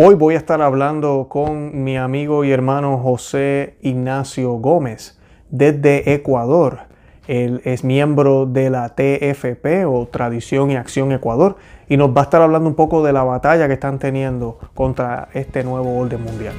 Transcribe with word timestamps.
Hoy 0.00 0.14
voy 0.14 0.34
a 0.34 0.38
estar 0.38 0.62
hablando 0.62 1.26
con 1.28 1.82
mi 1.82 1.96
amigo 1.96 2.44
y 2.44 2.52
hermano 2.52 2.98
José 2.98 3.78
Ignacio 3.82 4.52
Gómez 4.52 5.18
desde 5.50 6.14
Ecuador. 6.14 6.82
Él 7.26 7.60
es 7.64 7.82
miembro 7.82 8.46
de 8.46 8.70
la 8.70 8.90
TFP 8.90 9.88
o 9.88 10.06
Tradición 10.06 10.70
y 10.70 10.76
Acción 10.76 11.10
Ecuador 11.10 11.56
y 11.88 11.96
nos 11.96 12.16
va 12.16 12.20
a 12.20 12.24
estar 12.24 12.40
hablando 12.40 12.68
un 12.68 12.76
poco 12.76 13.04
de 13.04 13.12
la 13.12 13.24
batalla 13.24 13.66
que 13.66 13.74
están 13.74 13.98
teniendo 13.98 14.60
contra 14.72 15.30
este 15.34 15.64
nuevo 15.64 15.98
orden 15.98 16.22
mundial. 16.22 16.54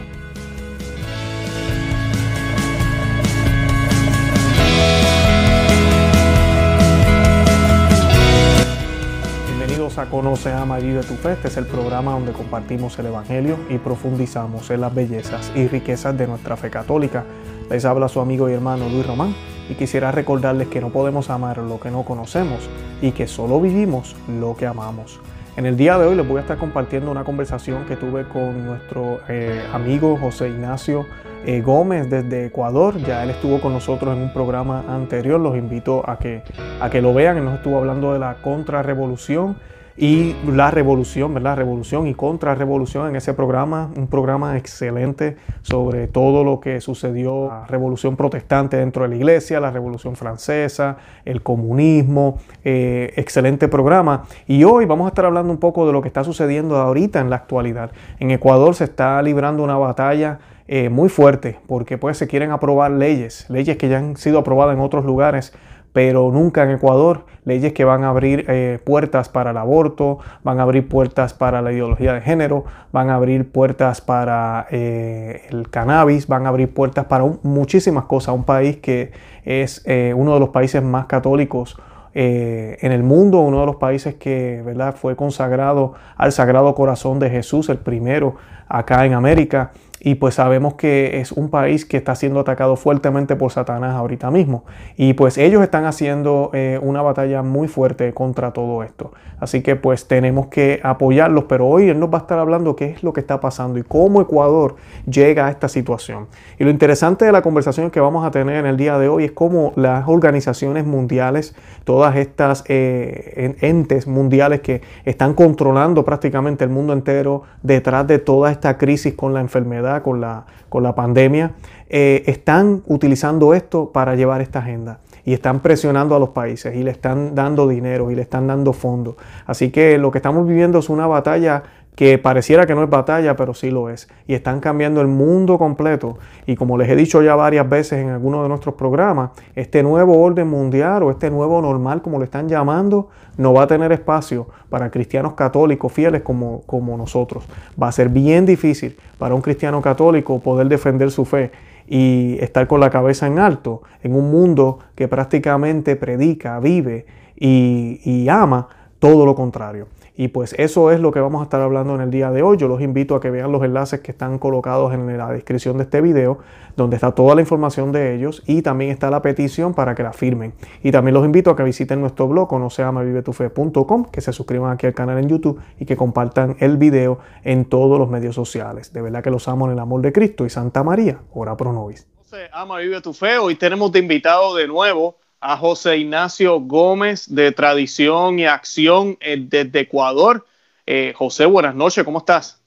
Conoce, 10.06 10.52
Ama 10.52 10.80
y 10.80 10.84
Vive 10.84 11.04
tu 11.04 11.16
Fe. 11.16 11.34
Este 11.34 11.48
es 11.50 11.58
el 11.58 11.66
programa 11.66 12.14
donde 12.14 12.32
compartimos 12.32 12.98
el 13.00 13.08
Evangelio 13.08 13.58
y 13.70 13.78
profundizamos 13.78 14.70
en 14.70 14.82
las 14.82 14.94
bellezas 14.94 15.52
y 15.56 15.68
riquezas 15.68 16.18
de 16.18 16.28
nuestra 16.28 16.56
fe 16.56 16.70
católica. 16.70 17.26
Les 17.70 17.86
habla 17.86 18.08
su 18.08 18.20
amigo 18.20 18.50
y 18.50 18.54
hermano 18.54 18.88
Luis 18.90 19.06
Román 19.06 19.36
y 19.70 19.76
quisiera 19.76 20.12
recordarles 20.12 20.68
que 20.68 20.82
no 20.82 20.90
podemos 20.90 21.30
amar 21.30 21.58
lo 21.58 21.80
que 21.80 21.92
no 21.92 22.04
conocemos 22.04 22.70
y 23.02 23.12
que 23.12 23.28
solo 23.28 23.60
vivimos 23.60 24.16
lo 24.40 24.56
que 24.56 24.66
amamos. 24.66 25.20
En 25.58 25.66
el 25.66 25.76
día 25.76 25.98
de 25.98 26.08
hoy 26.08 26.16
les 26.16 26.28
voy 26.28 26.38
a 26.38 26.42
estar 26.42 26.58
compartiendo 26.58 27.12
una 27.12 27.24
conversación 27.24 27.86
que 27.86 27.98
tuve 27.98 28.24
con 28.28 28.66
nuestro 28.66 29.20
eh, 29.28 29.62
amigo 29.74 30.18
José 30.18 30.50
Ignacio 30.50 31.06
eh, 31.46 31.62
Gómez 31.62 32.10
desde 32.10 32.46
Ecuador. 32.46 32.98
Ya 32.98 33.24
él 33.24 33.32
estuvo 33.32 33.60
con 33.60 33.74
nosotros 33.74 34.16
en 34.16 34.24
un 34.24 34.34
programa 34.34 34.84
anterior. 34.88 35.40
Los 35.40 35.58
invito 35.58 36.10
a 36.10 36.18
que, 36.18 36.44
a 36.80 36.90
que 36.90 37.02
lo 37.02 37.14
vean. 37.14 37.38
Él 37.38 37.46
nos 37.46 37.56
estuvo 37.56 37.78
hablando 37.78 38.14
de 38.14 38.20
la 38.20 38.36
contrarrevolución 38.42 39.58
y 40.02 40.34
la 40.48 40.72
revolución, 40.72 41.34
¿verdad? 41.34 41.58
Revolución 41.58 42.08
y 42.08 42.14
contrarrevolución 42.14 43.10
en 43.10 43.18
ese 43.18 43.34
programa, 43.34 43.92
un 43.98 44.08
programa 44.08 44.58
excelente 44.58 45.36
sobre 45.62 46.08
todo 46.08 46.46
lo 46.46 46.62
que 46.62 46.80
sucedió, 46.80 47.50
la 47.50 47.68
revolución 47.68 48.16
protestante 48.16 48.78
dentro 48.78 49.04
de 49.04 49.10
la 49.10 49.16
iglesia, 49.18 49.60
la 49.60 49.72
revolución 49.72 50.16
francesa, 50.16 50.96
el 51.26 51.44
comunismo, 51.44 52.40
eh, 52.64 53.12
excelente 53.18 53.68
programa. 53.68 54.24
Y 54.48 54.64
hoy 54.64 54.86
vamos 54.86 55.04
a 55.06 55.10
estar 55.10 55.26
hablando 55.26 55.52
un 55.52 55.60
poco 55.60 55.86
de 55.86 55.92
lo 55.92 56.02
que 56.02 56.08
está 56.08 56.24
sucediendo 56.24 56.78
ahorita 56.78 57.20
en 57.20 57.30
la 57.30 57.36
actualidad. 57.36 57.92
En 58.20 58.32
Ecuador 58.32 58.76
se 58.76 58.86
está 58.86 59.22
librando 59.22 59.64
una 59.64 59.78
batalla 59.78 60.40
eh, 60.70 60.88
muy 60.88 61.10
fuerte 61.10 61.60
porque 61.68 61.98
pues 61.98 62.18
se 62.18 62.28
quieren 62.28 62.52
aprobar 62.52 62.92
leyes, 62.92 63.50
leyes 63.50 63.76
que 63.76 63.90
ya 63.90 63.98
han 63.98 64.16
sido 64.16 64.40
aprobadas 64.40 64.78
en 64.78 64.82
otros 64.82 65.04
lugares 65.04 65.52
pero 65.94 66.32
nunca 66.32 66.64
en 66.64 66.72
Ecuador. 66.72 67.26
Leyes 67.46 67.74
que 67.74 67.84
van 67.84 68.04
a 68.04 68.10
abrir 68.10 68.46
eh, 68.48 68.80
puertas 68.84 69.30
para 69.30 69.52
el 69.52 69.58
aborto, 69.58 70.20
van 70.44 70.60
a 70.60 70.64
abrir 70.64 70.88
puertas 70.88 71.34
para 71.34 71.62
la 71.62 71.72
ideología 71.72 72.14
de 72.14 72.22
género, 72.22 72.66
van 72.92 73.10
a 73.10 73.16
abrir 73.16 73.52
puertas 73.52 74.02
para 74.02 74.68
eh, 74.70 75.48
el 75.50 75.70
cannabis, 75.70 76.28
van 76.28 76.46
a 76.46 76.50
abrir 76.50 76.74
puertas 76.74 77.06
para 77.06 77.26
muchísimas 77.42 78.06
cosas. 78.06 78.36
Un 78.36 78.44
país 78.44 78.78
que 78.78 79.12
es 79.46 79.82
eh, 79.86 80.14
uno 80.16 80.34
de 80.34 80.40
los 80.40 80.50
países 80.50 80.84
más 80.84 81.06
católicos 81.06 81.78
en 82.12 82.92
el 82.92 83.04
mundo, 83.04 83.40
uno 83.40 83.62
de 83.62 83.66
los 83.68 83.76
países 83.78 84.16
que 84.16 84.62
¿verdad? 84.66 84.96
fue 84.96 85.16
consagrado 85.16 85.94
al 86.18 86.32
Sagrado 86.32 86.74
Corazón 86.74 87.20
de 87.20 87.30
Jesús, 87.30 87.70
el 87.70 87.78
primero 87.78 88.36
acá 88.68 89.06
en 89.06 89.14
América 89.14 89.72
y 90.00 90.16
pues 90.16 90.36
sabemos 90.36 90.76
que 90.76 91.20
es 91.20 91.32
un 91.32 91.50
país 91.50 91.86
que 91.86 91.98
está 91.98 92.16
siendo 92.16 92.40
atacado 92.40 92.76
fuertemente 92.76 93.36
por 93.36 93.52
Satanás 93.52 93.96
ahorita 93.96 94.32
mismo. 94.32 94.64
Y 94.96 95.14
pues 95.14 95.38
ellos 95.38 95.62
están 95.62 95.86
haciendo 95.86 96.52
eh, 96.54 96.80
una 96.82 97.02
batalla 97.02 97.44
muy 97.44 97.68
fuerte 97.68 98.14
contra 98.14 98.52
todo 98.52 98.84
esto. 98.84 99.12
Así 99.40 99.62
que 99.62 99.76
pues 99.76 100.08
tenemos 100.08 100.48
que 100.48 100.80
apoyarlos, 100.84 101.46
pero 101.46 101.68
hoy 101.68 101.90
él 101.90 102.00
nos 102.00 102.10
va 102.10 102.20
a 102.20 102.22
estar 102.22 102.40
hablando 102.40 102.76
qué 102.76 102.86
es 102.86 103.04
lo 103.04 103.14
que 103.14 103.22
está 103.22 103.40
pasando 103.40 103.80
y 103.80 103.84
cómo 103.84 104.22
Ecuador 104.22 104.76
llega 105.06 105.48
a 105.48 105.50
esta 105.50 105.70
situación. 105.70 106.28
Y 106.58 106.64
lo 106.64 106.70
interesante 106.70 107.26
de 107.26 107.32
la 107.32 107.42
conversación 107.42 107.90
que 107.90 108.00
vamos 108.00 108.26
a 108.26 108.32
tener 108.32 108.58
en 108.58 108.66
el 108.66 108.78
día 108.78 108.98
de 108.98 109.08
hoy 109.08 109.26
es 109.26 109.32
cómo 109.32 109.74
las 109.76 110.08
organizaciones 110.08 110.86
mundiales, 110.86 111.56
todas 111.84 112.16
estas 112.18 112.64
eh, 112.68 113.56
entes 113.62 114.08
mundiales 114.08 114.62
que 114.62 114.82
están 115.06 115.34
controlando 115.34 116.04
prácticamente 116.04 116.64
el 116.64 116.70
mundo 116.70 116.94
entero 116.94 117.44
detrás 117.64 118.08
de 118.08 118.20
toda 118.20 118.52
esta 118.52 118.78
crisis 118.78 119.14
con 119.14 119.34
la 119.34 119.40
enfermedad, 119.40 119.89
con 120.04 120.22
la, 120.22 120.46
con 120.70 120.84
la 120.84 120.94
pandemia, 120.96 121.52
eh, 121.90 122.24
están 122.28 122.84
utilizando 122.88 123.54
esto 123.54 123.92
para 123.92 124.16
llevar 124.16 124.42
esta 124.42 124.60
agenda 124.60 125.00
y 125.26 125.34
están 125.34 125.60
presionando 125.60 126.16
a 126.16 126.20
los 126.20 126.30
países 126.30 126.76
y 126.76 126.84
le 126.84 126.92
están 126.92 127.36
dando 127.36 127.68
dinero 127.68 128.12
y 128.12 128.16
le 128.16 128.22
están 128.22 128.48
dando 128.48 128.74
fondos. 128.74 129.16
Así 129.46 129.70
que 129.70 129.98
lo 129.98 130.12
que 130.12 130.18
estamos 130.20 130.48
viviendo 130.48 130.80
es 130.80 130.90
una 130.90 131.08
batalla 131.08 131.64
que 132.00 132.18
pareciera 132.18 132.66
que 132.66 132.74
no 132.76 132.82
es 132.82 132.90
batalla, 132.90 133.36
pero 133.36 133.54
sí 133.54 133.72
lo 133.72 133.90
es. 133.90 134.08
Y 134.26 134.34
están 134.34 134.62
cambiando 134.62 135.02
el 135.02 135.08
mundo 135.08 135.58
completo. 135.58 136.18
Y 136.46 136.56
como 136.56 136.78
les 136.78 136.88
he 136.88 136.96
dicho 136.96 137.22
ya 137.22 137.36
varias 137.36 137.68
veces 137.68 138.00
en 138.00 138.08
algunos 138.08 138.42
de 138.42 138.48
nuestros 138.48 138.76
programas, 138.76 139.32
este 139.54 139.84
nuevo 139.84 140.18
orden 140.22 140.48
mundial 140.48 141.04
o 141.04 141.12
este 141.12 141.30
nuevo 141.30 141.62
normal, 141.62 142.02
como 142.02 142.18
lo 142.18 142.24
están 142.24 142.48
llamando, 142.48 143.10
no 143.36 143.52
va 143.52 143.64
a 143.64 143.68
tener 143.68 143.92
espacio 143.92 144.48
para 144.70 144.90
cristianos 144.90 145.34
católicos 145.34 145.92
fieles 145.92 146.22
como, 146.22 146.62
como 146.62 146.96
nosotros. 146.96 147.44
Va 147.78 147.90
a 147.90 147.92
ser 147.92 148.08
bien 148.08 148.46
difícil 148.46 148.96
para 149.18 149.36
un 149.36 149.42
cristiano 149.42 149.82
católico 149.82 150.40
poder 150.40 150.70
defender 150.70 151.12
su 151.12 151.26
fe 151.26 151.52
y 151.86 152.38
estar 152.40 152.66
con 152.68 152.80
la 152.80 152.90
cabeza 152.90 153.28
en 153.28 153.40
alto 153.40 153.82
en 154.04 154.16
un 154.16 154.32
mundo 154.32 154.80
que 154.96 155.10
prácticamente 155.10 155.98
predica, 155.98 156.62
vive 156.62 157.06
y, 157.36 158.00
y 158.06 158.30
ama 158.30 158.70
todo 159.00 159.26
lo 159.26 159.36
contrario. 159.36 159.88
Y 160.22 160.28
pues 160.28 160.54
eso 160.58 160.92
es 160.92 161.00
lo 161.00 161.14
que 161.14 161.22
vamos 161.22 161.40
a 161.40 161.46
estar 161.46 161.62
hablando 161.62 161.96
en 161.96 162.02
el 162.02 162.12
día 162.12 162.30
de 162.30 162.44
hoy. 162.44 162.58
Yo 162.58 162.68
los 162.68 162.82
invito 162.82 163.16
a 163.16 163.22
que 163.22 163.30
vean 163.30 163.54
los 163.54 163.64
enlaces 163.64 164.02
que 164.02 164.12
están 164.12 164.38
colocados 164.38 164.94
en 164.94 165.18
la 165.18 165.32
descripción 165.32 165.78
de 165.78 165.84
este 165.84 166.02
video, 166.02 166.40
donde 166.76 166.98
está 166.98 167.14
toda 167.14 167.36
la 167.36 167.42
información 167.42 167.94
de 167.94 168.16
ellos 168.16 168.44
y 168.46 168.62
también 168.62 168.92
está 168.92 169.10
la 169.10 169.22
petición 169.22 169.74
para 169.74 169.96
que 169.96 170.04
la 170.04 170.12
firmen. 170.12 170.52
Y 170.84 170.92
también 170.92 171.14
los 171.14 171.24
invito 171.24 171.52
a 171.52 171.56
que 171.56 171.64
visiten 171.64 172.02
nuestro 172.02 172.28
blog, 172.28 172.50
conoceamavivetufe.com, 172.50 174.08
que 174.12 174.20
se 174.20 174.34
suscriban 174.34 174.74
aquí 174.74 174.88
al 174.88 174.94
canal 174.94 175.20
en 175.20 175.30
YouTube 175.30 175.62
y 175.80 175.86
que 175.86 175.96
compartan 175.96 176.58
el 176.60 176.76
video 176.76 177.20
en 177.46 177.64
todos 177.64 177.98
los 177.98 178.10
medios 178.10 178.36
sociales. 178.36 178.92
De 178.92 179.02
verdad 179.02 179.24
que 179.24 179.32
los 179.32 179.48
amo 179.48 179.68
en 179.68 179.72
el 179.72 179.80
amor 179.80 180.02
de 180.02 180.12
Cristo 180.12 180.46
y 180.46 180.50
Santa 180.50 180.84
María, 180.84 181.22
ora 181.34 181.56
pro 181.56 181.72
nobis. 181.72 182.06
Ama 182.52 182.80
Vive. 182.80 183.02
Hoy 183.40 183.56
tenemos 183.56 183.90
de 183.94 184.00
invitado 184.00 184.54
de 184.54 184.68
nuevo 184.68 185.16
a 185.42 185.58
José 185.58 185.98
Ignacio 185.98 186.60
Gómez 186.60 187.34
de 187.34 187.52
Tradición 187.52 188.40
y 188.40 188.46
Acción 188.46 189.18
eh, 189.22 189.38
desde 189.40 189.82
Ecuador. 189.82 190.46
Eh, 190.86 191.14
José, 191.16 191.46
buenas 191.46 191.76
noches, 191.76 192.04
¿cómo 192.04 192.20
estás? 192.20 192.62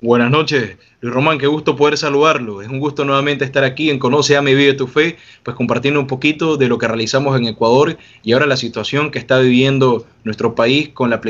Buenas 0.00 0.30
noches, 0.30 0.76
Luis 1.00 1.14
Román, 1.14 1.38
qué 1.38 1.46
gusto 1.46 1.74
poder 1.74 1.96
saludarlo. 1.96 2.60
Es 2.60 2.68
un 2.68 2.78
gusto 2.78 3.04
nuevamente 3.04 3.46
estar 3.46 3.64
aquí 3.64 3.88
en 3.88 3.98
Conoce 3.98 4.36
a 4.36 4.42
mi 4.42 4.54
Vive 4.54 4.74
tu 4.74 4.86
Fe, 4.86 5.16
pues 5.42 5.56
compartiendo 5.56 5.98
un 5.98 6.06
poquito 6.06 6.58
de 6.58 6.68
lo 6.68 6.76
que 6.76 6.86
realizamos 6.86 7.36
en 7.36 7.46
Ecuador 7.46 7.96
y 8.22 8.32
ahora 8.32 8.46
la 8.46 8.58
situación 8.58 9.10
que 9.10 9.18
está 9.18 9.38
viviendo 9.38 10.06
nuestro 10.22 10.54
país 10.54 10.90
con 10.90 11.08
la, 11.08 11.20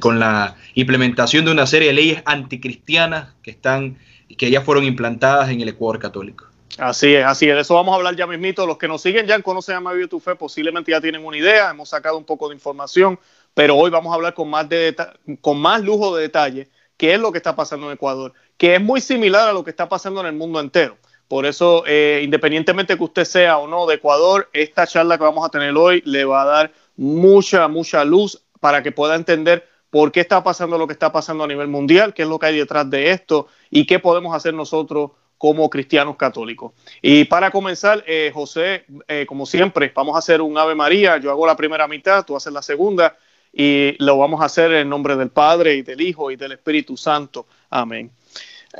con 0.00 0.18
la 0.18 0.56
implementación 0.74 1.44
de 1.44 1.52
una 1.52 1.66
serie 1.66 1.88
de 1.88 1.94
leyes 1.94 2.22
anticristianas 2.24 3.34
que, 3.42 3.50
están, 3.50 3.98
que 4.38 4.50
ya 4.50 4.62
fueron 4.62 4.84
implantadas 4.84 5.50
en 5.50 5.60
el 5.60 5.68
Ecuador 5.68 5.98
católico. 5.98 6.46
Así 6.78 7.14
es, 7.14 7.24
así 7.24 7.48
es. 7.48 7.54
De 7.54 7.60
eso 7.60 7.74
vamos 7.74 7.92
a 7.92 7.96
hablar 7.96 8.16
ya 8.16 8.26
mismito. 8.26 8.66
Los 8.66 8.78
que 8.78 8.88
nos 8.88 9.00
siguen 9.00 9.26
ya 9.26 9.40
conocen 9.42 9.76
a 9.76 9.80
Mario 9.80 10.08
Tu 10.08 10.18
Fe, 10.18 10.34
posiblemente 10.34 10.90
ya 10.90 11.00
tienen 11.00 11.24
una 11.24 11.36
idea. 11.36 11.70
Hemos 11.70 11.88
sacado 11.88 12.18
un 12.18 12.24
poco 12.24 12.48
de 12.48 12.54
información, 12.54 13.18
pero 13.54 13.76
hoy 13.76 13.90
vamos 13.90 14.10
a 14.12 14.16
hablar 14.16 14.34
con 14.34 14.50
más, 14.50 14.68
de 14.68 14.96
con 15.40 15.58
más 15.60 15.82
lujo 15.82 16.16
de 16.16 16.22
detalle 16.22 16.68
qué 16.96 17.14
es 17.14 17.20
lo 17.20 17.32
que 17.32 17.38
está 17.38 17.54
pasando 17.54 17.86
en 17.86 17.92
Ecuador, 17.94 18.32
que 18.56 18.74
es 18.74 18.80
muy 18.80 19.00
similar 19.00 19.48
a 19.48 19.52
lo 19.52 19.64
que 19.64 19.70
está 19.70 19.88
pasando 19.88 20.20
en 20.20 20.26
el 20.26 20.32
mundo 20.32 20.60
entero. 20.60 20.96
Por 21.28 21.46
eso, 21.46 21.84
eh, 21.86 22.20
independientemente 22.24 22.96
que 22.96 23.04
usted 23.04 23.24
sea 23.24 23.58
o 23.58 23.66
no 23.66 23.86
de 23.86 23.96
Ecuador, 23.96 24.48
esta 24.52 24.86
charla 24.86 25.16
que 25.16 25.24
vamos 25.24 25.46
a 25.46 25.50
tener 25.50 25.76
hoy 25.76 26.02
le 26.04 26.24
va 26.24 26.42
a 26.42 26.44
dar 26.44 26.72
mucha, 26.96 27.66
mucha 27.68 28.04
luz 28.04 28.42
para 28.60 28.82
que 28.82 28.92
pueda 28.92 29.14
entender 29.14 29.68
por 29.90 30.12
qué 30.12 30.20
está 30.20 30.42
pasando 30.42 30.76
lo 30.76 30.86
que 30.86 30.92
está 30.92 31.12
pasando 31.12 31.44
a 31.44 31.46
nivel 31.46 31.68
mundial, 31.68 32.14
qué 32.14 32.22
es 32.22 32.28
lo 32.28 32.38
que 32.38 32.46
hay 32.46 32.58
detrás 32.58 32.88
de 32.90 33.10
esto 33.10 33.46
y 33.70 33.86
qué 33.86 33.98
podemos 34.00 34.34
hacer 34.34 34.52
nosotros 34.52 35.12
como 35.38 35.68
cristianos 35.68 36.16
católicos. 36.16 36.72
Y 37.02 37.24
para 37.24 37.50
comenzar, 37.50 38.04
eh, 38.06 38.30
José, 38.32 38.84
eh, 39.08 39.26
como 39.26 39.46
siempre, 39.46 39.92
vamos 39.94 40.16
a 40.16 40.18
hacer 40.18 40.40
un 40.40 40.56
Ave 40.56 40.74
María. 40.74 41.18
Yo 41.18 41.30
hago 41.30 41.46
la 41.46 41.56
primera 41.56 41.86
mitad, 41.88 42.24
tú 42.24 42.36
haces 42.36 42.52
la 42.52 42.62
segunda 42.62 43.16
y 43.52 43.94
lo 44.02 44.18
vamos 44.18 44.40
a 44.40 44.46
hacer 44.46 44.72
en 44.72 44.88
nombre 44.88 45.16
del 45.16 45.30
Padre 45.30 45.74
y 45.76 45.82
del 45.82 46.00
Hijo 46.00 46.30
y 46.30 46.36
del 46.36 46.52
Espíritu 46.52 46.96
Santo. 46.96 47.46
Amén. 47.70 48.10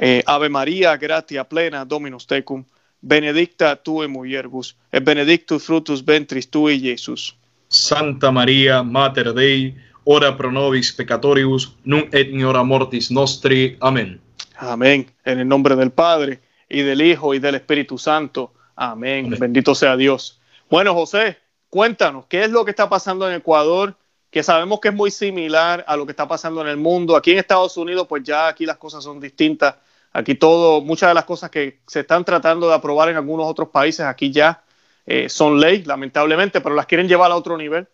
Eh, 0.00 0.22
Ave 0.26 0.48
María, 0.48 0.96
gratia 0.96 1.44
plena, 1.44 1.84
Dominus 1.84 2.26
tecum, 2.26 2.64
benedicta 3.00 3.76
tu 3.76 4.02
e 4.02 4.08
mulieribus, 4.08 4.76
et 4.90 5.04
benedictus 5.04 5.64
frutus 5.64 6.04
ventris 6.04 6.48
tui, 6.50 6.80
Jesús. 6.80 7.36
Santa 7.68 8.32
María, 8.32 8.82
Mater 8.82 9.32
Dei, 9.34 9.74
ora 10.04 10.36
pro 10.36 10.50
nobis 10.50 10.92
peccatoribus, 10.92 11.76
nun 11.84 12.08
et 12.12 12.28
in 12.28 12.44
hora 12.44 12.64
mortis 12.64 13.10
nostri. 13.10 13.76
Amén. 13.80 14.23
Amén. 14.56 15.10
En 15.24 15.40
el 15.40 15.48
nombre 15.48 15.76
del 15.76 15.90
Padre 15.90 16.40
y 16.68 16.82
del 16.82 17.02
Hijo 17.02 17.34
y 17.34 17.38
del 17.38 17.56
Espíritu 17.56 17.98
Santo. 17.98 18.52
Amén. 18.76 19.30
Bendito 19.38 19.74
sea 19.74 19.96
Dios. 19.96 20.40
Bueno, 20.70 20.94
José, 20.94 21.38
cuéntanos, 21.70 22.26
¿qué 22.26 22.44
es 22.44 22.50
lo 22.50 22.64
que 22.64 22.70
está 22.70 22.88
pasando 22.88 23.28
en 23.28 23.36
Ecuador? 23.36 23.96
que 24.34 24.42
sabemos 24.42 24.80
que 24.80 24.88
es 24.88 24.94
muy 24.94 25.12
similar 25.12 25.84
a 25.86 25.96
lo 25.96 26.04
que 26.06 26.10
está 26.10 26.26
pasando 26.26 26.60
en 26.60 26.66
el 26.66 26.76
mundo. 26.76 27.14
Aquí 27.14 27.30
en 27.30 27.38
Estados 27.38 27.76
Unidos, 27.76 28.08
pues 28.08 28.24
ya 28.24 28.48
aquí 28.48 28.66
las 28.66 28.78
cosas 28.78 29.04
son 29.04 29.20
distintas. 29.20 29.76
Aquí 30.12 30.34
todo, 30.34 30.80
muchas 30.80 31.10
de 31.10 31.14
las 31.14 31.24
cosas 31.24 31.50
que 31.50 31.78
se 31.86 32.00
están 32.00 32.24
tratando 32.24 32.66
de 32.66 32.74
aprobar 32.74 33.08
en 33.08 33.14
algunos 33.14 33.46
otros 33.46 33.68
países, 33.68 34.00
aquí 34.00 34.32
ya 34.32 34.64
eh, 35.06 35.28
son 35.28 35.60
ley, 35.60 35.84
lamentablemente, 35.84 36.60
pero 36.60 36.74
las 36.74 36.86
quieren 36.86 37.06
llevar 37.06 37.30
a 37.30 37.36
otro 37.36 37.56
nivel. 37.56 37.86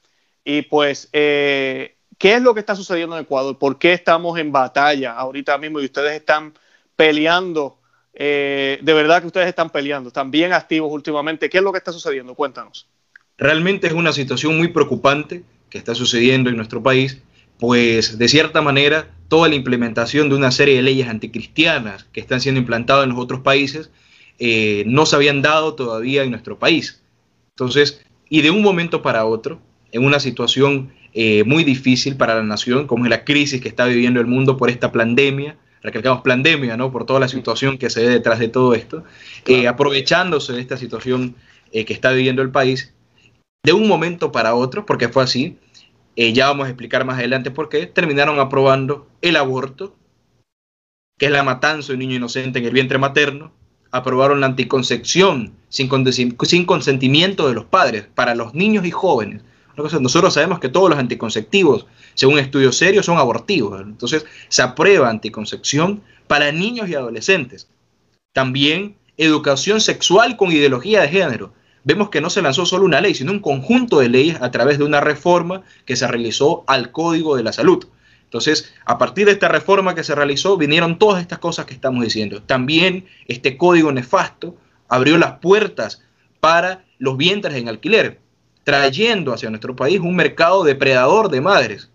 Y 0.43 0.62
pues, 0.62 1.11
eh, 1.12 1.99
¿qué 2.21 2.35
es 2.35 2.43
lo 2.43 2.53
que 2.53 2.61
está 2.61 2.77
sucediendo 2.77 3.17
en 3.17 3.23
Ecuador? 3.23 3.59
¿Por 3.59 3.79
qué 3.79 3.95
estamos 3.95 4.39
en 4.39 4.53
batalla 4.53 5.15
ahorita 5.15 5.57
mismo 5.57 5.81
y 5.81 5.87
ustedes 5.87 6.13
están 6.13 6.53
peleando? 6.95 7.79
Eh, 8.13 8.79
de 8.83 8.93
verdad 8.93 9.23
que 9.23 9.29
ustedes 9.29 9.49
están 9.49 9.71
peleando, 9.71 10.09
están 10.09 10.31
bien 10.31 10.53
activos 10.53 10.93
últimamente. 10.93 11.49
¿Qué 11.49 11.59
es 11.59 11.65
lo 11.65 11.73
que 11.73 11.79
está 11.79 11.93
sucediendo? 11.93 12.35
Cuéntanos. 12.35 12.87
Realmente 13.39 13.87
es 13.87 13.95
una 13.95 14.13
situación 14.13 14.59
muy 14.59 14.69
preocupante 14.69 15.43
que 15.71 15.79
está 15.79 15.95
sucediendo 15.95 16.51
en 16.51 16.57
nuestro 16.57 16.83
país, 16.83 17.23
pues 17.59 18.19
de 18.19 18.29
cierta 18.29 18.61
manera 18.61 19.09
toda 19.29 19.49
la 19.49 19.55
implementación 19.55 20.29
de 20.29 20.35
una 20.35 20.51
serie 20.51 20.77
de 20.77 20.83
leyes 20.83 21.09
anticristianas 21.09 22.05
que 22.13 22.21
están 22.21 22.43
siendo 22.43 22.61
implantadas 22.61 23.05
en 23.05 23.11
los 23.11 23.19
otros 23.19 23.41
países 23.41 23.91
eh, 24.39 24.85
no 24.87 25.07
se 25.07 25.17
habían 25.17 25.41
dado 25.41 25.75
todavía 25.75 26.23
en 26.23 26.31
nuestro 26.31 26.59
país. 26.59 27.03
Entonces, 27.55 28.03
y 28.29 28.43
de 28.43 28.51
un 28.51 28.63
momento 28.63 29.01
para 29.01 29.25
otro, 29.25 29.61
en 29.93 30.05
una 30.05 30.21
situación 30.21 30.93
eh, 31.12 31.45
muy 31.45 31.65
difícil 31.65 32.17
para 32.17 32.35
la 32.35 32.43
nación, 32.43 32.87
como 32.87 33.05
es 33.05 33.11
la 33.11 33.25
crisis 33.25 33.61
que 33.61 33.69
está 33.69 33.87
viviendo 33.87 34.21
el 34.21 34.27
mundo 34.27 34.57
por 34.57 34.71
esta 34.71 34.93
pandemia, 34.93 35.57
recalcamos 35.83 36.23
pandemia, 36.23 36.77
¿no? 36.77 36.93
Por 36.93 37.07
toda 37.07 37.21
la 37.21 37.29
situación 37.29 37.79
que 37.79 37.91
se 37.91 38.03
ve 38.03 38.09
detrás 38.09 38.39
de 38.39 38.49
todo 38.49 38.75
esto, 38.75 39.05
eh, 39.47 39.67
aprovechándose 39.67 40.53
de 40.53 40.61
esta 40.61 40.77
situación 40.77 41.35
que 41.73 41.93
está 41.93 42.11
viviendo 42.11 42.43
el 42.43 42.51
país, 42.51 42.93
de 43.62 43.73
un 43.73 43.87
momento 43.87 44.33
para 44.33 44.55
otro, 44.55 44.87
porque 44.87 45.09
fue 45.09 45.23
así, 45.23 45.59
eh, 46.17 46.33
ya 46.33 46.49
vamos 46.49 46.67
a 46.67 46.71
explicar 46.71 47.05
más 47.05 47.19
adelante 47.19 47.51
por 47.51 47.69
qué, 47.69 47.87
terminaron 47.87 48.39
aprobando 48.41 49.09
el 49.23 49.37
aborto, 49.37 49.95
que 51.19 51.27
es 51.27 51.33
la 51.33 51.43
matanza 51.43 51.89
de 51.89 51.95
un 51.95 52.01
niño 52.01 52.17
inocente 52.17 52.59
en 52.59 52.65
el 52.65 52.73
vientre 52.73 52.99
materno, 52.99 53.53
aprobaron 53.91 54.41
la 54.41 54.47
anticoncepción 54.47 55.53
sin, 55.69 55.91
sin 56.12 56.65
consentimiento 56.65 57.49
de 57.49 57.55
los 57.55 57.65
padres 57.65 58.07
para 58.15 58.35
los 58.35 58.55
niños 58.55 58.87
y 58.87 58.91
jóvenes. 58.91 59.43
Nosotros 59.77 60.35
sabemos 60.35 60.59
que 60.59 60.69
todos 60.69 60.91
los 60.91 60.99
anticonceptivos, 60.99 61.87
según 62.15 62.39
estudios 62.39 62.77
serios, 62.77 63.07
son 63.07 63.19
abortivos. 63.19 63.81
Entonces, 63.81 64.27
se 64.49 64.63
aprueba 64.63 65.09
anticoncepción 65.09 66.03
para 66.27 66.53
niños 66.53 66.89
y 66.89 66.95
adolescentes. 66.95 67.69
También 68.33 68.97
educación 69.17 69.81
sexual 69.81 70.37
con 70.37 70.53
ideología 70.53 71.03
de 71.03 71.09
género 71.09 71.53
vemos 71.85 72.11
que 72.11 72.21
no 72.21 72.31
se 72.31 72.43
lanzó 72.43 72.67
solo 72.67 72.85
una 72.85 73.01
ley, 73.01 73.15
sino 73.15 73.33
un 73.33 73.41
conjunto 73.41 74.01
de 74.01 74.09
leyes 74.09 74.41
a 74.41 74.51
través 74.51 74.79
de 74.79 74.85
una 74.85 75.01
reforma 75.01 75.63
que 75.85 75.97
se 75.97 76.07
realizó 76.07 76.65
al 76.67 76.93
Código 76.93 77.37
de 77.37 77.43
la 77.43 77.53
Salud. 77.53 77.87
Entonces, 78.25 78.73
a 78.85 78.99
partir 78.99 79.27
de 79.27 79.33
esta 79.33 79.49
reforma 79.49 79.95
que 79.95 80.05
se 80.05 80.15
realizó, 80.15 80.57
vinieron 80.57 80.99
todas 80.99 81.21
estas 81.21 81.41
cosas 81.41 81.67
que 81.67 81.75
estamos 81.75 82.05
diciendo. 82.05 82.43
También 82.43 83.07
este 83.27 83.57
código 83.57 83.91
nefasto 83.91 84.55
abrió 84.89 85.19
las 85.19 85.39
puertas 85.41 86.03
para 86.39 86.85
los 86.99 87.17
vientres 87.17 87.57
en 87.57 87.69
alquiler, 87.69 88.21
trayendo 88.65 89.33
hacia 89.33 89.51
nuestro 89.51 89.75
país 89.75 90.01
un 90.01 90.17
mercado 90.17 90.65
depredador 90.65 91.31
de 91.31 91.41
madres 91.41 91.91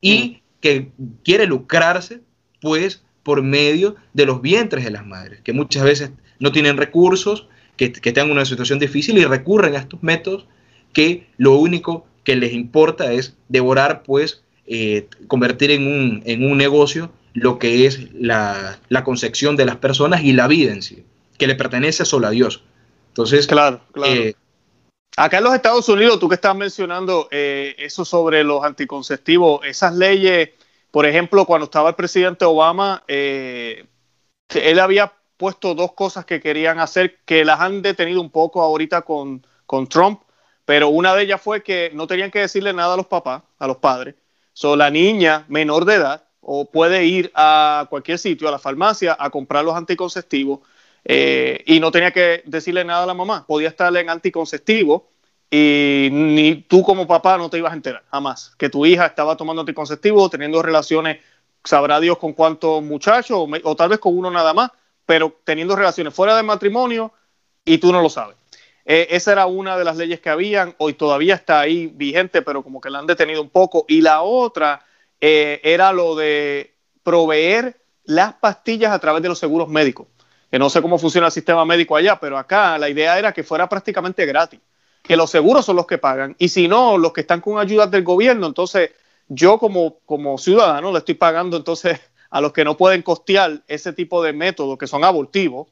y 0.00 0.42
que 0.60 0.90
quiere 1.24 1.46
lucrarse, 1.46 2.20
pues, 2.60 3.02
por 3.22 3.42
medio 3.42 3.96
de 4.12 4.26
los 4.26 4.42
vientres 4.42 4.84
de 4.84 4.90
las 4.90 5.06
madres, 5.06 5.40
que 5.42 5.52
muchas 5.52 5.84
veces 5.84 6.10
no 6.38 6.52
tienen 6.52 6.76
recursos, 6.76 7.48
que, 7.76 7.92
que 7.92 8.12
tengan 8.12 8.32
una 8.32 8.44
situación 8.44 8.78
difícil 8.78 9.18
y 9.18 9.24
recurren 9.24 9.74
a 9.74 9.78
estos 9.78 10.02
métodos 10.02 10.46
que 10.92 11.26
lo 11.36 11.56
único 11.56 12.06
que 12.24 12.36
les 12.36 12.52
importa 12.52 13.12
es 13.12 13.36
devorar, 13.48 14.02
pues, 14.02 14.42
eh, 14.66 15.08
convertir 15.26 15.70
en 15.70 15.86
un, 15.86 16.22
en 16.24 16.44
un, 16.44 16.56
negocio 16.56 17.12
lo 17.34 17.58
que 17.58 17.86
es 17.86 18.12
la, 18.12 18.78
la, 18.88 19.02
concepción 19.02 19.56
de 19.56 19.64
las 19.64 19.76
personas 19.76 20.22
y 20.22 20.32
la 20.32 20.46
vida 20.46 20.72
en 20.72 20.82
sí, 20.82 21.04
que 21.38 21.46
le 21.46 21.56
pertenece 21.56 22.04
solo 22.04 22.28
a 22.28 22.30
Dios. 22.30 22.62
Entonces, 23.08 23.46
claro, 23.46 23.80
claro. 23.92 24.12
Eh, 24.12 24.34
Acá 25.16 25.38
en 25.38 25.44
los 25.44 25.54
Estados 25.54 25.88
Unidos, 25.88 26.18
tú 26.18 26.28
que 26.28 26.36
estás 26.36 26.56
mencionando 26.56 27.28
eh, 27.30 27.74
eso 27.78 28.04
sobre 28.04 28.42
los 28.44 28.64
anticonceptivos, 28.64 29.64
esas 29.66 29.94
leyes, 29.94 30.50
por 30.90 31.04
ejemplo, 31.04 31.44
cuando 31.44 31.66
estaba 31.66 31.90
el 31.90 31.94
presidente 31.94 32.46
Obama, 32.46 33.04
él 33.06 34.78
había 34.80 35.12
puesto 35.36 35.74
dos 35.74 35.92
cosas 35.92 36.24
que 36.24 36.40
querían 36.40 36.78
hacer 36.78 37.18
que 37.24 37.44
las 37.44 37.60
han 37.60 37.82
detenido 37.82 38.20
un 38.20 38.30
poco 38.30 38.62
ahorita 38.62 39.02
con, 39.02 39.46
con 39.66 39.86
Trump, 39.86 40.22
pero 40.64 40.88
una 40.88 41.14
de 41.14 41.24
ellas 41.24 41.42
fue 41.42 41.62
que 41.62 41.90
no 41.92 42.06
tenían 42.06 42.30
que 42.30 42.38
decirle 42.38 42.72
nada 42.72 42.94
a 42.94 42.96
los 42.96 43.06
papás, 43.06 43.42
a 43.58 43.66
los 43.66 43.78
padres. 43.78 44.14
So, 44.52 44.76
la 44.76 44.90
niña 44.90 45.44
menor 45.48 45.84
de 45.84 45.94
edad 45.94 46.24
o 46.40 46.70
puede 46.70 47.04
ir 47.04 47.30
a 47.34 47.86
cualquier 47.90 48.18
sitio, 48.18 48.48
a 48.48 48.50
la 48.50 48.58
farmacia, 48.58 49.16
a 49.18 49.30
comprar 49.30 49.64
los 49.64 49.74
anticonceptivos 49.74 50.60
eh, 51.04 51.62
y 51.66 51.80
no 51.80 51.90
tenía 51.90 52.12
que 52.12 52.42
decirle 52.46 52.84
nada 52.84 53.04
a 53.04 53.06
la 53.06 53.14
mamá. 53.14 53.46
Podía 53.46 53.68
estar 53.68 53.94
en 53.96 54.10
anticonceptivo 54.10 55.08
y 55.50 56.08
ni 56.10 56.56
tú 56.68 56.82
como 56.82 57.06
papá 57.06 57.36
no 57.36 57.50
te 57.50 57.58
ibas 57.58 57.72
a 57.72 57.76
enterar, 57.76 58.04
jamás. 58.10 58.54
Que 58.56 58.70
tu 58.70 58.86
hija 58.86 59.06
estaba 59.06 59.36
tomando 59.36 59.60
anticonceptivo, 59.60 60.30
teniendo 60.30 60.62
relaciones, 60.62 61.18
sabrá 61.64 62.00
Dios 62.00 62.18
con 62.18 62.32
cuántos 62.32 62.82
muchachos 62.82 63.46
o, 63.64 63.76
tal 63.76 63.90
vez 63.90 63.98
con 63.98 64.16
uno 64.16 64.30
nada 64.30 64.54
más 64.54 64.70
pero 65.06 65.38
teniendo 65.44 65.76
relaciones 65.76 66.14
fuera 66.14 66.36
del 66.36 66.46
matrimonio 66.46 67.12
y 67.64 67.78
tú 67.78 67.92
no 67.92 68.02
lo 68.02 68.08
sabes. 68.08 68.36
Eh, 68.84 69.08
esa 69.10 69.32
era 69.32 69.46
una 69.46 69.76
de 69.76 69.84
las 69.84 69.96
leyes 69.96 70.20
que 70.20 70.30
habían, 70.30 70.74
hoy 70.78 70.94
todavía 70.94 71.34
está 71.34 71.60
ahí 71.60 71.86
vigente, 71.86 72.42
pero 72.42 72.62
como 72.62 72.80
que 72.80 72.90
la 72.90 72.98
han 72.98 73.06
detenido 73.06 73.42
un 73.42 73.50
poco. 73.50 73.84
Y 73.88 74.00
la 74.00 74.22
otra 74.22 74.84
eh, 75.20 75.60
era 75.62 75.92
lo 75.92 76.16
de 76.16 76.74
proveer 77.02 77.80
las 78.04 78.34
pastillas 78.34 78.92
a 78.92 78.98
través 78.98 79.22
de 79.22 79.28
los 79.28 79.38
seguros 79.38 79.68
médicos. 79.68 80.06
Que 80.52 80.58
no 80.58 80.68
sé 80.68 80.82
cómo 80.82 80.98
funciona 80.98 81.28
el 81.28 81.32
sistema 81.32 81.64
médico 81.64 81.96
allá, 81.96 82.20
pero 82.20 82.36
acá 82.36 82.76
la 82.76 82.90
idea 82.90 83.18
era 83.18 83.32
que 83.32 83.42
fuera 83.42 83.68
prácticamente 83.68 84.26
gratis. 84.26 84.60
Que 85.02 85.16
los 85.16 85.30
seguros 85.30 85.64
son 85.64 85.76
los 85.76 85.86
que 85.86 85.96
pagan. 85.96 86.36
Y 86.38 86.48
si 86.48 86.68
no, 86.68 86.98
los 86.98 87.12
que 87.12 87.22
están 87.22 87.40
con 87.40 87.58
ayudas 87.58 87.90
del 87.90 88.04
gobierno, 88.04 88.46
entonces 88.46 88.90
yo 89.28 89.58
como, 89.58 89.98
como 90.04 90.36
ciudadano 90.36 90.92
le 90.92 90.98
estoy 90.98 91.14
pagando 91.14 91.56
entonces 91.56 91.98
a 92.28 92.40
los 92.40 92.52
que 92.52 92.64
no 92.64 92.76
pueden 92.76 93.02
costear 93.02 93.62
ese 93.66 93.94
tipo 93.94 94.22
de 94.22 94.32
métodos 94.32 94.76
que 94.76 94.86
son 94.86 95.04
abortivos, 95.04 95.68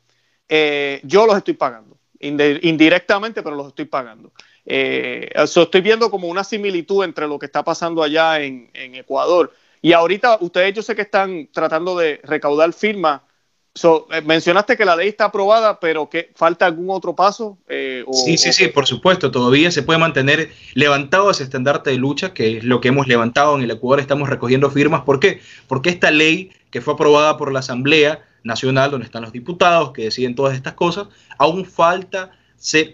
eh, 0.48 1.00
yo 1.04 1.26
los 1.26 1.36
estoy 1.36 1.54
pagando, 1.54 1.96
indirectamente, 2.18 3.42
pero 3.42 3.56
los 3.56 3.68
estoy 3.68 3.84
pagando. 3.84 4.32
Eh, 4.66 5.30
estoy 5.34 5.80
viendo 5.80 6.10
como 6.10 6.28
una 6.28 6.44
similitud 6.44 7.04
entre 7.04 7.28
lo 7.28 7.38
que 7.38 7.46
está 7.46 7.62
pasando 7.62 8.02
allá 8.02 8.40
en, 8.40 8.70
Ecuador. 8.74 9.52
Y 9.82 9.92
ahorita 9.92 10.38
ustedes 10.40 10.74
yo 10.74 10.82
sé 10.82 10.94
que 10.94 11.02
están 11.02 11.48
tratando 11.52 11.96
de 11.96 12.20
recaudar 12.24 12.72
firmas 12.72 13.22
eh, 13.84 14.20
mencionaste 14.22 14.76
que 14.76 14.84
la 14.84 14.96
ley 14.96 15.08
está 15.08 15.26
aprobada, 15.26 15.80
pero 15.80 16.08
que 16.08 16.30
falta 16.34 16.66
algún 16.66 16.90
otro 16.90 17.14
paso. 17.14 17.58
Eh, 17.68 18.04
sí, 18.12 18.36
sí, 18.36 18.52
sí, 18.52 18.68
por 18.68 18.86
supuesto. 18.86 19.30
Todavía 19.30 19.70
se 19.70 19.82
puede 19.82 19.98
mantener 19.98 20.50
levantado 20.74 21.30
ese 21.30 21.44
estandarte 21.44 21.90
de 21.90 21.96
lucha, 21.96 22.34
que 22.34 22.58
es 22.58 22.64
lo 22.64 22.80
que 22.80 22.88
hemos 22.88 23.06
levantado 23.06 23.56
en 23.56 23.62
el 23.62 23.70
Ecuador. 23.70 24.00
Estamos 24.00 24.28
recogiendo 24.28 24.70
firmas. 24.70 25.02
¿Por 25.02 25.20
qué? 25.20 25.40
Porque 25.66 25.90
esta 25.90 26.10
ley 26.10 26.50
que 26.70 26.80
fue 26.80 26.94
aprobada 26.94 27.36
por 27.36 27.52
la 27.52 27.60
Asamblea 27.60 28.24
Nacional, 28.42 28.90
donde 28.90 29.06
están 29.06 29.22
los 29.22 29.32
diputados 29.32 29.92
que 29.92 30.04
deciden 30.04 30.34
todas 30.34 30.54
estas 30.54 30.74
cosas, 30.74 31.08
aún 31.38 31.64
falta 31.64 32.32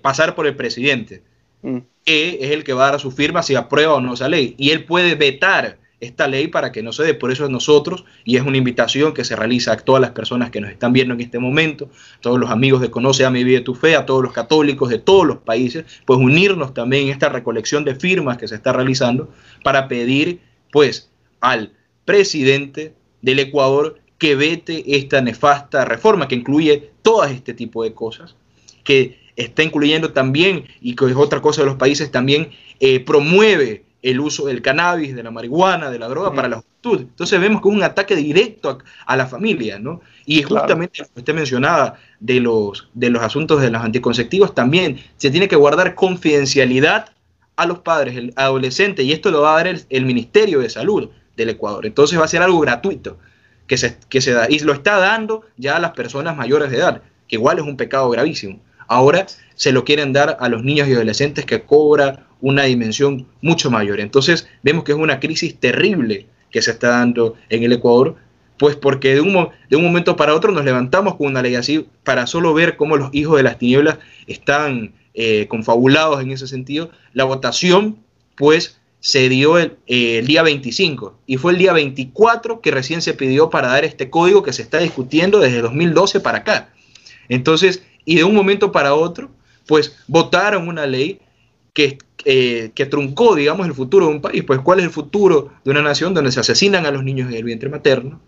pasar 0.03 0.35
por 0.35 0.47
el 0.47 0.57
presidente, 0.57 1.23
mm. 1.63 1.79
que 2.05 2.39
es 2.41 2.51
el 2.51 2.65
que 2.65 2.73
va 2.73 2.89
a 2.89 2.91
dar 2.93 3.01
su 3.01 3.11
firma 3.11 3.43
si 3.43 3.55
aprueba 3.55 3.95
o 3.95 4.01
no 4.01 4.15
esa 4.15 4.29
ley. 4.29 4.55
Y 4.59 4.71
él 4.71 4.85
puede 4.85 5.15
vetar 5.15 5.79
esta 6.01 6.29
ley 6.29 6.49
para 6.49 6.73
que 6.73 6.83
no 6.83 6.93
se 6.93 7.05
dé. 7.05 7.15
Por 7.15 7.31
eso 7.31 7.45
es 7.45 7.51
nosotros, 7.51 8.05
y 8.25 8.37
es 8.37 8.43
una 8.43 8.59
invitación 8.59 9.15
que 9.15 9.25
se 9.25 9.37
realiza 9.37 9.73
a 9.73 9.77
todas 9.77 10.01
las 10.01 10.11
personas 10.11 10.51
que 10.51 10.61
nos 10.61 10.71
están 10.71 10.93
viendo 10.93 11.15
en 11.15 11.21
este 11.21 11.39
momento, 11.39 11.89
todos 12.21 12.39
los 12.39 12.51
amigos 12.51 12.81
de 12.81 12.91
Conoce 12.91 13.25
a 13.25 13.31
mi 13.31 13.45
vida 13.45 13.65
tu 13.65 13.75
fe, 13.75 13.97
a 13.97 14.05
todos 14.05 14.23
los 14.23 14.33
católicos 14.33 14.91
de 14.91 14.99
todos 14.99 15.27
los 15.27 15.39
países, 15.39 15.85
pues 16.05 16.19
unirnos 16.19 16.75
también 16.75 17.05
en 17.05 17.13
esta 17.13 17.29
recolección 17.29 17.85
de 17.85 17.95
firmas 17.95 18.37
que 18.37 18.49
se 18.49 18.57
está 18.57 18.73
realizando 18.73 19.31
para 19.63 19.89
pedir, 19.89 20.41
pues, 20.71 21.11
al 21.41 21.73
presidente 22.05 22.95
del 23.23 23.39
Ecuador 23.39 23.99
que 24.19 24.35
vete 24.35 24.97
esta 24.97 25.21
nefasta 25.21 25.85
reforma 25.85 26.29
que 26.29 26.35
incluye 26.35 26.91
todo 27.03 27.25
este 27.25 27.55
tipo 27.55 27.83
de 27.83 27.93
cosas, 27.93 28.37
que 28.85 29.19
está 29.37 29.63
incluyendo 29.63 30.13
también, 30.13 30.65
y 30.81 30.95
que 30.95 31.07
es 31.07 31.17
otra 31.17 31.43
cosa 31.43 31.63
de 31.63 31.67
los 31.67 31.77
países, 31.77 32.11
también 32.11 32.51
eh, 32.81 33.01
promueve 33.01 33.86
el 34.11 34.21
uso 34.21 34.47
del 34.47 34.63
cannabis, 34.63 35.17
de 35.17 35.23
la 35.25 35.33
marihuana, 35.33 35.91
de 35.91 35.99
la 35.99 36.07
droga 36.07 36.33
para 36.33 36.49
la 36.49 36.57
juventud. 36.59 37.01
Entonces 37.01 37.41
vemos 37.41 37.61
que 37.61 37.69
es 37.69 37.75
un 37.75 37.83
ataque 37.83 38.15
directo 38.15 38.79
a, 39.05 39.17
la 39.17 39.27
familia, 39.27 39.81
¿no? 39.81 40.01
Y 40.25 40.45
justamente 40.45 41.03
lo 41.03 41.07
que 41.07 41.21
usted 41.21 41.35
mencionaba 41.35 41.95
de 42.21 42.39
los, 42.39 42.89
de 42.95 43.11
los 43.11 43.21
asuntos 43.21 43.61
de 43.61 43.69
los 43.69 43.83
anticonceptivos, 43.83 44.55
también 44.55 45.01
se 45.17 45.33
tiene 45.33 45.49
que 45.49 45.57
guardar 45.57 45.97
confidencialidad 45.97 47.11
a 47.57 47.67
los 47.67 47.81
padres, 47.81 48.17
el 48.17 48.33
adolescente, 48.37 49.03
y 49.03 49.11
esto 49.11 49.33
lo 49.33 49.43
va 49.43 49.55
a 49.59 49.65
dar 49.65 49.77
el, 49.89 50.05
Ministerio 50.05 50.61
de 50.61 50.71
Salud 50.71 51.11
del 51.37 51.51
Ecuador. 51.51 51.85
Entonces 51.85 52.17
va 52.17 52.27
a 52.27 52.29
ser 52.29 52.43
algo 52.43 52.61
gratuito 52.61 53.19
que 53.67 53.77
se, 53.77 53.99
que 54.09 54.21
se 54.21 54.33
da, 54.33 54.47
y 54.49 54.61
lo 54.61 54.73
está 54.73 54.99
dando 54.99 55.43
ya 55.57 55.77
a 55.77 55.81
las 55.81 55.93
personas 55.93 56.37
mayores 56.37 56.71
de 56.71 56.77
edad, 56.77 57.03
que 57.27 57.35
igual 57.35 57.59
es 57.59 57.65
un 57.65 57.77
pecado 57.77 58.09
gravísimo. 58.11 58.61
Ahora 58.87 59.27
se 59.57 59.73
lo 59.73 59.85
quieren 59.85 60.13
dar 60.13 60.37
a 60.39 60.49
los 60.49 60.63
niños 60.63 60.87
y 60.87 60.93
adolescentes 60.93 61.45
que 61.45 61.63
cobran 61.65 62.25
una 62.47 62.63
dimensión 62.63 63.27
mucho 63.41 63.73
mayor. 63.73 63.99
Entonces 63.99 64.47
vemos 64.63 64.85
que 64.85 64.93
es 64.93 64.99
una 64.99 65.19
crisis 65.19 65.59
terrible 65.59 66.27
que 66.53 66.63
se 66.63 66.71
está 66.71 66.91
dando 66.91 67.35
en 67.49 67.65
el 67.65 67.73
Ecuador, 67.73 68.15
pues 68.57 68.77
porque 68.77 69.15
de 69.15 69.21
un, 69.21 69.49
de 69.69 69.77
un 69.77 69.83
momento 69.83 70.15
para 70.15 70.33
otro 70.33 70.53
nos 70.53 70.65
levantamos 70.65 71.17
con 71.17 71.27
una 71.27 71.43
ley 71.43 71.57
así 71.57 71.89
para 72.05 72.29
solo 72.29 72.55
ver 72.55 72.77
cómo 72.77 72.97
los 72.97 73.13
hijos 73.13 73.37
de 73.37 73.43
las 73.43 73.59
tinieblas 73.59 73.99
están 74.29 74.95
eh, 75.15 75.49
confabulados 75.49 76.23
en 76.23 76.31
ese 76.31 76.47
sentido. 76.47 76.91
La 77.15 77.25
votación, 77.25 77.99
pues, 78.37 78.79
se 79.01 79.29
dio 79.29 79.59
el, 79.59 79.77
eh, 79.89 80.19
el, 80.19 80.27
día 80.29 80.45
25 80.45 81.19
y 81.27 81.39
fue 81.39 81.51
el 81.51 81.59
día 81.59 81.73
24 81.73 82.61
que 82.61 82.71
recién 82.71 83.03
se 83.03 83.15
pidió 83.15 83.51
para 83.51 83.69
dar 83.69 83.85
este 83.85 84.09
código 84.09 84.45
que 84.45 84.53
se 84.53 84.63
está 84.63 84.79
discutiendo 84.79 85.41
desde 85.41 85.63
2012 85.63 86.21
para 86.21 86.39
acá. 86.39 86.71
Entonces, 87.29 87.83
y 88.05 88.15
de 88.15 88.25
un 88.25 88.37
momento 88.37 88.71
para 88.71 88.95
otro, 88.95 89.31
pues 89.67 89.97
votaron 90.07 90.69
una 90.69 90.87
ley 90.87 91.21
que, 91.77 91.99
eh, 92.25 92.71
que 92.75 92.87
truncó, 92.87 93.35
digamos, 93.35 93.67
el 93.67 93.75
futuro 93.75 94.07
de 94.07 94.13
un 94.15 94.23
país. 94.23 94.43
Pues, 94.45 94.61
¿cuál 94.61 94.79
es 94.79 94.87
el 94.87 94.91
futuro 94.91 95.53
de 95.63 95.73
una 95.73 95.83
nación 95.83 96.15
donde 96.15 96.33
se 96.33 96.41
asesinan 96.41 96.87
a 96.87 96.91
los 96.91 97.05
niños 97.05 97.29
en 97.29 97.37
el 97.37 97.45
vientre 97.45 97.69
materno? 97.69 98.19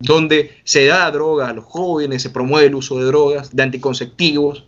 Donde 0.00 0.50
se 0.64 0.86
da 0.86 1.08
droga 1.12 1.48
a 1.48 1.52
los 1.52 1.64
jóvenes, 1.64 2.22
se 2.22 2.30
promueve 2.30 2.66
el 2.66 2.74
uso 2.74 2.98
de 2.98 3.04
drogas, 3.04 3.54
de 3.54 3.62
anticonceptivos, 3.62 4.66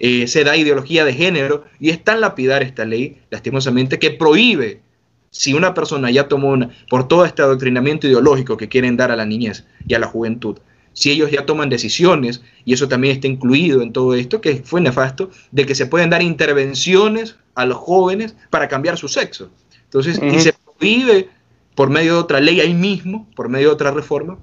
eh, 0.00 0.26
se 0.26 0.42
da 0.42 0.56
ideología 0.56 1.04
de 1.04 1.14
género 1.14 1.62
y 1.78 1.90
es 1.90 2.02
tan 2.02 2.20
lapidar 2.20 2.64
esta 2.64 2.84
ley, 2.84 3.22
lastimosamente, 3.30 4.00
que 4.00 4.10
prohíbe, 4.10 4.80
si 5.30 5.54
una 5.54 5.72
persona 5.72 6.10
ya 6.10 6.26
tomó 6.26 6.48
una, 6.48 6.70
por 6.90 7.06
todo 7.06 7.24
este 7.24 7.42
adoctrinamiento 7.42 8.08
ideológico 8.08 8.56
que 8.56 8.68
quieren 8.68 8.96
dar 8.96 9.12
a 9.12 9.16
la 9.16 9.24
niñez 9.24 9.64
y 9.86 9.94
a 9.94 10.00
la 10.00 10.08
juventud, 10.08 10.58
si 10.96 11.10
ellos 11.10 11.30
ya 11.30 11.44
toman 11.44 11.68
decisiones, 11.68 12.40
y 12.64 12.72
eso 12.72 12.88
también 12.88 13.14
está 13.14 13.28
incluido 13.28 13.82
en 13.82 13.92
todo 13.92 14.14
esto, 14.14 14.40
que 14.40 14.62
fue 14.64 14.80
nefasto, 14.80 15.30
de 15.52 15.66
que 15.66 15.74
se 15.74 15.84
pueden 15.84 16.08
dar 16.08 16.22
intervenciones 16.22 17.36
a 17.54 17.66
los 17.66 17.76
jóvenes 17.76 18.34
para 18.48 18.66
cambiar 18.66 18.96
su 18.96 19.06
sexo. 19.06 19.50
Entonces, 19.84 20.18
y 20.22 20.40
se 20.40 20.54
prohíbe 20.54 21.28
por 21.74 21.90
medio 21.90 22.14
de 22.14 22.20
otra 22.20 22.40
ley 22.40 22.60
ahí 22.60 22.72
mismo, 22.72 23.28
por 23.36 23.50
medio 23.50 23.68
de 23.68 23.74
otra 23.74 23.90
reforma, 23.90 24.38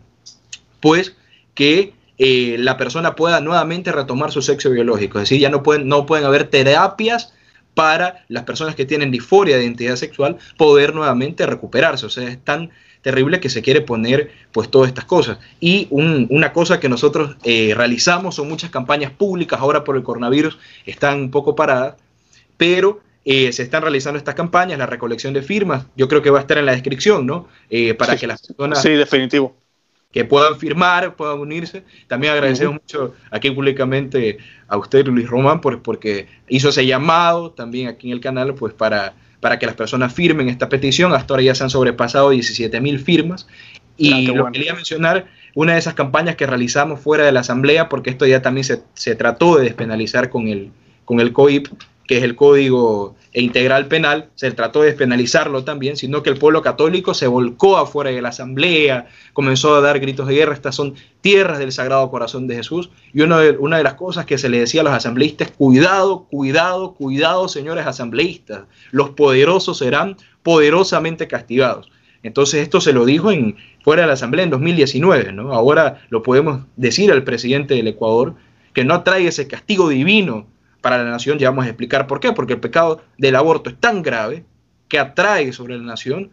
pues 0.79 1.15
que 1.55 1.93
eh, 2.19 2.55
la 2.59 2.77
persona 2.77 3.15
pueda 3.15 3.41
nuevamente 3.41 3.91
retomar 3.91 4.31
su 4.31 4.43
sexo 4.43 4.69
biológico. 4.69 5.17
Es 5.17 5.23
decir, 5.23 5.41
ya 5.41 5.49
no 5.49 5.63
pueden, 5.63 5.87
no 5.87 6.05
pueden 6.05 6.25
haber 6.25 6.51
terapias 6.51 7.33
para 7.73 8.23
las 8.27 8.43
personas 8.43 8.75
que 8.75 8.85
tienen 8.85 9.09
disforia 9.09 9.57
de 9.57 9.63
identidad 9.63 9.95
sexual 9.95 10.37
poder 10.55 10.93
nuevamente 10.93 11.47
recuperarse. 11.47 12.05
O 12.05 12.11
sea, 12.11 12.27
es 12.27 12.43
tan 12.43 12.69
terrible 13.03 13.39
que 13.39 13.49
se 13.49 13.61
quiere 13.61 13.81
poner 13.81 14.31
pues 14.51 14.71
todas 14.71 14.87
estas 14.87 15.05
cosas. 15.05 15.37
Y 15.59 15.87
una 15.91 16.53
cosa 16.53 16.79
que 16.79 16.89
nosotros 16.89 17.35
eh, 17.43 17.73
realizamos 17.75 18.33
son 18.33 18.49
muchas 18.49 18.71
campañas 18.71 19.11
públicas, 19.11 19.59
ahora 19.59 19.83
por 19.83 19.95
el 19.95 20.01
coronavirus 20.01 20.57
están 20.87 21.19
un 21.19 21.29
poco 21.29 21.55
paradas, 21.55 21.95
pero 22.57 23.01
eh, 23.25 23.51
se 23.51 23.61
están 23.61 23.83
realizando 23.83 24.17
estas 24.17 24.33
campañas, 24.33 24.79
la 24.79 24.87
recolección 24.87 25.33
de 25.33 25.43
firmas, 25.43 25.85
yo 25.95 26.07
creo 26.07 26.23
que 26.23 26.31
va 26.31 26.39
a 26.39 26.41
estar 26.41 26.57
en 26.57 26.65
la 26.65 26.71
descripción, 26.71 27.27
¿no? 27.27 27.47
para 27.99 28.15
que 28.15 28.25
las 28.25 28.41
personas... 28.41 28.81
Sí, 28.81 28.89
definitivo 28.89 29.55
que 30.13 30.23
puedan 30.25 30.59
firmar, 30.59 31.15
puedan 31.15 31.39
unirse. 31.39 31.83
También 32.07 32.33
agradecemos 32.33 32.75
mucho 32.75 33.15
aquí 33.31 33.49
públicamente 33.49 34.37
a 34.67 34.77
usted, 34.77 35.07
Luis 35.07 35.27
Román, 35.27 35.59
por, 35.59 35.81
porque 35.81 36.27
hizo 36.47 36.69
ese 36.69 36.85
llamado 36.85 37.49
también 37.49 37.87
aquí 37.87 38.07
en 38.09 38.13
el 38.13 38.21
canal, 38.21 38.53
pues 38.53 38.75
para, 38.75 39.15
para 39.43 39.59
que 39.59 39.65
las 39.65 39.75
personas 39.75 40.13
firmen 40.13 40.47
esta 40.47 40.69
petición. 40.69 41.13
Hasta 41.13 41.33
ahora 41.33 41.43
ya 41.43 41.53
se 41.53 41.65
han 41.65 41.69
sobrepasado 41.69 42.29
17 42.29 42.79
mil 42.79 42.97
firmas. 42.97 43.45
Y 43.97 44.25
lo 44.27 44.49
quería 44.51 44.73
mencionar, 44.73 45.27
una 45.53 45.73
de 45.73 45.79
esas 45.79 45.95
campañas 45.95 46.37
que 46.37 46.47
realizamos 46.47 47.01
fuera 47.01 47.25
de 47.25 47.33
la 47.33 47.41
Asamblea, 47.41 47.89
porque 47.89 48.09
esto 48.09 48.25
ya 48.25 48.41
también 48.41 48.63
se, 48.63 48.81
se 48.93 49.15
trató 49.15 49.57
de 49.57 49.65
despenalizar 49.65 50.29
con 50.29 50.47
el, 50.47 50.71
con 51.03 51.19
el 51.19 51.33
COIP, 51.33 51.67
que 52.07 52.17
es 52.17 52.23
el 52.23 52.35
Código 52.37 53.15
Integral 53.41 53.87
Penal, 53.87 54.29
se 54.35 54.51
trató 54.51 54.81
de 54.81 54.87
despenalizarlo 54.87 55.63
también, 55.63 55.97
sino 55.97 56.21
que 56.21 56.29
el 56.29 56.37
pueblo 56.37 56.61
católico 56.61 57.13
se 57.13 57.25
volcó 57.25 57.77
afuera 57.77 58.11
de 58.11 58.21
la 58.21 58.29
asamblea, 58.29 59.07
comenzó 59.33 59.75
a 59.75 59.81
dar 59.81 59.99
gritos 59.99 60.27
de 60.27 60.35
guerra, 60.35 60.53
estas 60.53 60.75
son 60.75 60.93
tierras 61.21 61.57
del 61.57 61.71
Sagrado 61.71 62.09
Corazón 62.11 62.47
de 62.47 62.55
Jesús, 62.55 62.91
y 63.11 63.21
una 63.21 63.39
de, 63.39 63.51
una 63.51 63.77
de 63.77 63.83
las 63.83 63.95
cosas 63.95 64.25
que 64.25 64.37
se 64.37 64.49
le 64.49 64.59
decía 64.59 64.81
a 64.81 64.83
los 64.83 64.93
asambleístas, 64.93 65.51
cuidado, 65.51 66.25
cuidado, 66.29 66.93
cuidado, 66.93 67.47
señores 67.47 67.87
asambleístas, 67.87 68.63
los 68.91 69.11
poderosos 69.11 69.79
serán 69.79 70.15
poderosamente 70.43 71.27
castigados. 71.27 71.89
Entonces 72.21 72.61
esto 72.61 72.81
se 72.81 72.93
lo 72.93 73.05
dijo 73.05 73.31
en, 73.31 73.57
fuera 73.83 74.03
de 74.03 74.07
la 74.07 74.13
asamblea 74.13 74.45
en 74.45 74.51
2019, 74.51 75.33
¿no? 75.33 75.53
Ahora 75.53 76.01
lo 76.09 76.23
podemos 76.23 76.61
decir 76.77 77.11
al 77.11 77.23
presidente 77.23 77.73
del 77.73 77.87
Ecuador, 77.87 78.35
que 78.73 78.85
no 78.85 79.03
traiga 79.03 79.29
ese 79.29 79.47
castigo 79.47 79.89
divino 79.89 80.47
para 80.83 81.01
la 81.01 81.09
nación, 81.09 81.39
ya 81.39 81.49
vamos 81.49 81.63
a 81.63 81.69
explicar 81.69 82.07
por 82.07 82.19
qué, 82.19 82.33
porque 82.33 82.53
el 82.53 82.59
pecado 82.59 83.01
del 83.17 83.37
aborto 83.37 83.69
es 83.69 83.79
tan 83.79 84.01
grave 84.01 84.43
que 84.89 84.99
atrae 84.99 85.53
sobre 85.53 85.77
la 85.77 85.83
nación 85.83 86.31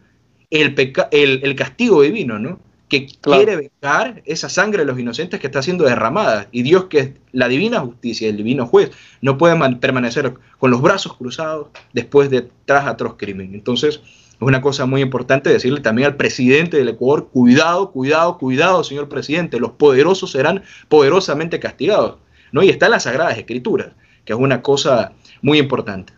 el, 0.49 0.75
el, 1.11 1.55
castigo 1.55 2.01
divino, 2.01 2.37
¿no? 2.37 2.59
Que 2.89 3.07
quiere 3.07 3.55
vengar 3.55 4.21
esa 4.25 4.49
sangre 4.49 4.79
de 4.79 4.87
los 4.87 4.99
inocentes 4.99 5.39
que 5.39 5.47
está 5.47 5.61
siendo 5.61 5.85
derramada. 5.85 6.49
Y 6.51 6.63
Dios, 6.63 6.87
que 6.89 6.99
es 6.99 7.11
la 7.31 7.47
divina 7.47 7.79
justicia, 7.79 8.27
el 8.27 8.35
divino 8.35 8.67
juez, 8.67 8.91
no 9.21 9.37
puede 9.37 9.57
permanecer 9.77 10.33
con 10.59 10.69
los 10.69 10.81
brazos 10.81 11.15
cruzados 11.15 11.69
después 11.93 12.29
de 12.29 12.49
tras 12.65 12.87
atroz 12.87 13.15
crimen. 13.17 13.53
Entonces, 13.53 14.01
es 14.03 14.41
una 14.41 14.59
cosa 14.59 14.85
muy 14.85 15.01
importante 15.01 15.49
decirle 15.49 15.79
también 15.79 16.07
al 16.07 16.17
presidente 16.17 16.75
del 16.75 16.89
Ecuador, 16.89 17.29
cuidado, 17.31 17.91
cuidado, 17.91 18.37
cuidado, 18.37 18.83
señor 18.83 19.07
presidente, 19.07 19.61
los 19.61 19.71
poderosos 19.71 20.31
serán 20.31 20.63
poderosamente 20.89 21.61
castigados. 21.61 22.17
¿no? 22.51 22.61
Y 22.63 22.69
está 22.69 22.87
en 22.87 22.91
las 22.91 23.03
Sagradas 23.03 23.37
Escrituras 23.37 23.93
que 24.25 24.33
es 24.33 24.39
una 24.39 24.61
cosa 24.61 25.13
muy 25.41 25.57
importante. 25.59 26.13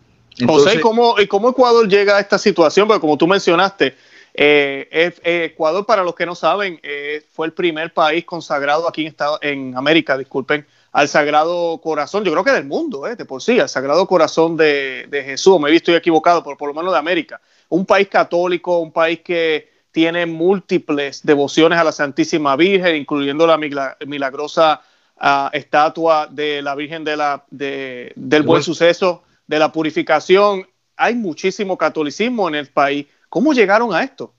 José, 0.46 0.80
¿cómo, 0.82 1.16
¿cómo 1.30 1.50
Ecuador 1.50 1.88
llega 1.88 2.18
a 2.18 2.20
esta 2.20 2.38
situación? 2.38 2.88
Porque 2.88 3.02
como 3.02 3.18
tú 3.18 3.28
mencionaste, 3.28 3.96
eh, 4.34 5.14
eh, 5.24 5.44
Ecuador, 5.54 5.86
para 5.86 6.04
los 6.04 6.16
que 6.16 6.26
no 6.26 6.34
saben, 6.34 6.80
eh, 6.82 7.24
fue 7.32 7.46
el 7.46 7.54
primer 7.54 7.94
país 7.94 8.26
consagrado 8.26 8.88
aquí 8.88 9.06
en, 9.06 9.16
en 9.42 9.78
América, 9.78 10.18
disculpen, 10.18 10.66
al 10.94 11.08
Sagrado 11.08 11.80
Corazón, 11.82 12.24
yo 12.24 12.32
creo 12.32 12.44
que 12.44 12.52
del 12.52 12.66
mundo, 12.66 13.04
de 13.04 13.26
por 13.26 13.42
sí, 13.42 13.60
al 13.60 13.68
Sagrado 13.68 14.06
Corazón 14.06 14.56
de, 14.56 15.08
Jesús, 15.26 15.60
me 15.60 15.70
he 15.70 15.72
visto 15.72 15.94
equivocado, 15.96 16.44
pero 16.44 16.56
por 16.56 16.68
lo 16.68 16.76
menos 16.76 16.94
de 16.94 17.00
América. 17.00 17.42
Un 17.70 17.84
país 17.84 18.08
católico, 18.08 18.78
un 18.78 18.92
país 18.92 19.22
que 19.22 19.72
tiene 19.92 20.28
múltiples 20.28 21.24
devociones 21.24 21.80
a 21.80 21.84
la 21.84 21.92
Santísima 21.92 22.56
Virgen, 22.56 22.96
incluyendo 22.96 23.48
la 23.48 23.58
milagrosa 23.58 24.82
estatua 25.54 26.28
de 26.28 26.62
la 26.62 26.76
Virgen 26.76 27.04
de 27.04 27.16
la, 27.16 27.46
de, 27.50 28.12
del 28.16 28.44
Buen 28.44 28.64
Suceso, 28.64 29.24
de 29.48 29.60
la 29.60 29.72
Purificación. 29.72 30.68
Hay 30.98 31.16
muchísimo 31.16 31.78
catolicismo 31.78 32.48
en 32.48 32.56
el 32.56 32.68
país. 32.68 33.08
¿Cómo 33.30 33.54
llegaron 33.54 33.94
a 33.94 34.04
esto? 34.04 34.34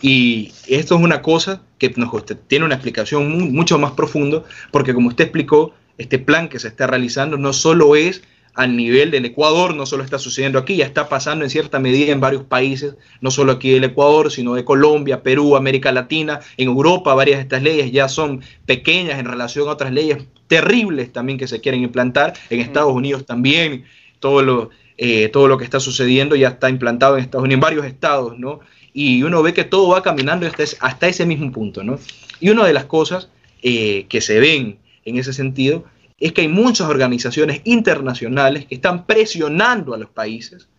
Y 0.00 0.52
esto 0.66 0.96
es 0.96 1.00
una 1.00 1.22
cosa 1.22 1.62
que 1.78 1.90
nos 1.96 2.10
tiene 2.48 2.64
una 2.64 2.74
explicación 2.74 3.52
mucho 3.52 3.78
más 3.78 3.92
profundo, 3.92 4.44
porque 4.70 4.94
como 4.94 5.08
usted 5.08 5.24
explicó, 5.24 5.74
este 5.96 6.18
plan 6.18 6.48
que 6.48 6.58
se 6.58 6.68
está 6.68 6.86
realizando 6.86 7.36
no 7.38 7.52
solo 7.52 7.94
es 7.94 8.22
al 8.54 8.76
nivel 8.76 9.10
del 9.10 9.24
Ecuador, 9.24 9.74
no 9.74 9.84
solo 9.84 10.04
está 10.04 10.18
sucediendo 10.18 10.58
aquí, 10.58 10.76
ya 10.76 10.86
está 10.86 11.08
pasando 11.08 11.44
en 11.44 11.50
cierta 11.50 11.80
medida 11.80 12.12
en 12.12 12.20
varios 12.20 12.44
países, 12.44 12.94
no 13.20 13.30
solo 13.30 13.52
aquí 13.52 13.70
del 13.70 13.84
Ecuador, 13.84 14.30
sino 14.30 14.54
de 14.54 14.64
Colombia, 14.64 15.22
Perú, 15.22 15.56
América 15.56 15.90
Latina, 15.90 16.40
en 16.56 16.68
Europa 16.68 17.14
varias 17.14 17.38
de 17.38 17.42
estas 17.42 17.62
leyes 17.62 17.90
ya 17.90 18.08
son 18.08 18.42
pequeñas 18.64 19.18
en 19.18 19.26
relación 19.26 19.68
a 19.68 19.72
otras 19.72 19.92
leyes 19.92 20.18
terribles 20.46 21.12
también 21.12 21.38
que 21.38 21.48
se 21.48 21.60
quieren 21.60 21.82
implantar, 21.82 22.34
en 22.48 22.60
Estados 22.60 22.92
Unidos 22.92 23.26
también, 23.26 23.84
todo 24.20 24.42
lo, 24.42 24.70
eh, 24.98 25.28
todo 25.28 25.48
lo 25.48 25.58
que 25.58 25.64
está 25.64 25.80
sucediendo 25.80 26.36
ya 26.36 26.48
está 26.48 26.70
implantado 26.70 27.16
en 27.16 27.24
Estados 27.24 27.44
Unidos, 27.44 27.56
en 27.56 27.60
varios 27.60 27.86
estados, 27.86 28.38
¿no? 28.38 28.60
Y 28.92 29.24
uno 29.24 29.42
ve 29.42 29.52
que 29.52 29.64
todo 29.64 29.88
va 29.88 30.02
caminando 30.04 30.46
hasta, 30.46 30.62
hasta 30.80 31.08
ese 31.08 31.26
mismo 31.26 31.50
punto, 31.50 31.82
¿no? 31.82 31.98
Y 32.38 32.50
una 32.50 32.64
de 32.64 32.72
las 32.72 32.84
cosas 32.84 33.28
eh, 33.62 34.06
que 34.08 34.20
se 34.20 34.38
ven 34.38 34.78
en 35.04 35.18
ese 35.18 35.32
sentido 35.32 35.84
es 36.24 36.32
que 36.32 36.40
hay 36.40 36.48
muchas 36.48 36.88
organizaciones 36.88 37.60
internacionales 37.64 38.64
que 38.64 38.76
están 38.76 39.04
presionando 39.04 39.92
a 39.92 39.98
los 39.98 40.08
países 40.08 40.70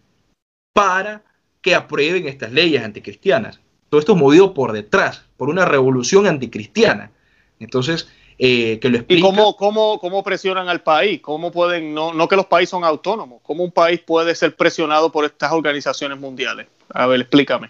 para 0.74 1.22
que 1.62 1.76
aprueben 1.76 2.28
estas 2.28 2.52
leyes 2.52 2.84
anticristianas. 2.84 3.60
Todo 3.90 4.00
esto 4.00 4.14
es 4.14 4.18
movido 4.18 4.56
por 4.56 4.72
detrás, 4.72 5.24
por 5.38 5.50
una 5.50 5.64
revolución 5.64 6.26
anticristiana. 6.26 7.12
Entonces, 7.60 8.10
eh, 8.40 8.80
que 8.80 8.90
lo 8.90 8.98
explica. 8.98 9.20
¿Y 9.20 9.22
cómo, 9.22 9.56
cómo, 9.56 10.00
cómo, 10.00 10.24
presionan 10.24 10.68
al 10.68 10.82
país? 10.82 11.22
¿Cómo 11.22 11.52
pueden, 11.52 11.94
no, 11.94 12.12
no 12.12 12.28
que 12.28 12.38
los 12.38 12.48
países 12.48 12.72
son 12.72 12.84
autónomos, 12.84 13.40
cómo 13.44 13.64
un 13.64 13.72
país 13.72 14.00
puede 14.00 14.34
ser 14.34 14.56
presionado 14.56 15.12
por 15.12 15.26
estas 15.26 15.52
organizaciones 15.52 16.20
mundiales? 16.20 16.66
A 16.90 17.06
ver, 17.06 17.22
explícame. 17.22 17.70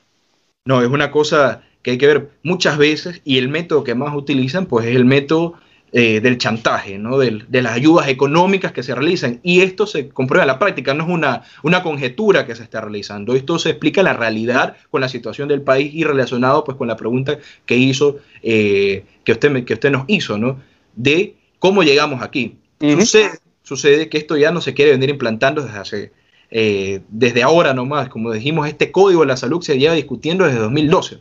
No, 0.63 0.81
es 0.81 0.87
una 0.87 1.11
cosa 1.11 1.61
que 1.81 1.91
hay 1.91 1.97
que 1.97 2.07
ver 2.07 2.29
muchas 2.41 2.77
veces 2.77 3.21
y 3.25 3.37
el 3.37 3.49
método 3.49 3.83
que 3.83 3.95
más 3.95 4.15
utilizan, 4.15 4.65
pues 4.65 4.85
es 4.85 4.95
el 4.95 5.03
método 5.03 5.55
eh, 5.97 6.19
del 6.19 6.37
chantaje, 6.37 6.97
¿no? 6.97 7.17
de 7.17 7.61
las 7.61 7.71
ayudas 7.71 8.09
económicas 8.09 8.73
que 8.73 8.83
se 8.83 8.93
realizan. 8.93 9.39
Y 9.43 9.61
esto 9.61 9.87
se 9.87 10.09
comprueba 10.09 10.43
en 10.43 10.47
la 10.47 10.59
práctica, 10.59 10.93
no 10.93 11.05
es 11.05 11.09
una, 11.09 11.43
una 11.63 11.83
conjetura 11.83 12.45
que 12.45 12.53
se 12.53 12.63
está 12.63 12.81
realizando. 12.81 13.33
Esto 13.33 13.57
se 13.59 13.69
explica 13.69 14.03
la 14.03 14.11
realidad 14.11 14.75
con 14.91 14.99
la 14.99 15.07
situación 15.07 15.47
del 15.47 15.61
país 15.61 15.93
y 15.93 16.03
relacionado 16.03 16.65
pues, 16.65 16.77
con 16.77 16.89
la 16.89 16.97
pregunta 16.97 17.39
que 17.65 17.77
hizo, 17.77 18.17
eh, 18.43 19.05
que, 19.23 19.31
usted, 19.31 19.63
que 19.63 19.75
usted 19.75 19.89
nos 19.89 20.03
hizo, 20.07 20.37
¿no? 20.37 20.59
de 20.97 21.37
cómo 21.59 21.81
llegamos 21.81 22.21
aquí. 22.21 22.57
sucede, 22.81 23.39
sucede 23.63 24.09
que 24.09 24.17
esto 24.17 24.35
ya 24.35 24.51
no 24.51 24.59
se 24.59 24.73
quiere 24.73 24.91
venir 24.91 25.11
implantando 25.11 25.61
desde 25.61 25.77
hace 25.79 26.11
eh, 26.51 27.03
desde 27.07 27.41
ahora 27.41 27.73
nomás. 27.73 28.09
Como 28.09 28.33
dijimos, 28.33 28.67
este 28.67 28.91
código 28.91 29.21
de 29.21 29.27
la 29.27 29.37
salud 29.37 29.61
se 29.61 29.79
lleva 29.79 29.93
discutiendo 29.93 30.43
desde 30.43 30.59
2012. 30.59 31.19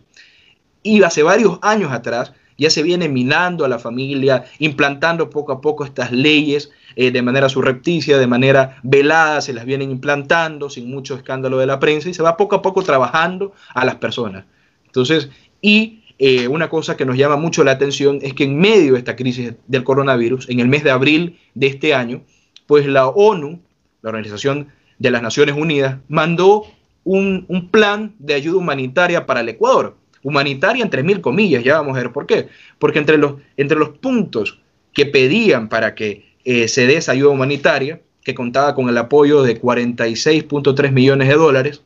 Y 0.83 1.01
hace 1.05 1.23
varios 1.23 1.61
años 1.63 1.93
atrás 1.93 2.33
ya 2.57 2.71
se 2.71 2.83
viene 2.83 3.09
minando 3.09 3.65
a 3.65 3.69
la 3.69 3.79
familia, 3.79 4.45
implantando 4.59 5.31
poco 5.31 5.53
a 5.53 5.61
poco 5.61 5.85
estas 5.85 6.13
leyes 6.13 6.71
eh, 6.97 7.11
de 7.11 7.23
manera 7.23 7.49
surrepticia, 7.49 8.19
de 8.19 8.27
manera 8.27 8.79
velada, 8.83 9.41
se 9.41 9.53
las 9.53 9.65
vienen 9.65 9.91
implantando 9.91 10.71
sin 10.71 10.89
mucho 10.89 11.17
escándalo 11.17 11.59
de 11.59 11.67
la 11.67 11.81
prensa 11.81 12.09
y 12.09 12.15
se 12.15 12.23
va 12.23 12.37
poco 12.37 12.57
a 12.57 12.63
poco 12.63 12.83
trabajando 12.83 13.53
a 13.75 13.85
las 13.85 13.97
personas. 13.97 14.45
Entonces, 14.87 15.31
y 15.61 16.03
eh, 16.19 16.47
una 16.47 16.69
cosa 16.69 16.97
que 16.97 17.05
nos 17.05 17.17
llama 17.17 17.37
mucho 17.37 17.65
la 17.65 17.73
atención 17.73 18.21
es 18.23 18.35
que 18.35 18.45
en 18.45 18.59
medio 18.59 18.93
de 18.93 18.99
esta 18.99 19.17
crisis 19.17 19.55
del 19.67 19.83
coronavirus, 19.83 20.49
en 20.49 20.61
el 20.61 20.69
mes 20.69 20.85
de 20.85 20.93
abril 20.93 21.39
de 21.55 21.67
este 21.67 21.95
año, 21.95 22.23
pues 22.67 22.87
la 22.87 23.09
ONU, 23.09 23.61
la 24.03 24.11
Organización 24.11 24.69
de 24.99 25.11
las 25.11 25.23
Naciones 25.23 25.57
Unidas, 25.57 25.99
mandó 26.09 26.65
un, 27.03 27.45
un 27.49 27.71
plan 27.71 28.15
de 28.21 28.35
ayuda 28.35 28.59
humanitaria 28.59 29.27
para 29.27 29.41
el 29.41 29.49
Ecuador 29.49 29.97
humanitaria 30.25 30.83
entre 30.83 31.05
mil 31.05 31.21
comillas, 31.21 31.63
ya 31.63 31.75
vamos 31.75 31.97
a 31.97 32.01
ver 32.01 32.11
por 32.11 32.27
qué. 32.27 32.49
Porque 32.81 32.99
entre 32.99 33.19
los, 33.19 33.35
entre 33.57 33.79
los 33.79 33.91
puntos 33.91 34.59
que 34.93 35.07
pedían 35.07 35.69
para 35.69 35.95
que 35.95 36.35
eh, 36.45 36.67
se 36.67 36.89
dé 36.89 36.97
esa 36.97 37.13
ayuda 37.13 37.31
humanitaria, 37.31 38.01
que 38.25 38.35
contaba 38.35 38.75
con 38.75 38.89
el 38.89 38.99
apoyo 38.99 39.43
de 39.43 39.61
46.3 39.61 40.91
millones 40.91 41.29
de 41.29 41.35
dólares, 41.35 41.83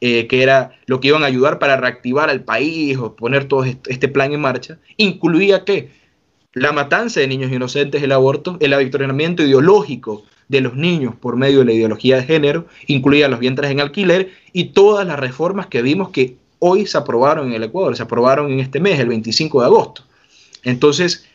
eh, 0.00 0.26
que 0.26 0.42
era 0.42 0.72
lo 0.86 0.98
que 0.98 1.08
iban 1.08 1.22
a 1.22 1.26
ayudar 1.26 1.58
para 1.58 1.76
reactivar 1.76 2.30
al 2.30 2.42
país 2.42 2.96
o 2.96 3.14
poner 3.14 3.44
todo 3.44 3.64
este 3.64 4.08
plan 4.08 4.32
en 4.32 4.40
marcha, 4.40 4.78
incluía 4.96 5.64
que 5.64 5.90
la 6.54 6.72
matanza 6.72 7.20
de 7.20 7.28
niños 7.28 7.52
inocentes, 7.52 8.02
el 8.02 8.12
aborto, 8.12 8.56
el 8.60 8.72
avictoramiento 8.72 9.42
ideológico 9.42 10.24
de 10.48 10.60
los 10.60 10.74
niños 10.74 11.14
por 11.14 11.36
medio 11.36 11.60
de 11.60 11.66
la 11.66 11.72
ideología 11.72 12.16
de 12.16 12.24
género, 12.24 12.66
incluía 12.86 13.28
los 13.28 13.38
vientres 13.38 13.70
en 13.70 13.80
alquiler 13.80 14.30
y 14.52 14.64
todas 14.64 15.06
las 15.06 15.18
reformas 15.18 15.66
que 15.66 15.82
vimos 15.82 16.10
que 16.10 16.36
hoy 16.64 16.86
se 16.86 16.96
aprobaron 16.96 17.48
en 17.48 17.54
el 17.54 17.64
Ecuador, 17.64 17.96
se 17.96 18.04
aprobaron 18.04 18.52
en 18.52 18.60
este 18.60 18.78
mes, 18.78 19.00
el 19.00 19.08
25 19.08 19.60
de 19.60 19.66
agosto. 19.66 20.04
Entonces, 20.62 21.26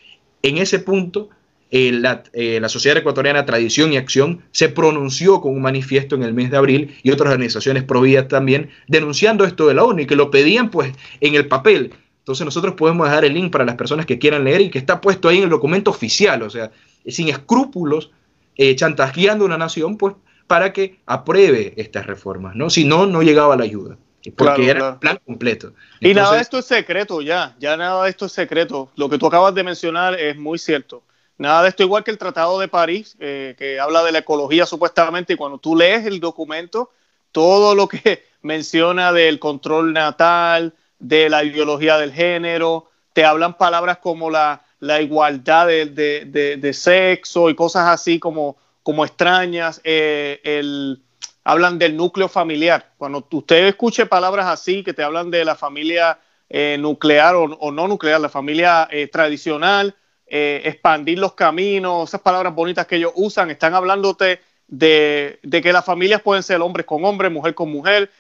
en 0.42 0.58
ese 0.58 0.80
punto, 0.80 1.30
eh, 1.70 2.02
eh, 2.32 2.60
la, 2.62 2.70
Sociedad 2.70 2.98
Ecuatoriana 2.98 3.46
Tradición 3.46 3.92
y 3.92 3.98
Acción 3.98 4.42
se 4.52 4.70
pronunció 4.70 5.42
con 5.42 5.52
un 5.54 5.62
manifiesto 5.62 6.16
en 6.16 6.24
el 6.24 6.34
mes 6.34 6.50
de 6.50 6.56
abril 6.56 6.96
y 7.04 7.12
otras 7.12 7.32
organizaciones 7.32 7.84
providas 7.84 8.30
también 8.30 8.70
denunciando 8.88 9.44
esto 9.44 9.68
de 9.68 9.74
la 9.74 9.84
ONU 9.84 10.00
y 10.00 10.06
que 10.08 10.16
lo 10.16 10.32
pedían 10.32 10.72
pues 10.72 10.94
en 11.20 11.36
el 11.36 11.50
papel. 11.50 11.94
Entonces 12.20 12.46
nosotros 12.46 12.76
podemos 12.76 13.06
dejar 13.06 13.26
el 13.26 13.34
link 13.34 13.52
para 13.52 13.66
las 13.66 13.76
personas 13.76 14.06
que 14.06 14.20
quieran 14.20 14.46
leer 14.46 14.62
y 14.62 14.70
que 14.70 14.80
está 14.80 15.02
puesto 15.02 15.28
ahí 15.28 15.40
en 15.40 15.44
el 15.44 15.50
documento 15.50 15.92
oficial, 15.92 16.42
o 16.42 16.50
sea, 16.50 16.72
sin 17.06 17.28
escrúpulos, 17.28 18.12
eh, 18.56 18.78
chantajeando 18.78 19.44
a 19.44 19.48
una 19.48 19.58
nación 19.58 19.98
pues 19.98 20.16
para 20.48 20.72
que 20.72 21.00
apruebe 21.06 21.74
estas 21.76 22.06
reformas, 22.06 22.56
¿no? 22.56 22.70
Si 22.70 22.86
no, 22.86 23.06
no 23.08 23.22
llegaba 23.24 23.58
la 23.58 23.66
ayuda 23.66 23.98
porque 24.32 24.70
era 24.70 24.90
el 24.90 24.96
plan 24.98 25.20
completo. 25.26 25.74
y 26.00 26.14
nada 26.14 26.36
de 26.36 26.42
esto 26.42 26.58
es 26.58 26.66
secreto 26.66 27.22
ya, 27.22 27.56
ya 27.60 27.78
nada 27.78 28.04
de 28.04 28.10
esto 28.10 28.26
es 28.26 28.32
secreto. 28.32 28.90
Lo 28.96 29.10
que 29.10 29.18
tú 29.18 29.28
acabas 29.28 29.54
de 29.54 29.64
mencionar 29.64 30.20
es 30.20 30.38
muy 30.38 30.58
cierto. 30.58 31.04
Nada 31.38 31.64
de 31.64 31.70
esto 31.70 31.84
igual 31.84 32.04
que 32.04 32.12
el 32.12 32.18
Tratado 32.18 32.60
de 32.60 32.68
París, 32.68 33.16
eh, 33.20 33.56
que 33.58 33.80
habla 33.80 34.04
de 34.04 34.12
la 34.12 34.20
ecología 34.20 34.66
supuestamente, 34.66 35.34
y 35.34 35.36
cuando 35.36 35.60
tú 35.60 35.76
lees 35.76 36.06
el 36.06 36.20
documento, 36.20 36.92
todo 37.32 37.76
lo 37.76 37.88
que 37.88 38.26
menciona 38.42 39.14
del 39.14 39.40
control 39.40 39.94
natal, 39.94 40.74
de 41.00 41.30
la 41.30 41.44
ideología 41.44 41.98
del 41.98 42.12
género, 42.12 42.90
te 43.14 43.24
hablan 43.24 43.56
palabras 43.58 44.00
como 44.00 44.30
la, 44.30 44.64
igualdad 45.00 45.68
de, 45.68 46.72
sexo 46.74 47.50
y 47.50 47.56
cosas 47.56 47.88
así 47.90 48.20
como, 48.20 48.58
como 48.84 49.06
extrañas, 49.06 49.82
eh, 49.84 50.40
el 50.44 51.02
hablan 51.48 51.80
del 51.80 51.96
núcleo 51.96 52.28
familiar. 52.28 52.92
Cuando 52.98 53.26
usted 53.32 53.68
escuche 53.68 54.06
palabras 54.06 54.48
así 54.48 54.84
que 54.84 54.94
te 54.94 55.02
hablan 55.02 55.32
de 55.32 55.46
la 55.46 55.56
familia 55.56 56.20
eh, 56.50 56.76
nuclear 56.78 57.36
o, 57.36 57.72
no 57.72 57.88
nuclear, 57.88 58.20
la 58.20 58.28
familia 58.28 58.86
eh, 58.92 59.08
tradicional, 59.08 59.96
eh, 60.26 60.62
expandir 60.66 61.20
los 61.20 61.36
caminos, 61.36 62.10
esas 62.10 62.20
palabras 62.20 62.54
bonitas 62.54 62.86
que 62.86 62.98
ellos 62.98 63.14
usan, 63.16 63.50
están 63.50 63.76
hablándote 63.76 64.42
de, 64.68 65.40
que 65.42 65.72
las 65.72 65.86
familias 65.86 66.22
pueden 66.22 66.44
ser 66.44 66.60
hombres 66.60 66.86
con 66.86 67.06
hombres, 67.06 67.32
mujer 67.32 67.56
con 67.56 67.72
mujer, 67.72 68.12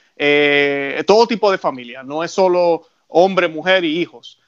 todo 1.06 1.28
tipo 1.28 1.52
de 1.52 1.58
familia, 1.58 2.04
no 2.04 2.24
es 2.24 2.32
solo 2.32 2.84
hombre, 3.10 3.50
mujer 3.50 3.84
y 3.84 4.00
hijos. 4.00 4.40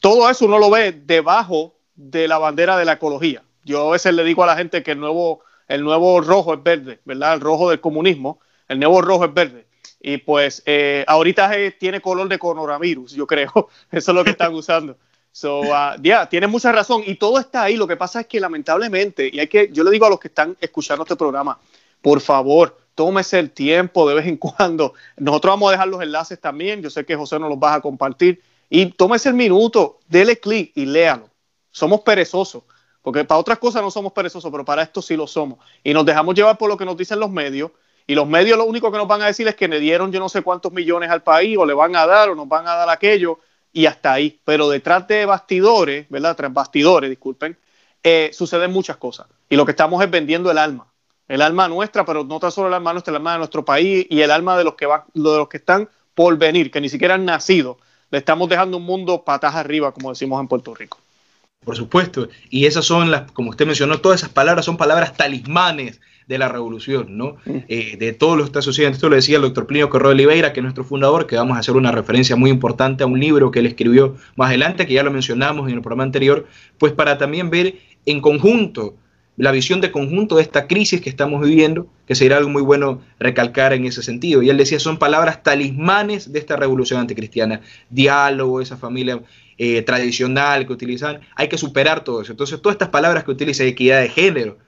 todo 0.00 0.30
eso 0.30 0.46
uno 0.46 0.58
lo 0.58 0.70
ve 0.70 0.92
debajo 0.92 1.74
de 1.94 2.28
la 2.28 2.38
bandera 2.38 2.78
de 2.78 2.86
la 2.86 2.92
ecología. 2.92 3.42
Yo 3.62 3.88
a 3.88 3.92
veces 3.92 4.14
le 4.14 4.24
digo 4.24 4.42
a 4.42 4.46
la 4.46 4.56
gente 4.56 4.82
que 4.82 4.92
el 4.92 5.00
nuevo 5.00 5.42
el 5.68 5.82
nuevo 5.82 6.20
rojo 6.20 6.54
es 6.54 6.62
verde, 6.62 7.00
¿verdad? 7.04 7.34
El 7.34 7.40
rojo 7.40 7.70
del 7.70 7.80
comunismo, 7.80 8.40
el 8.68 8.78
nuevo 8.78 9.00
rojo 9.00 9.24
es 9.24 9.34
verde. 9.34 9.66
Y 10.00 10.18
pues 10.18 10.62
eh, 10.66 11.04
ahorita 11.06 11.50
tiene 11.78 12.00
color 12.00 12.28
de 12.28 12.38
coronavirus, 12.38 13.12
yo 13.12 13.26
creo. 13.26 13.50
Eso 13.90 14.10
es 14.10 14.14
lo 14.14 14.24
que 14.24 14.30
están 14.30 14.54
usando. 14.54 14.98
So, 15.32 15.62
uh, 15.62 16.00
yeah, 16.00 16.28
tiene 16.28 16.46
mucha 16.46 16.70
razón. 16.70 17.02
Y 17.06 17.16
todo 17.16 17.40
está 17.40 17.64
ahí. 17.64 17.76
Lo 17.76 17.88
que 17.88 17.96
pasa 17.96 18.20
es 18.20 18.26
que 18.26 18.38
lamentablemente, 18.38 19.30
y 19.32 19.40
hay 19.40 19.48
que, 19.48 19.68
yo 19.72 19.82
le 19.82 19.90
digo 19.90 20.06
a 20.06 20.10
los 20.10 20.20
que 20.20 20.28
están 20.28 20.56
escuchando 20.60 21.02
este 21.02 21.16
programa, 21.16 21.58
por 22.00 22.20
favor, 22.20 22.78
tómese 22.94 23.40
el 23.40 23.50
tiempo 23.50 24.08
de 24.08 24.14
vez 24.14 24.26
en 24.26 24.36
cuando. 24.38 24.94
Nosotros 25.16 25.52
vamos 25.52 25.68
a 25.68 25.72
dejar 25.72 25.88
los 25.88 26.02
enlaces 26.02 26.40
también. 26.40 26.82
Yo 26.82 26.90
sé 26.90 27.04
que 27.04 27.16
José 27.16 27.38
nos 27.38 27.48
los 27.48 27.58
va 27.58 27.74
a 27.74 27.80
compartir. 27.80 28.42
Y 28.70 28.86
tómese 28.92 29.30
el 29.30 29.34
minuto, 29.34 29.98
dele 30.06 30.38
clic 30.38 30.70
y 30.74 30.86
léalo. 30.86 31.30
Somos 31.70 32.02
perezosos. 32.02 32.62
Porque 33.04 33.22
para 33.22 33.38
otras 33.38 33.58
cosas 33.58 33.82
no 33.82 33.90
somos 33.90 34.12
perezosos, 34.12 34.50
pero 34.50 34.64
para 34.64 34.82
esto 34.82 35.02
sí 35.02 35.14
lo 35.14 35.26
somos. 35.26 35.58
Y 35.84 35.92
nos 35.92 36.06
dejamos 36.06 36.34
llevar 36.34 36.56
por 36.56 36.70
lo 36.70 36.78
que 36.78 36.86
nos 36.86 36.96
dicen 36.96 37.20
los 37.20 37.30
medios. 37.30 37.70
Y 38.06 38.14
los 38.14 38.26
medios 38.26 38.56
lo 38.56 38.64
único 38.64 38.90
que 38.90 38.96
nos 38.96 39.06
van 39.06 39.20
a 39.20 39.26
decir 39.26 39.46
es 39.46 39.54
que 39.54 39.68
le 39.68 39.78
dieron 39.78 40.10
yo 40.10 40.18
no 40.20 40.30
sé 40.30 40.40
cuántos 40.40 40.72
millones 40.72 41.10
al 41.10 41.22
país, 41.22 41.58
o 41.58 41.66
le 41.66 41.74
van 41.74 41.94
a 41.96 42.06
dar, 42.06 42.30
o 42.30 42.34
nos 42.34 42.48
van 42.48 42.66
a 42.66 42.74
dar 42.76 42.88
aquello, 42.88 43.40
y 43.74 43.84
hasta 43.84 44.14
ahí. 44.14 44.40
Pero 44.46 44.70
detrás 44.70 45.06
de 45.06 45.26
bastidores, 45.26 46.08
¿verdad? 46.08 46.34
Tras 46.34 46.50
bastidores, 46.50 47.10
disculpen, 47.10 47.58
eh, 48.02 48.30
suceden 48.32 48.72
muchas 48.72 48.96
cosas. 48.96 49.26
Y 49.50 49.56
lo 49.56 49.66
que 49.66 49.72
estamos 49.72 50.02
es 50.02 50.10
vendiendo 50.10 50.50
el 50.50 50.56
alma. 50.56 50.86
El 51.28 51.42
alma 51.42 51.68
nuestra, 51.68 52.06
pero 52.06 52.24
no 52.24 52.40
tan 52.40 52.52
solo 52.52 52.68
el 52.68 52.74
alma 52.74 52.94
nuestra, 52.94 53.10
el 53.10 53.16
alma 53.16 53.32
de 53.32 53.38
nuestro 53.38 53.66
país 53.66 54.06
y 54.08 54.22
el 54.22 54.30
alma 54.30 54.56
de 54.56 54.64
los 54.64 54.76
que, 54.76 54.86
van, 54.86 55.02
de 55.12 55.20
los 55.20 55.48
que 55.48 55.58
están 55.58 55.90
por 56.14 56.38
venir, 56.38 56.70
que 56.70 56.80
ni 56.80 56.88
siquiera 56.88 57.16
han 57.16 57.26
nacido. 57.26 57.76
Le 58.10 58.16
estamos 58.16 58.48
dejando 58.48 58.78
un 58.78 58.84
mundo 58.84 59.24
patas 59.24 59.54
arriba, 59.56 59.92
como 59.92 60.08
decimos 60.08 60.40
en 60.40 60.48
Puerto 60.48 60.74
Rico. 60.74 60.96
Por 61.64 61.76
supuesto. 61.76 62.28
Y 62.50 62.66
esas 62.66 62.84
son 62.84 63.10
las, 63.10 63.30
como 63.32 63.50
usted 63.50 63.66
mencionó, 63.66 63.98
todas 63.98 64.20
esas 64.20 64.30
palabras 64.30 64.64
son 64.64 64.76
palabras 64.76 65.16
talismanes 65.16 66.00
de 66.26 66.38
la 66.38 66.48
revolución, 66.48 67.18
¿no? 67.18 67.36
Eh, 67.46 67.96
de 67.98 68.12
todo 68.12 68.36
lo 68.36 68.42
que 68.42 68.48
está 68.48 68.62
sucediendo. 68.62 68.94
Esto 68.96 69.08
lo 69.08 69.16
decía 69.16 69.36
el 69.36 69.42
doctor 69.42 69.66
Plinio 69.66 69.90
Correo 69.90 70.12
Oliveira, 70.12 70.52
que 70.52 70.60
es 70.60 70.64
nuestro 70.64 70.84
fundador, 70.84 71.26
que 71.26 71.36
vamos 71.36 71.56
a 71.56 71.60
hacer 71.60 71.76
una 71.76 71.92
referencia 71.92 72.36
muy 72.36 72.50
importante 72.50 73.04
a 73.04 73.06
un 73.06 73.20
libro 73.20 73.50
que 73.50 73.58
él 73.58 73.66
escribió 73.66 74.16
más 74.36 74.48
adelante, 74.48 74.86
que 74.86 74.94
ya 74.94 75.02
lo 75.02 75.10
mencionamos 75.10 75.68
en 75.68 75.74
el 75.74 75.80
programa 75.82 76.04
anterior, 76.04 76.46
pues 76.78 76.92
para 76.92 77.18
también 77.18 77.50
ver 77.50 77.76
en 78.06 78.20
conjunto 78.20 78.96
la 79.36 79.50
visión 79.50 79.80
de 79.80 79.90
conjunto 79.90 80.36
de 80.36 80.42
esta 80.42 80.68
crisis 80.68 81.00
que 81.00 81.10
estamos 81.10 81.42
viviendo, 81.42 81.88
que 82.06 82.14
sería 82.14 82.36
algo 82.36 82.50
muy 82.50 82.62
bueno 82.62 83.00
recalcar 83.18 83.72
en 83.72 83.84
ese 83.84 84.02
sentido. 84.02 84.42
Y 84.42 84.50
él 84.50 84.56
decía, 84.56 84.78
son 84.78 84.98
palabras 84.98 85.42
talismanes 85.42 86.32
de 86.32 86.38
esta 86.38 86.56
revolución 86.56 87.00
anticristiana. 87.00 87.60
Diálogo, 87.90 88.60
esa 88.60 88.76
familia 88.76 89.20
eh, 89.58 89.82
tradicional 89.82 90.66
que 90.66 90.72
utilizan, 90.72 91.20
hay 91.36 91.48
que 91.48 91.58
superar 91.58 92.04
todo 92.04 92.22
eso. 92.22 92.32
Entonces, 92.32 92.60
todas 92.60 92.74
estas 92.74 92.88
palabras 92.88 93.24
que 93.24 93.30
utiliza 93.30 93.64
equidad 93.64 94.00
de 94.00 94.08
género, 94.08 94.58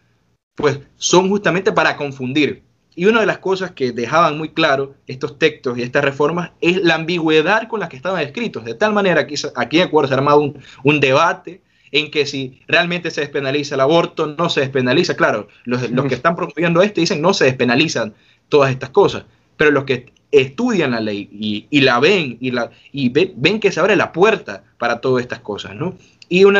pues 0.54 0.80
son 0.96 1.28
justamente 1.28 1.72
para 1.72 1.96
confundir. 1.96 2.62
Y 2.94 3.04
una 3.04 3.20
de 3.20 3.26
las 3.26 3.38
cosas 3.38 3.72
que 3.72 3.92
dejaban 3.92 4.38
muy 4.38 4.50
claro 4.50 4.94
estos 5.06 5.38
textos 5.38 5.76
y 5.76 5.82
estas 5.82 6.02
reformas 6.02 6.52
es 6.62 6.82
la 6.82 6.94
ambigüedad 6.94 7.68
con 7.68 7.80
la 7.80 7.88
que 7.88 7.96
estaban 7.96 8.22
escritos. 8.22 8.64
De 8.64 8.74
tal 8.74 8.94
manera 8.94 9.26
que 9.26 9.34
aquí 9.54 9.80
Ecuador 9.80 10.08
se 10.08 10.14
ha 10.14 10.16
armado 10.16 10.40
un, 10.40 10.58
un 10.82 10.98
debate 10.98 11.60
en 11.92 12.10
que 12.10 12.26
si 12.26 12.62
realmente 12.66 13.10
se 13.10 13.20
despenaliza 13.20 13.74
el 13.74 13.82
aborto, 13.82 14.26
no 14.26 14.48
se 14.48 14.60
despenaliza. 14.60 15.14
Claro, 15.14 15.48
los, 15.64 15.90
los 15.90 16.06
que 16.06 16.14
están 16.20 16.36
promoviendo 16.36 16.80
esto 16.80 17.00
dicen 17.00 17.20
no 17.20 17.34
se 17.34 17.44
despenalizan 17.44 18.14
todas 18.48 18.70
estas 18.70 18.90
cosas, 18.90 19.24
pero 19.56 19.70
los 19.70 19.84
que 19.84 20.12
estudian 20.32 20.90
la 20.90 21.00
ley 21.00 21.28
y, 21.70 21.80
la 21.80 22.00
ven 22.00 22.36
y, 22.40 22.50
la, 22.50 22.70
y 22.92 23.08
ven 23.10 23.60
que 23.60 23.72
se 23.72 23.80
abre 23.80 23.96
la 23.96 24.12
puerta 24.12 24.64
para 24.78 25.00
todas 25.00 25.22
estas 25.22 25.40
cosas, 25.40 25.74
¿no? 25.74 25.96
Y 26.28 26.44
un, 26.44 26.56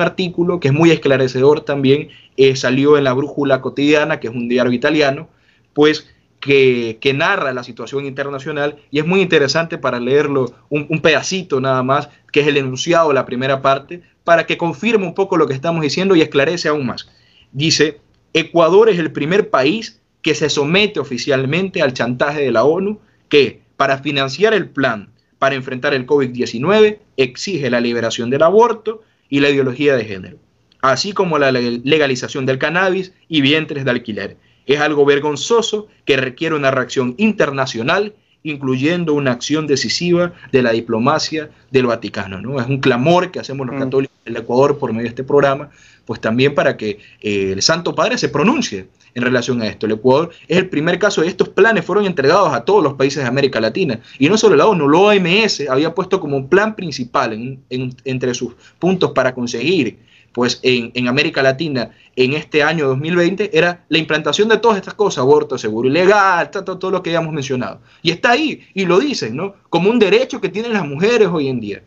artículo 0.00 0.60
que 0.60 0.68
es 0.68 0.74
muy 0.74 0.92
esclarecedor 0.92 1.62
también 1.62 2.10
eh, 2.36 2.54
salió 2.54 2.96
en 2.96 3.04
la 3.04 3.12
Brújula 3.12 3.60
Cotidiana, 3.60 4.20
que 4.20 4.28
es 4.28 4.34
un 4.34 4.48
diario 4.48 4.72
italiano, 4.72 5.28
pues 5.74 6.08
que, 6.38 6.98
narra 7.14 7.52
la 7.52 7.64
situación 7.64 8.06
internacional 8.06 8.76
y 8.90 9.00
es 9.00 9.06
muy 9.06 9.20
interesante 9.20 9.78
para 9.78 9.98
leerlo 9.98 10.54
un, 10.68 10.86
un, 10.88 11.00
pedacito 11.00 11.60
nada 11.60 11.82
más, 11.82 12.08
que 12.32 12.40
es 12.40 12.46
el 12.46 12.56
enunciado, 12.56 13.12
la 13.12 13.26
primera 13.26 13.60
parte, 13.62 14.02
para 14.22 14.46
que 14.46 14.56
confirme 14.56 15.06
un 15.06 15.14
poco 15.14 15.36
lo 15.36 15.48
que 15.48 15.54
estamos 15.54 15.82
diciendo 15.82 16.14
y 16.14 16.22
esclarece 16.22 16.68
aún 16.68 16.86
más. 16.86 17.08
Dice, 17.52 18.00
Ecuador 18.32 18.88
es 18.88 18.98
el 18.98 19.10
primer 19.10 19.50
país 19.50 19.99
que 20.22 20.34
se 20.34 20.50
somete 20.50 21.00
oficialmente 21.00 21.82
al 21.82 21.92
chantaje 21.92 22.42
de 22.42 22.52
la 22.52 22.64
ONU 22.64 23.00
que 23.28 23.60
para 23.76 23.98
financiar 23.98 24.54
el 24.54 24.68
plan 24.68 25.10
para 25.40 25.54
enfrentar 25.54 25.94
el 25.94 26.06
COVID-19 26.06 26.98
exige 27.16 27.70
la 27.70 27.80
liberación 27.80 28.28
del 28.28 28.42
aborto 28.42 29.02
y 29.30 29.40
la 29.40 29.48
ideología 29.48 29.96
de 29.96 30.04
género, 30.04 30.36
así 30.82 31.12
como 31.12 31.38
la 31.38 31.50
legalización 31.50 32.44
del 32.44 32.58
cannabis 32.58 33.14
y 33.26 33.40
vientres 33.40 33.86
de 33.86 33.90
alquiler. 33.90 34.36
Es 34.66 34.80
algo 34.80 35.06
vergonzoso 35.06 35.88
que 36.04 36.18
requiere 36.18 36.54
una 36.54 36.70
reacción 36.70 37.14
internacional, 37.16 38.12
incluyendo 38.42 39.14
una 39.14 39.32
acción 39.32 39.66
decisiva 39.66 40.34
de 40.52 40.62
la 40.62 40.72
diplomacia 40.72 41.48
del 41.70 41.86
Vaticano. 41.86 42.42
¿no? 42.42 42.60
Es 42.60 42.66
un 42.66 42.80
clamor 42.80 43.30
que 43.30 43.40
hacemos 43.40 43.66
los 43.66 43.76
mm. 43.76 43.80
católicos 43.80 44.16
del 44.26 44.36
Ecuador 44.36 44.78
por 44.78 44.92
medio 44.92 45.04
de 45.04 45.08
este 45.08 45.24
programa, 45.24 45.70
pues 46.04 46.20
también 46.20 46.54
para 46.54 46.76
que 46.76 46.98
eh, 47.22 47.52
el 47.52 47.62
Santo 47.62 47.94
Padre 47.94 48.18
se 48.18 48.28
pronuncie 48.28 48.88
en 49.14 49.22
relación 49.22 49.60
a 49.62 49.66
esto. 49.66 49.86
El 49.86 49.92
Ecuador 49.92 50.30
es 50.48 50.58
el 50.58 50.68
primer 50.68 50.98
caso 50.98 51.22
de 51.22 51.28
estos 51.28 51.48
planes, 51.48 51.84
fueron 51.84 52.06
entregados 52.06 52.52
a 52.52 52.64
todos 52.64 52.82
los 52.82 52.94
países 52.94 53.22
de 53.22 53.28
América 53.28 53.60
Latina. 53.60 54.00
Y 54.18 54.28
no 54.28 54.36
solo 54.36 54.56
la 54.56 54.66
ONU, 54.66 54.88
la 54.88 54.98
OMS 54.98 55.68
había 55.68 55.94
puesto 55.94 56.20
como 56.20 56.36
un 56.36 56.48
plan 56.48 56.74
principal 56.74 57.60
entre 57.70 58.34
sus 58.34 58.54
puntos 58.78 59.12
para 59.12 59.34
conseguir 59.34 59.98
pues 60.32 60.60
en, 60.62 61.08
América 61.08 61.42
Latina 61.42 61.90
en 62.14 62.34
este 62.34 62.62
año 62.62 62.88
2020 62.88 63.56
era 63.56 63.84
la 63.88 63.98
implantación 63.98 64.48
de 64.48 64.58
todas 64.58 64.76
estas 64.76 64.94
cosas, 64.94 65.18
aborto 65.18 65.58
seguro 65.58 65.88
y 65.88 65.92
legal, 65.92 66.50
todo, 66.50 66.78
todo 66.78 66.90
lo 66.90 67.02
que 67.02 67.10
habíamos 67.10 67.34
mencionado. 67.34 67.80
Y 68.02 68.10
está 68.10 68.32
ahí, 68.32 68.66
y 68.74 68.84
lo 68.84 69.00
dicen, 69.00 69.36
¿no? 69.36 69.54
Como 69.68 69.90
un 69.90 69.98
derecho 69.98 70.40
que 70.40 70.48
tienen 70.48 70.72
las 70.72 70.86
mujeres 70.86 71.28
hoy 71.28 71.48
en 71.48 71.60
día. 71.60 71.82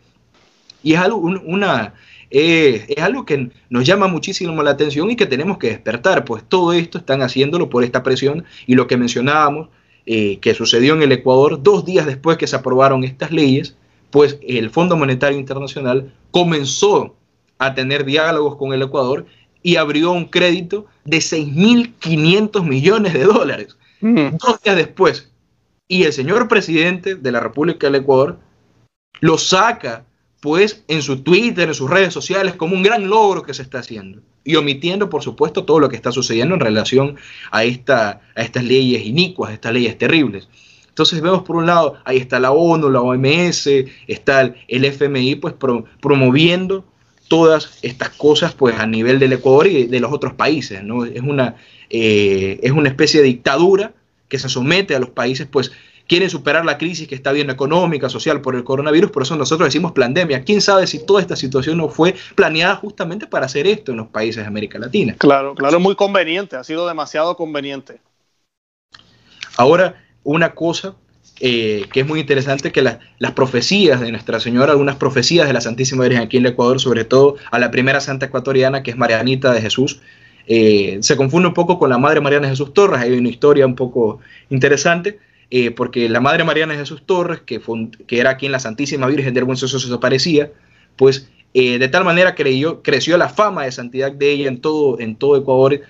Y 0.82 0.92
es 0.92 1.00
algo, 1.00 1.16
una, 1.18 1.94
eh, 2.36 2.86
es 2.88 3.00
algo 3.00 3.24
que 3.24 3.50
nos 3.70 3.86
llama 3.86 4.08
muchísimo 4.08 4.60
la 4.64 4.72
atención 4.72 5.08
y 5.08 5.14
que 5.14 5.26
tenemos 5.26 5.56
que 5.56 5.68
despertar, 5.68 6.24
pues 6.24 6.42
todo 6.42 6.72
esto 6.72 6.98
están 6.98 7.22
haciéndolo 7.22 7.70
por 7.70 7.84
esta 7.84 8.02
presión 8.02 8.44
y 8.66 8.74
lo 8.74 8.88
que 8.88 8.96
mencionábamos, 8.96 9.68
eh, 10.04 10.40
que 10.40 10.52
sucedió 10.52 10.94
en 10.94 11.02
el 11.02 11.12
Ecuador 11.12 11.62
dos 11.62 11.84
días 11.84 12.06
después 12.06 12.36
que 12.36 12.48
se 12.48 12.56
aprobaron 12.56 13.04
estas 13.04 13.30
leyes, 13.30 13.76
pues 14.10 14.40
el 14.42 14.70
Fondo 14.70 14.96
Monetario 14.96 15.38
Internacional 15.38 16.12
comenzó 16.32 17.14
a 17.58 17.72
tener 17.72 18.04
diálogos 18.04 18.56
con 18.56 18.72
el 18.72 18.82
Ecuador 18.82 19.26
y 19.62 19.76
abrió 19.76 20.10
un 20.10 20.24
crédito 20.24 20.86
de 21.04 21.18
6.500 21.18 22.64
millones 22.64 23.12
de 23.12 23.22
dólares. 23.26 23.78
Mm. 24.00 24.38
Dos 24.44 24.60
días 24.60 24.74
después. 24.74 25.30
Y 25.86 26.02
el 26.02 26.12
señor 26.12 26.48
presidente 26.48 27.14
de 27.14 27.30
la 27.30 27.38
República 27.38 27.86
del 27.86 28.02
Ecuador 28.02 28.40
lo 29.20 29.38
saca 29.38 30.04
pues 30.44 30.84
en 30.88 31.00
su 31.00 31.22
Twitter, 31.22 31.68
en 31.68 31.74
sus 31.74 31.88
redes 31.88 32.12
sociales, 32.12 32.54
como 32.54 32.76
un 32.76 32.82
gran 32.82 33.08
logro 33.08 33.42
que 33.42 33.54
se 33.54 33.62
está 33.62 33.78
haciendo. 33.78 34.20
Y 34.44 34.56
omitiendo, 34.56 35.08
por 35.08 35.22
supuesto, 35.22 35.64
todo 35.64 35.80
lo 35.80 35.88
que 35.88 35.96
está 35.96 36.12
sucediendo 36.12 36.54
en 36.54 36.60
relación 36.60 37.16
a, 37.50 37.64
esta, 37.64 38.20
a 38.36 38.42
estas 38.42 38.62
leyes 38.62 39.06
inicuas, 39.06 39.54
estas 39.54 39.72
leyes 39.72 39.96
terribles. 39.96 40.50
Entonces 40.86 41.22
vemos 41.22 41.44
por 41.44 41.56
un 41.56 41.64
lado, 41.64 41.94
ahí 42.04 42.18
está 42.18 42.38
la 42.40 42.52
ONU, 42.52 42.90
la 42.90 43.00
OMS, 43.00 43.70
está 44.06 44.54
el, 44.68 44.84
FMI, 44.84 45.36
pues 45.36 45.54
promoviendo 46.02 46.84
todas 47.28 47.78
estas 47.80 48.10
cosas 48.10 48.52
pues 48.52 48.78
a 48.78 48.86
nivel 48.86 49.18
del 49.18 49.32
Ecuador 49.32 49.66
y 49.66 49.86
de 49.86 49.98
los 49.98 50.12
otros 50.12 50.34
países. 50.34 50.84
¿no? 50.84 51.06
Es, 51.06 51.22
una, 51.22 51.56
eh, 51.88 52.60
es 52.62 52.72
una 52.72 52.90
especie 52.90 53.22
de 53.22 53.28
dictadura 53.28 53.94
que 54.28 54.38
se 54.38 54.50
somete 54.50 54.94
a 54.94 54.98
los 54.98 55.08
países 55.08 55.46
pues 55.50 55.72
quieren 56.06 56.30
superar 56.30 56.64
la 56.64 56.78
crisis 56.78 57.08
que 57.08 57.14
está 57.14 57.32
viendo 57.32 57.52
económica, 57.52 58.08
social 58.08 58.40
por 58.40 58.54
el 58.54 58.64
coronavirus, 58.64 59.10
por 59.10 59.22
eso 59.22 59.36
nosotros 59.36 59.66
decimos 59.68 59.92
pandemia. 59.92 60.44
¿Quién 60.44 60.60
sabe 60.60 60.86
si 60.86 61.04
toda 61.04 61.20
esta 61.20 61.36
situación 61.36 61.78
no 61.78 61.88
fue 61.88 62.14
planeada 62.34 62.76
justamente 62.76 63.26
para 63.26 63.46
hacer 63.46 63.66
esto 63.66 63.92
en 63.92 63.98
los 63.98 64.08
países 64.08 64.42
de 64.42 64.48
América 64.48 64.78
Latina? 64.78 65.14
Claro, 65.18 65.54
claro, 65.54 65.76
es 65.76 65.82
muy 65.82 65.94
conveniente, 65.94 66.56
ha 66.56 66.64
sido 66.64 66.86
demasiado 66.86 67.36
conveniente. 67.36 68.00
Ahora, 69.56 70.02
una 70.24 70.54
cosa 70.54 70.96
eh, 71.40 71.86
que 71.92 72.00
es 72.00 72.06
muy 72.06 72.20
interesante, 72.20 72.70
que 72.70 72.82
las 72.82 73.32
profecías 73.32 74.00
de 74.00 74.10
Nuestra 74.12 74.38
Señora, 74.38 74.72
algunas 74.72 74.96
profecías 74.96 75.46
de 75.46 75.52
la 75.52 75.60
Santísima 75.60 76.04
Virgen 76.04 76.22
aquí 76.22 76.36
en 76.36 76.46
el 76.46 76.52
Ecuador, 76.52 76.80
sobre 76.80 77.04
todo 77.04 77.36
a 77.50 77.58
la 77.58 77.70
primera 77.70 78.00
santa 78.00 78.26
ecuatoriana, 78.26 78.82
que 78.82 78.92
es 78.92 78.96
Marianita 78.96 79.52
de 79.52 79.60
Jesús, 79.60 80.00
eh, 80.46 80.98
se 81.00 81.16
confunde 81.16 81.48
un 81.48 81.54
poco 81.54 81.78
con 81.78 81.90
la 81.90 81.98
Madre 81.98 82.20
Mariana 82.20 82.46
de 82.46 82.52
Jesús 82.52 82.72
Torres, 82.72 83.00
hay 83.00 83.12
una 83.12 83.28
historia 83.28 83.66
un 83.66 83.74
poco 83.74 84.20
interesante, 84.48 85.18
eh, 85.50 85.70
porque 85.70 86.08
la 86.08 86.20
Madre 86.20 86.44
Mariana 86.44 86.72
de 86.72 86.80
Jesús 86.80 87.02
Torres, 87.04 87.40
que, 87.40 87.60
que 88.06 88.18
era 88.18 88.36
quien 88.36 88.52
la 88.52 88.60
Santísima 88.60 89.06
Virgen 89.06 89.34
del 89.34 89.44
Buen 89.44 89.56
Suceso 89.56 89.86
se 89.86 89.94
aparecía, 89.94 90.52
pues 90.96 91.30
eh, 91.52 91.78
de 91.78 91.88
tal 91.88 92.04
manera 92.04 92.34
creyó, 92.34 92.82
creció 92.82 93.16
la 93.16 93.28
fama 93.28 93.64
de 93.64 93.72
santidad 93.72 94.12
de 94.12 94.30
ella 94.30 94.48
en 94.48 94.60
todo, 94.60 94.98
en 94.98 95.16
todo 95.16 95.36
Ecuador 95.36 95.80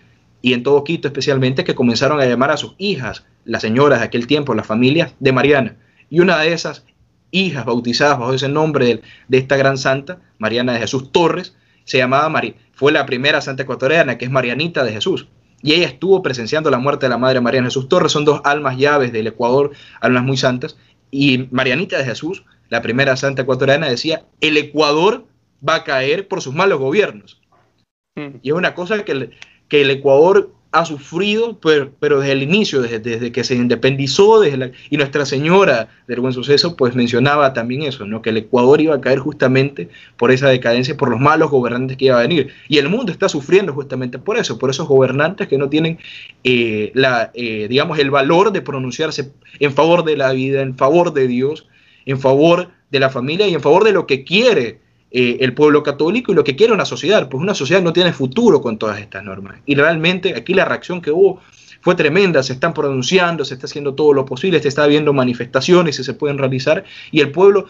y 0.42 0.52
en 0.52 0.62
todo 0.62 0.84
Quito 0.84 1.08
especialmente, 1.08 1.64
que 1.64 1.74
comenzaron 1.74 2.20
a 2.20 2.26
llamar 2.26 2.50
a 2.50 2.56
sus 2.56 2.74
hijas, 2.78 3.24
las 3.44 3.62
señoras 3.62 4.00
de 4.00 4.06
aquel 4.06 4.26
tiempo, 4.26 4.54
las 4.54 4.66
familias 4.66 5.14
de 5.20 5.32
Mariana. 5.32 5.76
Y 6.10 6.20
una 6.20 6.38
de 6.38 6.52
esas 6.52 6.84
hijas 7.30 7.64
bautizadas 7.64 8.18
bajo 8.18 8.34
ese 8.34 8.48
nombre 8.48 8.86
de, 8.86 9.02
de 9.28 9.38
esta 9.38 9.56
gran 9.56 9.78
santa, 9.78 10.18
Mariana 10.38 10.74
de 10.74 10.80
Jesús 10.80 11.12
Torres, 11.12 11.56
se 11.84 11.98
llamaba 11.98 12.28
María, 12.28 12.54
fue 12.72 12.92
la 12.92 13.06
primera 13.06 13.40
santa 13.40 13.62
ecuatoriana, 13.62 14.18
que 14.18 14.26
es 14.26 14.30
Marianita 14.30 14.84
de 14.84 14.92
Jesús 14.92 15.28
y 15.64 15.72
ella 15.72 15.86
estuvo 15.86 16.20
presenciando 16.20 16.70
la 16.70 16.78
muerte 16.78 17.06
de 17.06 17.10
la 17.10 17.16
Madre 17.16 17.40
María 17.40 17.62
Jesús 17.62 17.88
Torres. 17.88 18.12
Son 18.12 18.26
dos 18.26 18.42
almas 18.44 18.76
llaves 18.76 19.12
del 19.12 19.28
Ecuador, 19.28 19.70
almas 19.98 20.22
muy 20.22 20.36
santas. 20.36 20.76
Y 21.10 21.48
Marianita 21.52 21.96
de 21.96 22.04
Jesús, 22.04 22.44
la 22.68 22.82
primera 22.82 23.16
santa 23.16 23.42
ecuatoriana, 23.42 23.88
decía, 23.88 24.26
el 24.42 24.58
Ecuador 24.58 25.24
va 25.66 25.76
a 25.76 25.84
caer 25.84 26.28
por 26.28 26.42
sus 26.42 26.54
malos 26.54 26.78
gobiernos. 26.78 27.40
Mm. 28.14 28.40
Y 28.42 28.50
es 28.50 28.54
una 28.54 28.74
cosa 28.74 29.06
que 29.06 29.30
que 29.68 29.80
el 29.80 29.90
Ecuador 29.90 30.52
ha 30.74 30.84
sufrido, 30.84 31.60
pero, 31.60 32.18
desde 32.18 32.32
el 32.32 32.42
inicio, 32.42 32.82
desde, 32.82 33.30
que 33.30 33.44
se 33.44 33.54
independizó, 33.54 34.40
desde 34.40 34.72
y 34.90 34.96
Nuestra 34.96 35.24
Señora 35.24 35.88
del 36.08 36.18
Buen 36.18 36.32
Suceso, 36.32 36.74
pues 36.74 36.96
mencionaba 36.96 37.52
también 37.52 37.82
eso, 37.82 38.04
¿no? 38.06 38.22
que 38.22 38.30
el 38.30 38.38
Ecuador 38.38 38.80
iba 38.80 38.96
a 38.96 39.00
caer 39.00 39.20
justamente 39.20 39.88
por 40.16 40.32
esa 40.32 40.48
decadencia, 40.48 40.96
por 40.96 41.10
los 41.10 41.20
malos 41.20 41.52
gobernantes 41.52 41.96
que 41.96 42.06
iban 42.06 42.18
a 42.18 42.22
venir. 42.22 42.52
Y 42.68 42.78
el 42.78 42.88
mundo 42.88 43.12
está 43.12 43.28
sufriendo 43.28 43.72
justamente 43.72 44.18
por 44.18 44.36
eso, 44.36 44.58
por 44.58 44.68
esos 44.68 44.88
gobernantes 44.88 45.46
que 45.46 45.58
no 45.58 45.68
tienen, 45.68 45.98
eh, 46.42 46.90
la, 46.94 47.30
eh, 47.34 47.68
digamos, 47.68 48.00
el 48.00 48.10
valor 48.10 48.50
de 48.50 48.60
pronunciarse 48.60 49.30
en 49.60 49.72
favor 49.72 50.04
de 50.04 50.16
la 50.16 50.32
vida, 50.32 50.60
en 50.60 50.76
favor 50.76 51.14
de 51.14 51.28
Dios, 51.28 51.68
en 52.04 52.18
favor 52.18 52.70
de 52.90 52.98
la 52.98 53.10
familia 53.10 53.46
y 53.46 53.54
en 53.54 53.60
favor 53.60 53.84
de 53.84 53.92
lo 53.92 54.08
que 54.08 54.24
quiere 54.24 54.80
eh, 55.16 55.38
el 55.44 55.54
pueblo 55.54 55.84
católico 55.84 56.32
y 56.32 56.34
lo 56.34 56.42
que 56.42 56.56
quiere 56.56 56.72
una 56.72 56.84
sociedad, 56.84 57.28
pues 57.28 57.40
una 57.40 57.54
sociedad 57.54 57.80
no 57.80 57.92
tiene 57.92 58.12
futuro 58.12 58.60
con 58.60 58.78
todas 58.78 58.98
estas 58.98 59.22
normas. 59.22 59.60
Y 59.64 59.76
realmente 59.76 60.34
aquí 60.34 60.54
la 60.54 60.64
reacción 60.64 61.00
que 61.00 61.12
hubo 61.12 61.40
fue 61.82 61.94
tremenda, 61.94 62.42
se 62.42 62.54
están 62.54 62.74
pronunciando, 62.74 63.44
se 63.44 63.54
está 63.54 63.66
haciendo 63.66 63.94
todo 63.94 64.12
lo 64.12 64.26
posible, 64.26 64.60
se 64.60 64.66
está 64.66 64.88
viendo 64.88 65.12
manifestaciones 65.12 66.00
y 66.00 66.02
se 66.02 66.14
pueden 66.14 66.36
realizar 66.36 66.82
y 67.12 67.20
el 67.20 67.30
pueblo 67.30 67.68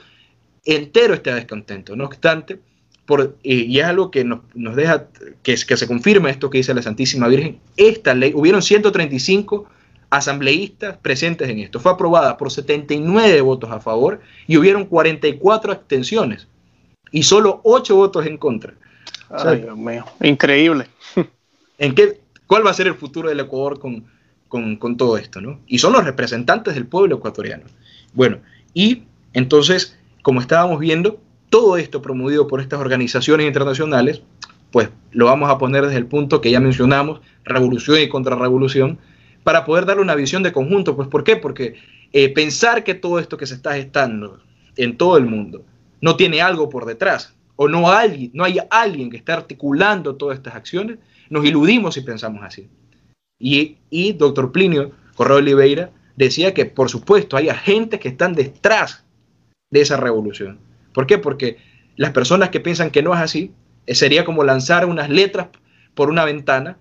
entero 0.65 1.13
está 1.13 1.35
descontento. 1.35 1.95
No 1.95 2.07
obstante, 2.07 2.61
por, 3.05 3.37
eh, 3.45 3.55
y 3.55 3.79
es 3.79 3.85
algo 3.85 4.11
que 4.11 4.25
nos, 4.25 4.41
deja, 4.75 5.09
que, 5.43 5.55
que 5.55 5.77
se 5.77 5.87
confirma 5.87 6.31
esto 6.31 6.49
que 6.49 6.57
dice 6.57 6.73
la 6.73 6.81
Santísima 6.81 7.29
Virgen, 7.29 7.59
esta 7.77 8.15
ley, 8.15 8.33
hubieron 8.35 8.63
135 8.63 9.67
asambleístas 10.09 10.97
presentes 10.97 11.51
en 11.51 11.59
esto, 11.59 11.79
fue 11.79 11.93
aprobada 11.93 12.39
por 12.39 12.51
79 12.51 13.43
votos 13.43 13.71
a 13.71 13.81
favor 13.81 14.23
y 14.47 14.57
hubieron 14.57 14.87
44 14.87 15.73
abstenciones 15.73 16.49
y 17.15 17.23
solo 17.23 17.61
ocho 17.63 17.95
votos 17.95 18.27
en 18.27 18.37
contra. 18.37 18.75
Ay, 19.31 19.61
Dios 19.61 19.79
mío, 19.79 20.05
increíble. 20.21 20.89
¿En 21.79 21.95
qué, 21.95 22.21
¿Cuál 22.49 22.67
va 22.67 22.73
a 22.73 22.75
ser 22.75 22.89
el 22.89 22.97
futuro 22.97 23.29
del 23.29 23.39
Ecuador 23.39 23.79
con, 23.79 24.05
con, 24.49 24.97
todo 24.97 25.17
esto? 25.17 25.41
¿no? 25.41 25.61
Y 25.69 25.79
son 25.79 25.93
los 25.93 26.05
representantes 26.05 26.75
del 26.75 26.87
pueblo 26.87 27.17
ecuatoriano. 27.17 27.67
Bueno, 28.15 28.39
y 28.75 29.05
entonces, 29.33 29.97
como 30.23 30.41
estábamos 30.41 30.81
viendo, 30.81 31.21
todo 31.51 31.77
esto 31.77 32.03
promovido 32.03 32.49
por 32.49 32.61
estas 32.61 32.81
organizaciones 32.81 33.47
internacionales, 33.47 34.21
pues 34.73 34.89
lo 35.13 35.27
vamos 35.27 35.49
a 35.51 35.59
poner 35.59 35.85
desde 35.85 35.99
el 35.99 36.07
punto 36.07 36.41
que 36.41 36.51
ya 36.51 36.59
mencionamos, 36.59 37.21
revolución 37.45 38.01
y 38.01 38.09
contrarrevolución, 38.09 38.99
para 39.45 39.65
poder 39.65 39.87
darle 39.87 40.03
una 40.03 40.17
visión 40.17 40.43
de 40.43 40.53
conjunto. 40.53 40.97
Pues 40.97 41.07
¿por 41.07 41.23
qué? 41.23 41.37
Porque 41.37 41.77
eh, 42.13 42.29
pensar 42.31 42.83
que 42.83 42.95
todo 42.95 43.21
esto 43.21 43.37
que 43.37 43.47
se 43.47 43.55
está 43.55 43.75
gestando 43.75 44.41
en 44.77 44.97
todo 44.97 45.17
el 45.17 45.27
mundo 45.27 45.65
no 46.05 46.17
tiene 46.17 46.43
algo 46.43 46.69
por 46.69 46.85
detrás 46.85 47.35
o 47.57 47.67
no, 47.67 47.91
hay, 47.91 48.31
no 48.35 48.45
hay 48.45 48.59
alguien 48.69 49.09
que 49.09 49.17
esté 49.17 49.33
articulando 49.33 50.17
todas 50.17 50.37
estas 50.37 50.55
acciones, 50.55 50.99
nos 51.31 51.47
iludimos 51.47 51.95
si 51.95 52.03
pensamos 52.03 52.43
así. 52.45 52.69
Y, 53.41 53.79
y 53.89 54.13
doctor 54.13 54.53
Plinio 54.53 54.93
Correo 55.15 55.39
Oliveira 55.39 55.93
decía 56.15 56.53
que, 56.53 56.67
por 56.67 56.91
supuesto, 56.91 57.39
hay 57.39 57.49
agentes 57.49 58.01
que 58.01 58.09
están 58.09 58.35
detrás 58.35 59.03
de 59.71 59.81
esa 59.81 59.97
revolución. 59.97 60.59
¿Por 60.93 61.07
qué? 61.07 61.17
Porque 61.17 61.57
las 61.97 62.11
personas 62.11 62.51
que 62.51 62.61
piensan 62.61 62.91
que 62.91 63.03
no 63.03 63.15
es 63.15 63.21
así, 63.21 63.53
eh, 63.87 63.95
sería 63.95 64.27
como 64.27 64.45
lanzar 64.45 64.85
unas 64.85 65.09
letras 65.09 65.49
por 65.95 66.11
una 66.11 66.27
ventana, 66.27 66.77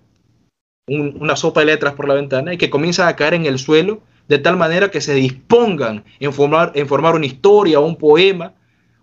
una 0.86 1.36
sopa 1.36 1.60
de 1.60 1.66
letras 1.66 1.94
por 1.94 2.08
la 2.08 2.14
ventana, 2.14 2.52
y 2.52 2.58
que 2.58 2.68
comienzan 2.68 3.08
a 3.08 3.16
caer 3.16 3.32
en 3.32 3.46
el 3.46 3.58
suelo 3.58 4.02
de 4.28 4.38
tal 4.38 4.58
manera 4.58 4.90
que 4.90 5.00
se 5.00 5.14
dispongan 5.14 6.04
en 6.20 6.34
formar, 6.34 6.72
en 6.74 6.86
formar 6.86 7.14
una 7.14 7.24
historia 7.24 7.80
o 7.80 7.86
un 7.86 7.96
poema 7.96 8.52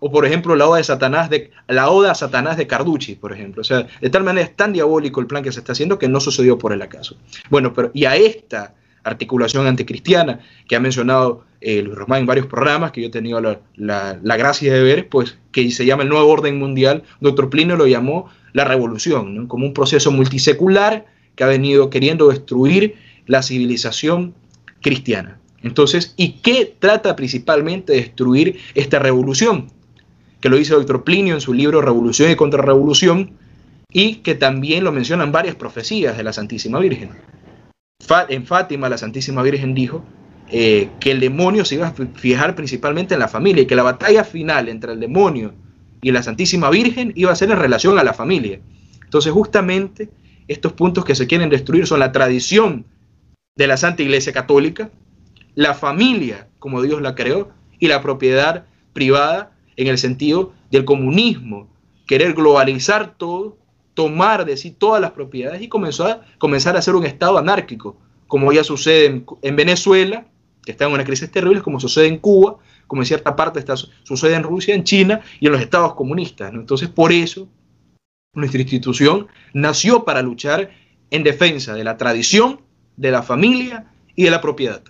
o 0.04 0.10
por 0.10 0.26
ejemplo 0.26 0.56
la 0.56 0.66
oda 0.66 0.78
de 0.78 0.84
Satanás 0.84 1.30
de 1.30 1.52
la 1.68 1.88
oda 1.88 2.10
a 2.10 2.14
Satanás 2.16 2.56
de 2.56 2.66
Carducci, 2.66 3.14
por 3.14 3.32
ejemplo. 3.32 3.60
O 3.60 3.64
sea, 3.64 3.86
de 4.00 4.10
tal 4.10 4.24
manera 4.24 4.44
es 4.44 4.56
tan 4.56 4.72
diabólico 4.72 5.20
el 5.20 5.28
plan 5.28 5.44
que 5.44 5.52
se 5.52 5.60
está 5.60 5.72
haciendo 5.72 5.96
que 5.96 6.08
no 6.08 6.18
sucedió 6.18 6.58
por 6.58 6.72
el 6.72 6.82
acaso. 6.82 7.16
Bueno, 7.50 7.72
pero 7.72 7.92
y 7.94 8.04
a 8.04 8.16
esta 8.16 8.74
articulación 9.04 9.68
anticristiana 9.68 10.40
que 10.66 10.74
ha 10.74 10.80
mencionado 10.80 11.44
eh, 11.60 11.82
Luis 11.82 11.96
Román 11.96 12.22
en 12.22 12.26
varios 12.26 12.46
programas 12.46 12.90
que 12.90 13.00
yo 13.00 13.06
he 13.06 13.10
tenido 13.10 13.40
la, 13.76 14.18
gracia 14.20 14.74
de 14.74 14.82
ver, 14.82 15.08
pues 15.08 15.38
que 15.52 15.70
se 15.70 15.86
llama 15.86 16.02
el 16.02 16.08
nuevo 16.08 16.28
orden 16.28 16.58
mundial, 16.58 17.04
doctor 17.20 17.48
Plinio 17.48 17.76
lo 17.76 17.86
llamó 17.86 18.28
la 18.54 18.64
revolución, 18.64 19.46
como 19.46 19.66
un 19.66 19.72
proceso 19.72 20.10
multisecular 20.10 21.06
que 21.36 21.44
ha 21.44 21.46
venido 21.46 21.90
queriendo 21.90 22.28
destruir 22.28 22.96
la 23.26 23.40
civilización 23.40 24.34
cristiana. 24.80 25.38
Entonces, 25.62 26.14
¿y 26.16 26.40
qué 26.42 26.74
trata 26.76 27.14
principalmente 27.14 27.92
de 27.92 28.00
destruir 28.00 28.58
esta 28.74 28.98
revolución? 28.98 29.68
Que 30.42 30.50
lo 30.50 30.56
dice 30.56 30.74
Doctor 30.74 31.04
Plinio 31.04 31.34
en 31.34 31.40
su 31.40 31.54
libro 31.54 31.80
Revolución 31.80 32.30
y 32.30 32.36
Contrarrevolución, 32.36 33.38
y 33.90 34.16
que 34.16 34.34
también 34.34 34.84
lo 34.84 34.92
mencionan 34.92 35.32
varias 35.32 35.54
profecías 35.54 36.16
de 36.16 36.22
la 36.22 36.34
Santísima 36.34 36.78
Virgen. 36.78 37.10
En 38.28 38.44
Fátima, 38.44 38.88
la 38.88 38.98
Santísima 38.98 39.42
Virgen 39.42 39.74
dijo 39.74 40.04
eh, 40.50 40.90
que 41.00 41.12
el 41.12 41.20
demonio 41.20 41.64
se 41.64 41.76
iba 41.76 41.86
a 41.86 41.94
fijar 42.14 42.54
principalmente 42.54 43.14
en 43.14 43.20
la 43.20 43.28
familia 43.28 43.62
y 43.62 43.66
que 43.66 43.76
la 43.76 43.84
batalla 43.84 44.24
final 44.24 44.68
entre 44.68 44.92
el 44.92 45.00
demonio 45.00 45.54
y 46.02 46.10
la 46.10 46.22
Santísima 46.22 46.68
Virgen 46.68 47.12
iba 47.14 47.30
a 47.30 47.36
ser 47.36 47.50
en 47.50 47.58
relación 47.58 47.98
a 47.98 48.04
la 48.04 48.12
familia. 48.12 48.60
Entonces, 49.04 49.32
justamente 49.32 50.10
estos 50.48 50.72
puntos 50.72 51.04
que 51.04 51.14
se 51.14 51.26
quieren 51.26 51.48
destruir 51.48 51.86
son 51.86 52.00
la 52.00 52.12
tradición 52.12 52.84
de 53.56 53.66
la 53.66 53.76
Santa 53.76 54.02
Iglesia 54.02 54.32
Católica, 54.32 54.90
la 55.54 55.74
familia 55.74 56.48
como 56.58 56.82
Dios 56.82 57.00
la 57.02 57.14
creó 57.14 57.50
y 57.78 57.88
la 57.88 58.02
propiedad 58.02 58.64
privada 58.92 59.51
en 59.76 59.86
el 59.88 59.98
sentido 59.98 60.52
del 60.70 60.84
comunismo, 60.84 61.68
querer 62.06 62.34
globalizar 62.34 63.16
todo, 63.16 63.56
tomar 63.94 64.44
de 64.44 64.56
sí 64.56 64.70
todas 64.70 65.00
las 65.00 65.12
propiedades 65.12 65.62
y 65.62 65.68
comenzar, 65.68 66.26
a 66.40 66.78
hacer 66.78 66.94
un 66.94 67.06
Estado 67.06 67.38
anárquico, 67.38 67.96
como 68.26 68.52
ya 68.52 68.64
sucede 68.64 69.24
en, 69.42 69.56
Venezuela, 69.56 70.26
que 70.64 70.72
está 70.72 70.86
en 70.86 70.92
una 70.92 71.04
crisis 71.04 71.30
terrible, 71.30 71.60
como 71.60 71.80
sucede 71.80 72.06
en 72.06 72.18
Cuba, 72.18 72.56
como 72.86 73.02
en 73.02 73.06
cierta 73.06 73.36
parte 73.36 73.58
está, 73.58 73.76
sucede 73.76 74.34
en 74.34 74.42
Rusia, 74.42 74.74
en 74.74 74.84
China 74.84 75.20
y 75.40 75.46
en 75.46 75.52
los 75.52 75.60
estados 75.60 75.94
comunistas. 75.94 76.52
Entonces, 76.52 76.88
por 76.88 77.12
eso, 77.12 77.48
nuestra 78.34 78.60
institución 78.60 79.26
nació 79.52 80.04
para 80.04 80.22
luchar 80.22 80.70
en 81.10 81.22
defensa 81.22 81.74
de 81.74 81.84
la 81.84 81.96
tradición, 81.96 82.60
de 82.96 83.10
la 83.10 83.22
familia 83.22 83.92
y 84.16 84.24
de 84.24 84.30
la 84.30 84.40
propiedad. 84.40 84.82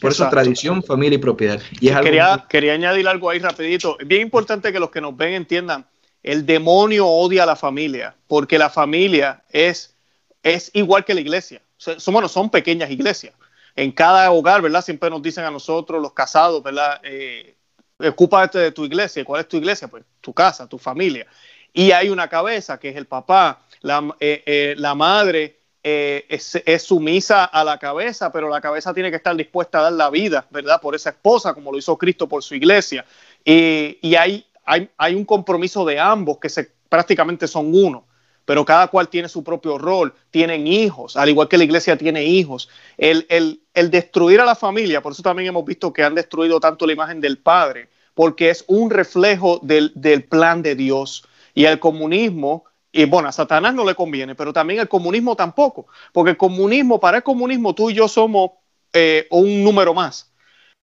Por 0.00 0.12
eso 0.12 0.28
tradición, 0.28 0.82
familia 0.82 1.16
y 1.16 1.18
propiedad. 1.18 1.60
Y 1.80 1.90
quería, 1.90 2.46
quería 2.48 2.74
añadir 2.74 3.08
algo 3.08 3.30
ahí 3.30 3.38
rapidito. 3.38 3.98
Es 3.98 4.06
bien 4.06 4.22
importante 4.22 4.72
que 4.72 4.78
los 4.78 4.90
que 4.90 5.00
nos 5.00 5.16
ven 5.16 5.34
entiendan, 5.34 5.86
el 6.22 6.46
demonio 6.46 7.06
odia 7.06 7.44
a 7.44 7.46
la 7.46 7.56
familia, 7.56 8.14
porque 8.26 8.58
la 8.58 8.70
familia 8.70 9.42
es, 9.50 9.94
es 10.42 10.70
igual 10.74 11.04
que 11.04 11.14
la 11.14 11.20
iglesia. 11.20 11.62
Son, 11.76 12.12
bueno, 12.12 12.28
son 12.28 12.50
pequeñas 12.50 12.90
iglesias. 12.90 13.34
En 13.76 13.92
cada 13.92 14.30
hogar, 14.32 14.60
¿verdad? 14.60 14.82
Siempre 14.84 15.10
nos 15.10 15.22
dicen 15.22 15.44
a 15.44 15.50
nosotros, 15.50 16.02
los 16.02 16.12
casados, 16.12 16.62
¿verdad? 16.62 17.00
Eh, 17.04 17.54
ocúpate 17.98 18.58
de 18.58 18.72
tu 18.72 18.84
iglesia. 18.84 19.24
¿Cuál 19.24 19.42
es 19.42 19.48
tu 19.48 19.56
iglesia? 19.56 19.88
Pues 19.88 20.04
tu 20.20 20.32
casa, 20.32 20.66
tu 20.66 20.78
familia. 20.78 21.26
Y 21.72 21.92
hay 21.92 22.08
una 22.08 22.28
cabeza, 22.28 22.78
que 22.78 22.88
es 22.88 22.96
el 22.96 23.06
papá, 23.06 23.60
la, 23.80 24.14
eh, 24.18 24.42
eh, 24.46 24.74
la 24.76 24.94
madre 24.94 25.57
eh, 25.90 26.62
es, 26.66 26.82
sumisa 26.82 27.44
a 27.44 27.64
la 27.64 27.78
cabeza, 27.78 28.30
pero 28.30 28.48
la 28.48 28.60
cabeza 28.60 28.92
tiene 28.92 29.10
que 29.10 29.16
estar 29.16 29.34
dispuesta 29.34 29.78
a 29.78 29.82
dar 29.82 29.92
la 29.92 30.10
vida, 30.10 30.46
¿verdad? 30.50 30.80
Por 30.80 30.94
esa 30.94 31.10
esposa, 31.10 31.54
como 31.54 31.72
lo 31.72 31.78
hizo 31.78 31.96
Cristo 31.96 32.28
por 32.28 32.42
su 32.42 32.54
iglesia. 32.54 33.04
y 33.44 34.14
hay, 34.14 34.44
hay, 34.64 34.90
hay, 34.96 35.14
un 35.14 35.24
compromiso 35.24 35.84
de 35.84 35.98
ambos 35.98 36.38
que 36.38 36.48
prácticamente 36.88 37.46
son 37.48 37.74
uno, 37.74 38.04
pero 38.44 38.64
cada 38.64 38.88
cual 38.88 39.08
tiene 39.08 39.28
su 39.28 39.44
propio 39.44 39.78
rol, 39.78 40.14
tienen 40.30 40.66
hijos, 40.66 41.16
al 41.16 41.28
igual 41.28 41.48
que 41.48 41.58
la 41.58 41.64
iglesia 41.64 41.96
tiene 41.96 42.24
hijos. 42.24 42.68
El, 42.96 43.26
el, 43.28 43.60
el 43.74 43.90
destruir 43.90 44.40
a 44.40 44.44
la 44.44 44.54
familia, 44.54 45.02
por 45.02 45.12
eso 45.12 45.22
también 45.22 45.48
hemos 45.48 45.64
visto 45.64 45.92
que 45.92 46.02
han 46.02 46.14
destruido 46.14 46.58
tanto 46.60 46.86
la 46.86 46.92
imagen 46.92 47.20
del 47.20 47.38
Padre, 47.38 47.88
porque 48.14 48.50
es 48.50 48.64
un 48.66 48.90
reflejo 48.90 49.60
del, 49.62 49.92
del 49.94 50.24
plan 50.24 50.62
de 50.62 50.74
Dios. 50.74 51.24
Y 51.54 51.66
el 51.66 51.78
comunismo 51.78 52.64
y 52.98 53.04
bueno, 53.04 53.28
a 53.28 53.32
Satanás 53.32 53.74
no 53.74 53.84
le 53.84 53.94
conviene, 53.94 54.34
pero 54.34 54.52
también 54.52 54.80
el 54.80 54.88
comunismo 54.88 55.36
tampoco, 55.36 55.86
porque 56.12 56.32
el 56.32 56.36
comunismo, 56.36 56.98
para 56.98 57.18
el 57.18 57.22
comunismo 57.22 57.72
tú 57.72 57.90
y 57.90 57.94
yo 57.94 58.08
somos 58.08 58.50
eh, 58.92 59.28
un 59.30 59.62
número 59.62 59.94
más. 59.94 60.32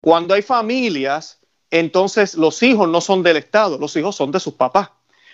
Cuando 0.00 0.32
hay 0.32 0.40
familias, 0.40 1.40
entonces 1.70 2.34
los 2.34 2.62
hijos 2.62 2.88
no 2.88 3.02
son 3.02 3.22
del 3.22 3.36
Estado, 3.36 3.76
los 3.76 3.94
hijos 3.96 4.16
son 4.16 4.30
de 4.32 4.40
sus 4.40 4.54
papás. 4.54 4.92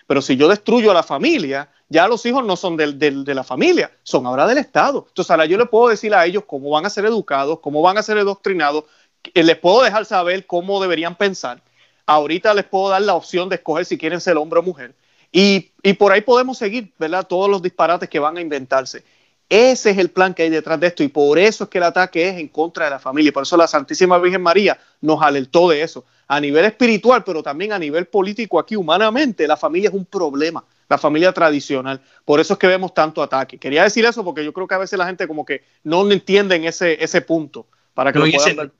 Pero 0.09 0.21
si 0.21 0.37
yo 0.37 0.49
destruyo 0.49 0.91
a 0.91 0.95
la 0.95 1.05
familia, 1.05 1.71
ya 1.89 2.09
los 2.09 2.27
hijos 2.27 2.45
no 2.45 2.57
son 2.57 2.77
del, 2.77 2.99
de 2.99 3.33
la 3.33 3.45
familia, 3.45 3.93
son 4.03 4.27
ahora 4.27 4.49
del 4.49 4.59
Estado. 4.59 5.05
Entonces 5.07 5.31
ahora 5.31 5.47
yo 5.47 5.59
le 5.59 5.67
puedo 5.67 5.89
decir 5.89 6.13
a 6.13 6.27
ellos 6.27 6.43
cómo 6.49 6.71
van 6.71 6.85
a 6.85 6.91
ser 6.91 7.05
educados, 7.05 7.61
cómo 7.61 7.81
van 7.81 7.97
a 7.97 8.03
ser 8.03 8.19
adoctrinados, 8.19 8.87
les 9.33 9.57
puedo 9.57 9.85
dejar 9.85 10.05
saber 10.05 10.47
cómo 10.47 10.83
deberían 10.83 11.15
pensar. 11.15 11.63
Ahorita 12.07 12.53
les 12.55 12.65
puedo 12.65 12.89
dar 12.89 13.03
la 13.03 13.15
opción 13.15 13.49
de 13.49 13.55
escoger 13.55 13.85
si 13.85 13.97
quieren 13.97 14.21
ser 14.21 14.37
hombre 14.37 14.59
o 14.59 14.65
mujer. 14.65 14.97
Y, 15.33 15.73
por 15.99 16.13
ahí 16.13 16.21
podemos 16.21 16.59
seguir, 16.59 16.93
¿verdad? 16.99 17.27
Todos 17.27 17.51
los 17.51 17.63
disparates 17.63 18.09
que 18.09 18.19
van 18.19 18.37
a 18.37 18.41
inventarse. 18.43 19.03
Ese 19.49 19.91
es 19.91 19.99
el 19.99 20.11
plan 20.11 20.35
que 20.35 20.45
hay 20.45 20.51
detrás 20.51 20.79
de 20.81 20.87
esto 20.87 21.03
y 21.03 21.09
por 21.09 21.39
eso 21.39 21.65
es 21.65 21.71
que 21.71 21.79
el 21.79 21.85
ataque 21.85 22.29
es 22.29 22.39
en 22.39 22.49
contra 22.49 22.87
de 22.87 22.93
la 22.93 22.99
familia. 22.99 23.33
Por 23.33 23.43
eso 23.43 23.57
la 23.57 23.67
Santísima 23.67 24.19
Virgen 24.19 24.43
María 24.43 24.79
nos 25.01 25.21
alertó 25.21 25.69
de 25.69 25.83
eso. 25.83 26.05
A 26.29 26.41
nivel 26.41 26.65
espiritual, 26.65 27.23
pero 27.25 27.43
también 27.43 27.73
a 27.73 27.79
nivel 27.79 28.07
político 28.07 28.59
aquí, 28.59 28.77
humanamente, 28.77 29.47
la 29.47 29.57
familia 29.57 29.91
es 29.91 29.95
un 29.95 30.07
problema, 30.07 30.65
la 30.89 30.97
familia 30.97 31.33
tradicional. 31.33 32.01
Por 32.25 32.41
eso 32.41 32.55
es 32.55 32.59
que 32.59 32.67
vemos 32.67 32.95
tanto 32.95 33.23
ataque. 33.23 33.59
Quería 33.59 33.83
decir 33.83 34.05
eso 34.07 34.25
porque 34.25 34.43
yo 34.43 34.55
creo 34.55 34.67
que 34.67 34.75
a 34.75 34.79
veces 34.79 34.99
la 34.99 35.07
gente 35.07 35.29
como 35.29 35.45
que 35.45 35.65
no 35.85 36.11
entiende 36.11 36.67
ese, 36.67 37.03
ese 37.03 37.21
punto. 37.21 37.67
Para 37.93 38.11
que 38.11 38.19
lo 38.19 38.25
puedan 38.25 38.73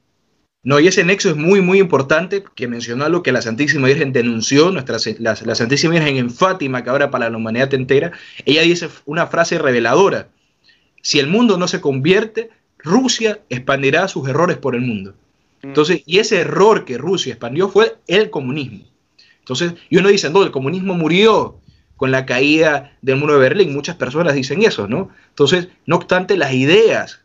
no, 0.63 0.79
y 0.79 0.87
ese 0.87 1.03
nexo 1.03 1.29
es 1.29 1.35
muy, 1.35 1.59
muy 1.59 1.79
importante, 1.79 2.41
que 2.55 2.69
mencionó 2.69 3.09
lo 3.09 3.21
que 3.21 3.33
la 3.33 3.41
Santísima 3.41 3.87
Virgen 3.87 4.13
denunció, 4.13 4.71
nuestra, 4.71 4.97
la, 5.19 5.55
Santísima 5.55 5.91
Virgen 5.93 6.15
en 6.15 6.29
Fátima, 6.29 6.83
que 6.83 6.89
ahora 6.89 7.11
para 7.11 7.29
la 7.29 7.35
humanidad 7.37 7.73
entera, 7.73 8.13
ella 8.45 8.61
dice 8.61 8.87
una 9.05 9.27
frase 9.27 9.59
reveladora, 9.59 10.29
si 11.01 11.19
el 11.19 11.27
mundo 11.27 11.57
no 11.57 11.67
se 11.67 11.81
convierte, 11.81 12.49
Rusia 12.77 13.41
expandirá 13.49 14.07
sus 14.07 14.27
errores 14.29 14.55
por 14.55 14.75
el 14.75 14.81
mundo. 14.81 15.15
Mm. 15.63 15.67
Entonces, 15.67 16.01
y 16.05 16.19
ese 16.19 16.39
error 16.39 16.85
que 16.85 16.97
Rusia 16.97 17.33
expandió 17.33 17.67
fue 17.67 17.97
el 18.07 18.29
comunismo. 18.29 18.85
Entonces, 19.39 19.73
y 19.89 19.97
uno 19.97 20.07
dice, 20.07 20.29
no, 20.29 20.43
el 20.43 20.51
comunismo 20.51 20.93
murió 20.93 21.59
con 21.97 22.11
la 22.11 22.25
caída 22.25 22.97
del 23.01 23.17
muro 23.17 23.33
de 23.33 23.39
Berlín. 23.39 23.73
Muchas 23.73 23.97
personas 23.97 24.33
dicen 24.33 24.63
eso, 24.63 24.87
¿no? 24.87 25.09
Entonces, 25.27 25.67
no 25.85 25.97
obstante, 25.97 26.37
las 26.37 26.53
ideas 26.53 27.19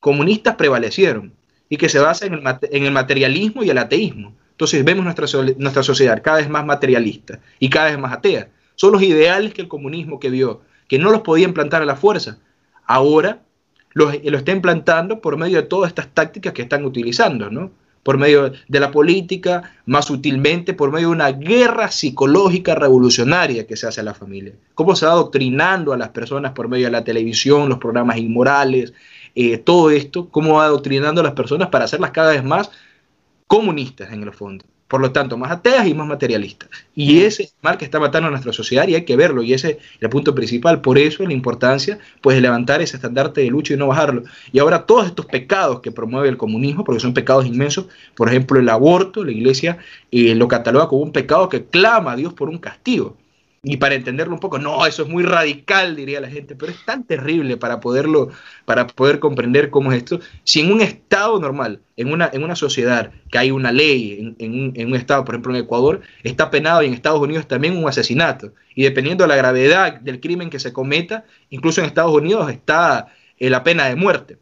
comunistas 0.00 0.56
prevalecieron 0.56 1.32
y 1.72 1.78
que 1.78 1.88
se 1.88 1.98
basa 1.98 2.26
en 2.26 2.34
el, 2.34 2.92
materialismo 2.92 3.64
y 3.64 3.70
el 3.70 3.78
ateísmo. 3.78 4.34
Entonces 4.50 4.84
vemos 4.84 5.06
nuestra, 5.06 5.26
nuestra 5.56 5.82
sociedad 5.82 6.20
cada 6.22 6.36
vez 6.36 6.50
más 6.50 6.66
materialista 6.66 7.40
y 7.58 7.70
cada 7.70 7.86
vez 7.86 7.98
más 7.98 8.12
atea. 8.12 8.50
Son 8.74 8.92
los 8.92 9.02
ideales 9.02 9.54
que 9.54 9.62
el 9.62 9.68
comunismo 9.68 10.20
que 10.20 10.28
vio, 10.28 10.60
que 10.86 10.98
no 10.98 11.10
los 11.10 11.22
podía 11.22 11.46
implantar 11.46 11.80
a 11.80 11.86
la 11.86 11.96
fuerza, 11.96 12.36
ahora 12.84 13.40
lo, 13.94 14.12
lo 14.22 14.36
está 14.36 14.52
implantando 14.52 15.22
por 15.22 15.38
medio 15.38 15.62
de 15.62 15.66
todas 15.66 15.88
estas 15.88 16.08
tácticas 16.12 16.52
que 16.52 16.60
están 16.60 16.84
utilizando, 16.84 17.48
¿no? 17.48 17.72
por 18.02 18.18
medio 18.18 18.52
de 18.68 18.80
la 18.80 18.90
política, 18.90 19.72
más 19.86 20.06
sutilmente 20.06 20.74
por 20.74 20.90
medio 20.90 21.08
de 21.08 21.14
una 21.14 21.32
guerra 21.32 21.90
psicológica 21.90 22.74
revolucionaria 22.74 23.66
que 23.66 23.76
se 23.76 23.86
hace 23.86 24.00
a 24.00 24.04
la 24.04 24.14
familia. 24.14 24.54
Cómo 24.74 24.96
se 24.96 25.06
va 25.06 25.12
adoctrinando 25.12 25.92
a 25.92 25.96
las 25.96 26.08
personas 26.10 26.52
por 26.52 26.68
medio 26.68 26.86
de 26.86 26.92
la 26.92 27.04
televisión, 27.04 27.68
los 27.68 27.78
programas 27.78 28.18
inmorales, 28.18 28.92
eh, 29.34 29.58
todo 29.58 29.90
esto, 29.90 30.28
cómo 30.28 30.54
va 30.54 30.66
adoctrinando 30.66 31.20
a 31.20 31.24
las 31.24 31.34
personas 31.34 31.68
para 31.68 31.84
hacerlas 31.84 32.10
cada 32.10 32.32
vez 32.32 32.44
más 32.44 32.70
comunistas 33.46 34.12
en 34.12 34.22
el 34.22 34.32
fondo. 34.32 34.64
Por 34.92 35.00
lo 35.00 35.10
tanto, 35.10 35.38
más 35.38 35.50
ateas 35.50 35.86
y 35.86 35.94
más 35.94 36.06
materialistas. 36.06 36.68
Y 36.94 37.20
ese 37.20 37.50
mal 37.62 37.78
que 37.78 37.86
está 37.86 37.98
matando 37.98 38.28
a 38.28 38.30
nuestra 38.30 38.52
sociedad 38.52 38.86
y 38.86 38.94
hay 38.94 39.06
que 39.06 39.16
verlo. 39.16 39.42
Y 39.42 39.54
ese 39.54 39.70
es 39.70 39.78
el 40.00 40.10
punto 40.10 40.34
principal. 40.34 40.82
Por 40.82 40.98
eso 40.98 41.24
la 41.26 41.32
importancia 41.32 41.98
pues, 42.20 42.36
de 42.36 42.42
levantar 42.42 42.82
ese 42.82 42.96
estandarte 42.96 43.40
de 43.40 43.46
lucha 43.48 43.72
y 43.72 43.78
no 43.78 43.86
bajarlo. 43.86 44.24
Y 44.52 44.58
ahora 44.58 44.84
todos 44.84 45.06
estos 45.06 45.24
pecados 45.24 45.80
que 45.80 45.92
promueve 45.92 46.28
el 46.28 46.36
comunismo, 46.36 46.84
porque 46.84 47.00
son 47.00 47.14
pecados 47.14 47.46
inmensos, 47.46 47.86
por 48.14 48.28
ejemplo 48.28 48.60
el 48.60 48.68
aborto, 48.68 49.24
la 49.24 49.32
iglesia 49.32 49.78
eh, 50.10 50.34
lo 50.34 50.46
cataloga 50.46 50.88
como 50.88 51.00
un 51.00 51.12
pecado 51.12 51.48
que 51.48 51.64
clama 51.64 52.12
a 52.12 52.16
Dios 52.16 52.34
por 52.34 52.50
un 52.50 52.58
castigo. 52.58 53.16
Y 53.64 53.76
para 53.76 53.94
entenderlo 53.94 54.34
un 54.34 54.40
poco, 54.40 54.58
no, 54.58 54.84
eso 54.86 55.04
es 55.04 55.08
muy 55.08 55.22
radical, 55.22 55.94
diría 55.94 56.20
la 56.20 56.28
gente, 56.28 56.56
pero 56.56 56.72
es 56.72 56.84
tan 56.84 57.04
terrible 57.04 57.56
para 57.56 57.78
poderlo, 57.78 58.30
para 58.64 58.88
poder 58.88 59.20
comprender 59.20 59.70
cómo 59.70 59.92
es 59.92 59.98
esto. 59.98 60.18
Si 60.42 60.58
en 60.60 60.72
un 60.72 60.80
estado 60.80 61.38
normal, 61.38 61.80
en 61.96 62.12
una, 62.12 62.28
en 62.32 62.42
una 62.42 62.56
sociedad, 62.56 63.12
que 63.30 63.38
hay 63.38 63.52
una 63.52 63.70
ley, 63.70 64.34
en, 64.40 64.52
un, 64.52 64.72
en 64.74 64.88
un 64.88 64.96
estado, 64.96 65.24
por 65.24 65.36
ejemplo 65.36 65.54
en 65.54 65.62
Ecuador, 65.62 66.00
está 66.24 66.50
penado 66.50 66.82
y 66.82 66.86
en 66.86 66.94
Estados 66.94 67.20
Unidos 67.20 67.46
también 67.46 67.76
un 67.76 67.88
asesinato. 67.88 68.52
Y 68.74 68.82
dependiendo 68.82 69.22
de 69.22 69.28
la 69.28 69.36
gravedad 69.36 70.00
del 70.00 70.18
crimen 70.18 70.50
que 70.50 70.58
se 70.58 70.72
cometa, 70.72 71.24
incluso 71.48 71.80
en 71.80 71.86
Estados 71.86 72.12
Unidos 72.12 72.50
está 72.50 73.14
eh, 73.38 73.48
la 73.48 73.62
pena 73.62 73.86
de 73.86 73.94
muerte. 73.94 74.38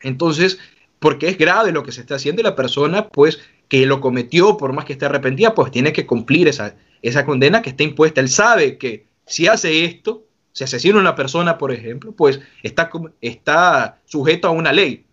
Entonces, 0.00 0.58
porque 0.98 1.28
es 1.28 1.38
grave 1.38 1.70
lo 1.70 1.84
que 1.84 1.92
se 1.92 2.00
está 2.00 2.16
haciendo 2.16 2.40
y 2.40 2.44
la 2.44 2.56
persona, 2.56 3.08
pues, 3.08 3.40
que 3.68 3.86
lo 3.86 4.00
cometió, 4.00 4.56
por 4.56 4.72
más 4.72 4.84
que 4.86 4.94
esté 4.94 5.06
arrepentida, 5.06 5.54
pues 5.54 5.70
tiene 5.70 5.92
que 5.92 6.06
cumplir 6.06 6.48
esa, 6.48 6.74
esa 7.04 7.26
condena 7.26 7.62
que 7.62 7.70
está 7.70 7.82
impuesta. 7.82 8.20
Él 8.20 8.30
sabe 8.30 8.78
que 8.78 9.06
si 9.26 9.46
hace 9.46 9.84
esto, 9.84 10.24
si 10.52 10.64
asesina 10.64 10.96
a 10.96 11.00
una 11.00 11.14
persona, 11.14 11.58
por 11.58 11.70
ejemplo, 11.70 12.12
pues 12.12 12.40
está, 12.62 12.90
está 13.20 14.00
sujeto 14.06 14.48
a 14.48 14.52
una 14.52 14.72
ley. 14.72 15.04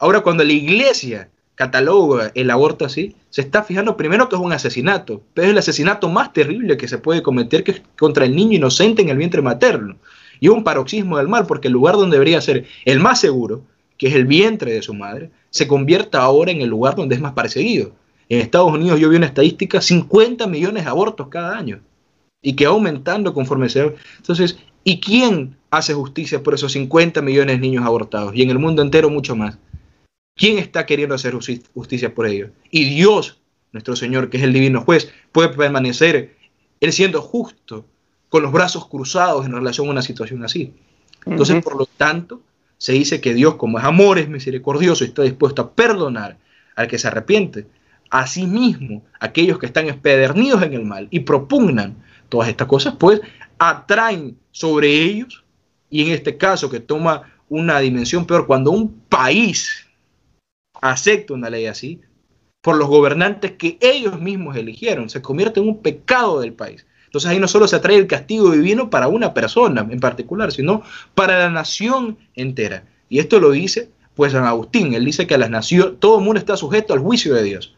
Ahora, 0.00 0.22
cuando 0.22 0.42
la 0.42 0.52
iglesia 0.52 1.30
cataloga 1.54 2.32
el 2.34 2.50
aborto 2.50 2.84
así, 2.84 3.14
se 3.28 3.42
está 3.42 3.62
fijando 3.62 3.96
primero 3.96 4.28
que 4.28 4.34
es 4.34 4.42
un 4.42 4.52
asesinato, 4.52 5.22
pero 5.34 5.46
es 5.46 5.52
el 5.52 5.58
asesinato 5.58 6.08
más 6.08 6.32
terrible 6.32 6.76
que 6.76 6.88
se 6.88 6.98
puede 6.98 7.22
cometer 7.22 7.62
que 7.62 7.72
es 7.72 7.82
contra 7.98 8.24
el 8.24 8.34
niño 8.34 8.56
inocente 8.56 9.02
en 9.02 9.10
el 9.10 9.18
vientre 9.18 9.40
materno. 9.40 9.98
Y 10.40 10.48
un 10.48 10.64
paroxismo 10.64 11.18
del 11.18 11.28
mal, 11.28 11.46
porque 11.46 11.68
el 11.68 11.74
lugar 11.74 11.94
donde 11.94 12.16
debería 12.16 12.40
ser 12.40 12.66
el 12.86 12.98
más 12.98 13.20
seguro, 13.20 13.62
que 13.98 14.08
es 14.08 14.14
el 14.14 14.24
vientre 14.24 14.72
de 14.72 14.82
su 14.82 14.94
madre, 14.94 15.30
se 15.50 15.68
convierta 15.68 16.22
ahora 16.22 16.50
en 16.50 16.62
el 16.62 16.70
lugar 16.70 16.96
donde 16.96 17.14
es 17.14 17.20
más 17.20 17.34
perseguido. 17.34 17.92
En 18.30 18.40
Estados 18.40 18.72
Unidos 18.72 19.00
yo 19.00 19.08
vi 19.08 19.16
una 19.16 19.26
estadística, 19.26 19.80
50 19.80 20.46
millones 20.46 20.84
de 20.84 20.90
abortos 20.90 21.26
cada 21.28 21.58
año 21.58 21.80
y 22.40 22.54
que 22.54 22.66
va 22.66 22.72
aumentando 22.72 23.34
conforme 23.34 23.68
se... 23.68 23.84
va. 23.84 23.92
Entonces, 24.18 24.56
¿y 24.84 25.00
quién 25.00 25.56
hace 25.70 25.94
justicia 25.94 26.40
por 26.42 26.54
esos 26.54 26.72
50 26.72 27.22
millones 27.22 27.56
de 27.56 27.60
niños 27.60 27.84
abortados? 27.84 28.32
Y 28.36 28.42
en 28.42 28.50
el 28.50 28.60
mundo 28.60 28.82
entero 28.82 29.10
mucho 29.10 29.34
más. 29.34 29.58
¿Quién 30.36 30.58
está 30.58 30.86
queriendo 30.86 31.16
hacer 31.16 31.34
justicia 31.74 32.14
por 32.14 32.26
ellos? 32.26 32.50
Y 32.70 32.84
Dios, 32.84 33.40
nuestro 33.72 33.96
Señor, 33.96 34.30
que 34.30 34.36
es 34.36 34.44
el 34.44 34.52
divino 34.52 34.82
juez, 34.82 35.12
puede 35.32 35.48
permanecer, 35.48 36.36
Él 36.78 36.92
siendo 36.92 37.20
justo, 37.20 37.84
con 38.28 38.44
los 38.44 38.52
brazos 38.52 38.86
cruzados 38.86 39.44
en 39.44 39.52
relación 39.52 39.88
a 39.88 39.90
una 39.90 40.02
situación 40.02 40.44
así. 40.44 40.72
Entonces, 41.26 41.62
por 41.64 41.76
lo 41.76 41.86
tanto, 41.86 42.40
se 42.78 42.92
dice 42.92 43.20
que 43.20 43.34
Dios, 43.34 43.56
como 43.56 43.80
es 43.80 43.84
amor, 43.84 44.20
es 44.20 44.28
misericordioso 44.28 45.04
y 45.04 45.08
está 45.08 45.22
dispuesto 45.22 45.62
a 45.62 45.72
perdonar 45.72 46.38
al 46.76 46.86
que 46.86 46.96
se 46.96 47.08
arrepiente. 47.08 47.66
Asimismo, 48.10 49.02
aquellos 49.20 49.58
que 49.58 49.66
están 49.66 49.86
espedernidos 49.86 50.62
en 50.62 50.74
el 50.74 50.84
mal 50.84 51.08
y 51.10 51.20
propugnan 51.20 51.96
todas 52.28 52.48
estas 52.48 52.66
cosas, 52.66 52.94
pues 52.98 53.20
atraen 53.58 54.36
sobre 54.50 54.88
ellos, 54.88 55.44
y 55.88 56.02
en 56.02 56.12
este 56.12 56.36
caso 56.36 56.70
que 56.70 56.80
toma 56.80 57.22
una 57.48 57.78
dimensión 57.80 58.26
peor, 58.26 58.46
cuando 58.46 58.70
un 58.70 59.00
país 59.08 59.86
acepta 60.80 61.34
una 61.34 61.50
ley 61.50 61.66
así, 61.66 62.00
por 62.60 62.76
los 62.76 62.88
gobernantes 62.88 63.52
que 63.52 63.78
ellos 63.80 64.20
mismos 64.20 64.56
eligieron, 64.56 65.08
se 65.08 65.22
convierte 65.22 65.60
en 65.60 65.68
un 65.68 65.78
pecado 65.78 66.40
del 66.40 66.52
país. 66.52 66.86
Entonces 67.06 67.30
ahí 67.30 67.38
no 67.38 67.48
solo 67.48 67.66
se 67.66 67.76
atrae 67.76 67.96
el 67.96 68.06
castigo 68.06 68.50
divino 68.50 68.90
para 68.90 69.08
una 69.08 69.34
persona 69.34 69.86
en 69.90 69.98
particular, 69.98 70.52
sino 70.52 70.82
para 71.14 71.38
la 71.38 71.50
nación 71.50 72.18
entera. 72.34 72.84
Y 73.08 73.18
esto 73.18 73.40
lo 73.40 73.50
dice 73.50 73.90
pues 74.14 74.32
San 74.32 74.44
Agustín, 74.44 74.92
él 74.92 75.06
dice 75.06 75.26
que 75.26 75.34
a 75.34 75.38
las 75.38 75.48
naciones, 75.48 75.94
todo 75.98 76.18
el 76.18 76.24
mundo 76.24 76.38
está 76.38 76.54
sujeto 76.54 76.92
al 76.92 76.98
juicio 76.98 77.32
de 77.32 77.42
Dios, 77.42 77.74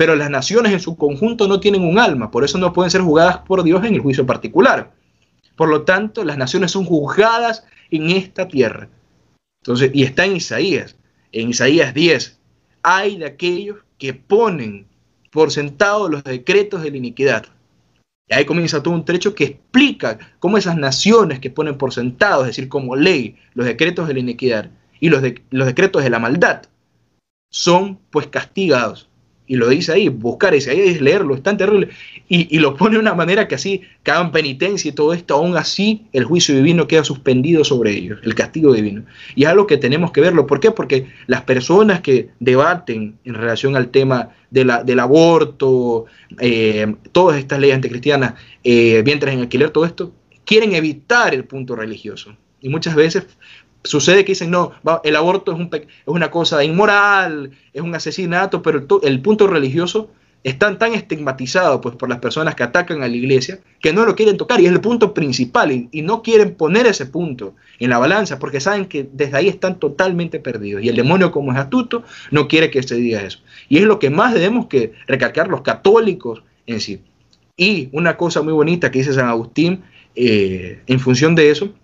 pero 0.00 0.16
las 0.16 0.30
naciones 0.30 0.72
en 0.72 0.80
su 0.80 0.96
conjunto 0.96 1.46
no 1.46 1.60
tienen 1.60 1.84
un 1.84 1.98
alma, 1.98 2.30
por 2.30 2.42
eso 2.42 2.56
no 2.56 2.72
pueden 2.72 2.90
ser 2.90 3.02
juzgadas 3.02 3.36
por 3.40 3.62
Dios 3.62 3.84
en 3.84 3.92
el 3.92 4.00
juicio 4.00 4.24
particular. 4.24 4.92
Por 5.56 5.68
lo 5.68 5.82
tanto, 5.82 6.24
las 6.24 6.38
naciones 6.38 6.70
son 6.70 6.86
juzgadas 6.86 7.66
en 7.90 8.08
esta 8.08 8.48
tierra. 8.48 8.88
Entonces, 9.62 9.90
y 9.92 10.04
está 10.04 10.24
en 10.24 10.36
Isaías, 10.36 10.96
en 11.32 11.50
Isaías 11.50 11.92
10, 11.92 12.38
hay 12.82 13.18
de 13.18 13.26
aquellos 13.26 13.76
que 13.98 14.14
ponen 14.14 14.86
por 15.30 15.50
sentado 15.50 16.08
los 16.08 16.24
decretos 16.24 16.82
de 16.82 16.92
la 16.92 16.96
iniquidad 16.96 17.44
y 18.26 18.32
ahí 18.32 18.46
comienza 18.46 18.82
todo 18.82 18.94
un 18.94 19.04
trecho 19.04 19.34
que 19.34 19.44
explica 19.44 20.18
cómo 20.38 20.56
esas 20.56 20.78
naciones 20.78 21.40
que 21.40 21.50
ponen 21.50 21.76
por 21.76 21.92
sentado, 21.92 22.40
es 22.40 22.46
decir, 22.46 22.70
como 22.70 22.96
ley, 22.96 23.36
los 23.52 23.66
decretos 23.66 24.08
de 24.08 24.14
la 24.14 24.20
iniquidad 24.20 24.70
y 24.98 25.10
los, 25.10 25.22
los 25.50 25.66
decretos 25.66 26.02
de 26.02 26.08
la 26.08 26.20
maldad, 26.20 26.62
son 27.50 27.98
pues 28.10 28.28
castigados 28.28 29.09
y 29.50 29.56
lo 29.56 29.68
dice 29.68 29.90
ahí, 29.90 30.08
buscar 30.08 30.54
ese, 30.54 30.70
ahí 30.70 30.78
es 30.78 31.00
leerlo, 31.00 31.34
es 31.34 31.42
tan 31.42 31.56
terrible, 31.56 31.88
y, 32.28 32.56
lo 32.60 32.76
pone 32.76 32.94
de 32.94 33.00
una 33.00 33.14
manera 33.14 33.48
que 33.48 33.56
así, 33.56 33.82
que 34.04 34.12
hagan 34.12 34.30
penitencia 34.30 34.88
y 34.88 34.92
todo 34.92 35.12
esto, 35.12 35.34
aún 35.34 35.56
así 35.56 36.06
el 36.12 36.22
juicio 36.22 36.54
divino 36.54 36.86
queda 36.86 37.02
suspendido 37.02 37.64
sobre 37.64 37.90
ellos, 37.90 38.20
el 38.22 38.36
castigo 38.36 38.72
divino. 38.72 39.02
Y 39.34 39.42
es 39.42 39.48
algo 39.48 39.66
que 39.66 39.76
tenemos 39.76 40.12
que 40.12 40.20
verlo, 40.20 40.46
¿por 40.46 40.60
qué? 40.60 40.70
Porque 40.70 41.08
las 41.26 41.42
personas 41.42 42.00
que 42.00 42.28
debaten 42.38 43.18
en 43.24 43.34
relación 43.34 43.74
al 43.74 43.88
tema 43.88 44.28
de 44.50 44.64
la, 44.64 44.84
del 44.84 45.00
aborto, 45.00 46.04
eh, 46.38 46.94
todas 47.10 47.36
estas 47.36 47.58
leyes 47.58 47.74
anticristianas, 47.74 48.34
eh, 48.62 49.02
vientres 49.02 49.34
en 49.34 49.40
alquiler, 49.40 49.70
todo 49.70 49.84
esto, 49.84 50.12
quieren 50.44 50.74
evitar 50.74 51.34
el 51.34 51.42
punto 51.42 51.74
religioso. 51.74 52.36
Y 52.60 52.68
muchas 52.68 52.94
veces 52.94 53.26
sucede 53.84 54.24
que 54.24 54.32
dicen, 54.32 54.50
no, 54.50 54.72
el 55.04 55.16
aborto 55.16 55.52
es, 55.52 55.58
un, 55.58 55.70
es, 55.72 55.86
una 56.06 56.30
cosa 56.30 56.62
inmoral, 56.64 57.50
es 57.72 57.82
un 57.82 57.94
asesinato, 57.94 58.62
pero 58.62 58.84
el, 59.02 59.20
punto 59.20 59.46
religioso 59.46 60.10
está 60.42 60.76
tan 60.78 60.94
estigmatizado 60.94 61.80
pues, 61.80 61.96
por 61.96 62.08
las 62.08 62.18
personas 62.18 62.54
que 62.54 62.62
atacan 62.62 63.02
a 63.02 63.08
la 63.08 63.16
iglesia 63.16 63.60
que 63.80 63.92
no 63.92 64.04
lo 64.06 64.14
quieren 64.14 64.36
tocar 64.36 64.60
y 64.60 64.66
es 64.66 64.72
el 64.72 64.80
punto 64.80 65.12
principal 65.12 65.70
y, 65.72 65.88
y, 65.92 66.02
no 66.02 66.22
quieren 66.22 66.54
poner 66.54 66.86
ese 66.86 67.06
punto 67.06 67.54
en 67.78 67.90
la 67.90 67.98
balanza 67.98 68.38
porque 68.38 68.60
saben 68.60 68.86
que 68.86 69.08
desde 69.12 69.36
ahí 69.36 69.48
están 69.48 69.78
totalmente 69.78 70.40
perdidos 70.40 70.82
y 70.82 70.88
el 70.88 70.96
demonio 70.96 71.30
como 71.30 71.52
es 71.52 71.58
astuto 71.58 72.04
no 72.30 72.48
quiere 72.48 72.70
que 72.70 72.82
se 72.82 72.94
diga 72.94 73.22
eso. 73.22 73.40
Y 73.68 73.78
es 73.78 73.84
lo 73.84 73.98
que 73.98 74.10
más 74.10 74.32
debemos 74.32 74.66
que 74.66 74.92
recalcar 75.06 75.48
los 75.48 75.60
católicos 75.60 76.42
en 76.66 76.80
sí. 76.80 77.02
Y 77.56 77.90
una 77.92 78.16
cosa 78.16 78.40
muy 78.40 78.54
bonita 78.54 78.90
que 78.90 79.00
dice 79.00 79.12
San 79.12 79.28
Agustín 79.28 79.82
eh, 80.14 80.80
en 80.86 81.00
función 81.00 81.34
de 81.34 81.50
eso 81.50 81.74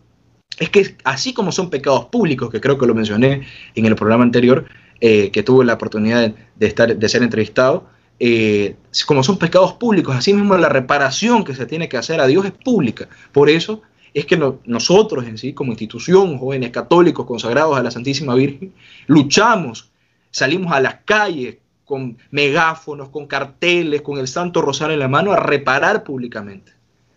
es 0.58 0.70
que 0.70 0.96
así 1.04 1.34
como 1.34 1.52
son 1.52 1.70
pecados 1.70 2.06
públicos, 2.06 2.50
que 2.50 2.60
creo 2.60 2.78
que 2.78 2.86
lo 2.86 2.94
mencioné 2.94 3.46
en 3.74 3.86
el 3.86 3.94
programa 3.94 4.24
anterior, 4.24 4.66
eh, 5.00 5.30
que 5.30 5.42
tuve 5.42 5.64
la 5.64 5.74
oportunidad 5.74 6.32
de, 6.54 6.66
estar, 6.66 6.96
de 6.96 7.08
ser 7.08 7.22
entrevistado, 7.22 7.86
eh, 8.18 8.76
como 9.06 9.22
son 9.22 9.38
pecados 9.38 9.74
públicos, 9.74 10.16
así 10.16 10.32
mismo 10.32 10.56
la 10.56 10.70
reparación 10.70 11.44
que 11.44 11.54
se 11.54 11.66
tiene 11.66 11.88
que 11.88 11.98
hacer 11.98 12.20
a 12.20 12.26
Dios 12.26 12.46
es 12.46 12.52
pública. 12.52 13.08
Por 13.32 13.50
eso 13.50 13.82
es 14.14 14.24
que 14.24 14.40
nosotros 14.64 15.26
en 15.26 15.36
sí, 15.36 15.52
como 15.52 15.72
institución, 15.72 16.38
jóvenes 16.38 16.70
católicos 16.70 17.26
consagrados 17.26 17.76
a 17.76 17.82
la 17.82 17.90
Santísima 17.90 18.34
Virgen, 18.34 18.72
luchamos, 19.06 19.90
salimos 20.30 20.72
a 20.72 20.80
las 20.80 20.96
calles 21.04 21.58
con 21.84 22.16
megáfonos, 22.30 23.10
con 23.10 23.26
carteles, 23.26 24.00
con 24.00 24.18
el 24.18 24.26
Santo 24.26 24.62
Rosario 24.62 24.94
en 24.94 25.00
la 25.00 25.08
mano, 25.08 25.32
a 25.32 25.36
reparar 25.36 26.02
públicamente, 26.02 26.72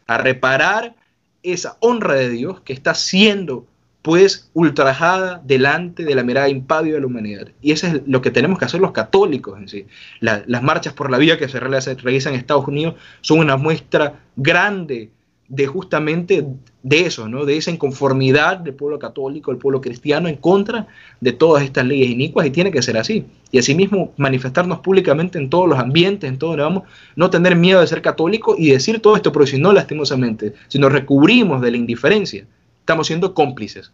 a 0.08 0.18
reparar 0.18 0.96
esa 1.44 1.78
honra 1.80 2.16
de 2.16 2.30
Dios 2.30 2.62
que 2.62 2.74
está 2.74 2.94
siendo 2.94 3.66
pues 4.02 4.50
ultrajada 4.54 5.42
delante 5.44 6.04
de 6.06 6.16
la 6.16 6.24
mirada 6.24 6.48
impávida 6.48 6.96
de 6.96 7.02
la 7.02 7.08
humanidad. 7.08 7.50
Y 7.62 7.74
eso 7.74 7.88
es 7.88 8.02
lo 8.08 8.22
que 8.22 8.32
tenemos 8.32 8.58
que 8.58 8.66
hacer 8.66 8.80
los 8.80 8.94
católicos 8.94 9.60
en 9.60 9.68
sí. 9.68 9.88
las 10.22 10.64
marchas 10.64 10.94
por 10.94 11.12
la 11.12 11.18
vida 11.18 11.38
que 11.38 11.50
se 11.50 11.60
realizan 11.60 12.34
en 12.34 12.40
Estados 12.40 12.68
Unidos 12.68 12.96
son 13.22 13.40
una 13.40 13.58
muestra 13.58 14.22
grande 14.38 15.10
de 15.50 15.66
justamente 15.66 16.46
de 16.84 17.00
eso, 17.02 17.28
¿no? 17.28 17.44
de 17.44 17.58
esa 17.58 17.72
inconformidad 17.72 18.58
del 18.58 18.76
pueblo 18.76 19.00
católico, 19.00 19.52
del 19.52 19.60
pueblo 19.60 19.82
cristiano 19.82 20.30
en 20.30 20.38
contra 20.38 20.88
de 21.20 21.34
todas 21.34 21.64
estas 21.64 21.86
leyes 21.86 22.10
inicuas 22.10 22.46
y 22.46 22.52
tiene 22.52 22.72
que 22.72 22.82
ser 22.84 22.98
así. 22.98 23.26
Y 23.52 23.58
asimismo 23.58 24.14
manifestarnos 24.18 24.80
públicamente 24.80 25.40
en 25.40 25.50
todos 25.50 25.68
los 25.68 25.80
ambientes, 25.80 26.30
en 26.30 26.38
todo 26.38 26.52
donde 26.52 26.64
vamos, 26.64 26.84
no 27.16 27.32
tener 27.32 27.56
miedo 27.56 27.82
de 27.82 27.88
ser 27.88 28.02
católico 28.02 28.56
y 28.58 28.70
decir 28.70 29.02
todo 29.02 29.16
esto, 29.16 29.32
pero 29.32 29.48
si 29.48 29.60
no 29.60 29.74
lastimosamente, 29.74 30.54
si 30.68 30.78
nos 30.78 30.92
recubrimos 30.92 31.62
de 31.62 31.72
la 31.72 31.78
indiferencia, 31.78 32.46
estamos 32.80 33.08
siendo 33.08 33.34
cómplices. 33.34 33.92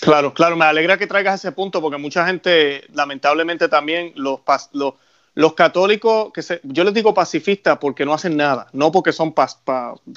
Claro, 0.00 0.32
claro, 0.32 0.56
me 0.56 0.66
alegra 0.66 0.98
que 0.98 1.06
traigas 1.06 1.40
ese 1.40 1.52
punto 1.52 1.80
porque 1.80 1.98
mucha 1.98 2.26
gente 2.26 2.84
lamentablemente 2.92 3.68
también 3.68 4.12
los, 4.14 4.40
los 4.72 4.94
los 5.38 5.54
católicos, 5.54 6.32
que 6.34 6.42
yo 6.64 6.82
les 6.82 6.92
digo 6.92 7.14
pacifistas 7.14 7.78
porque 7.78 8.04
no 8.04 8.12
hacen 8.12 8.36
nada, 8.36 8.66
no 8.72 8.90
porque 8.90 9.12
son, 9.12 9.32
paz, 9.32 9.62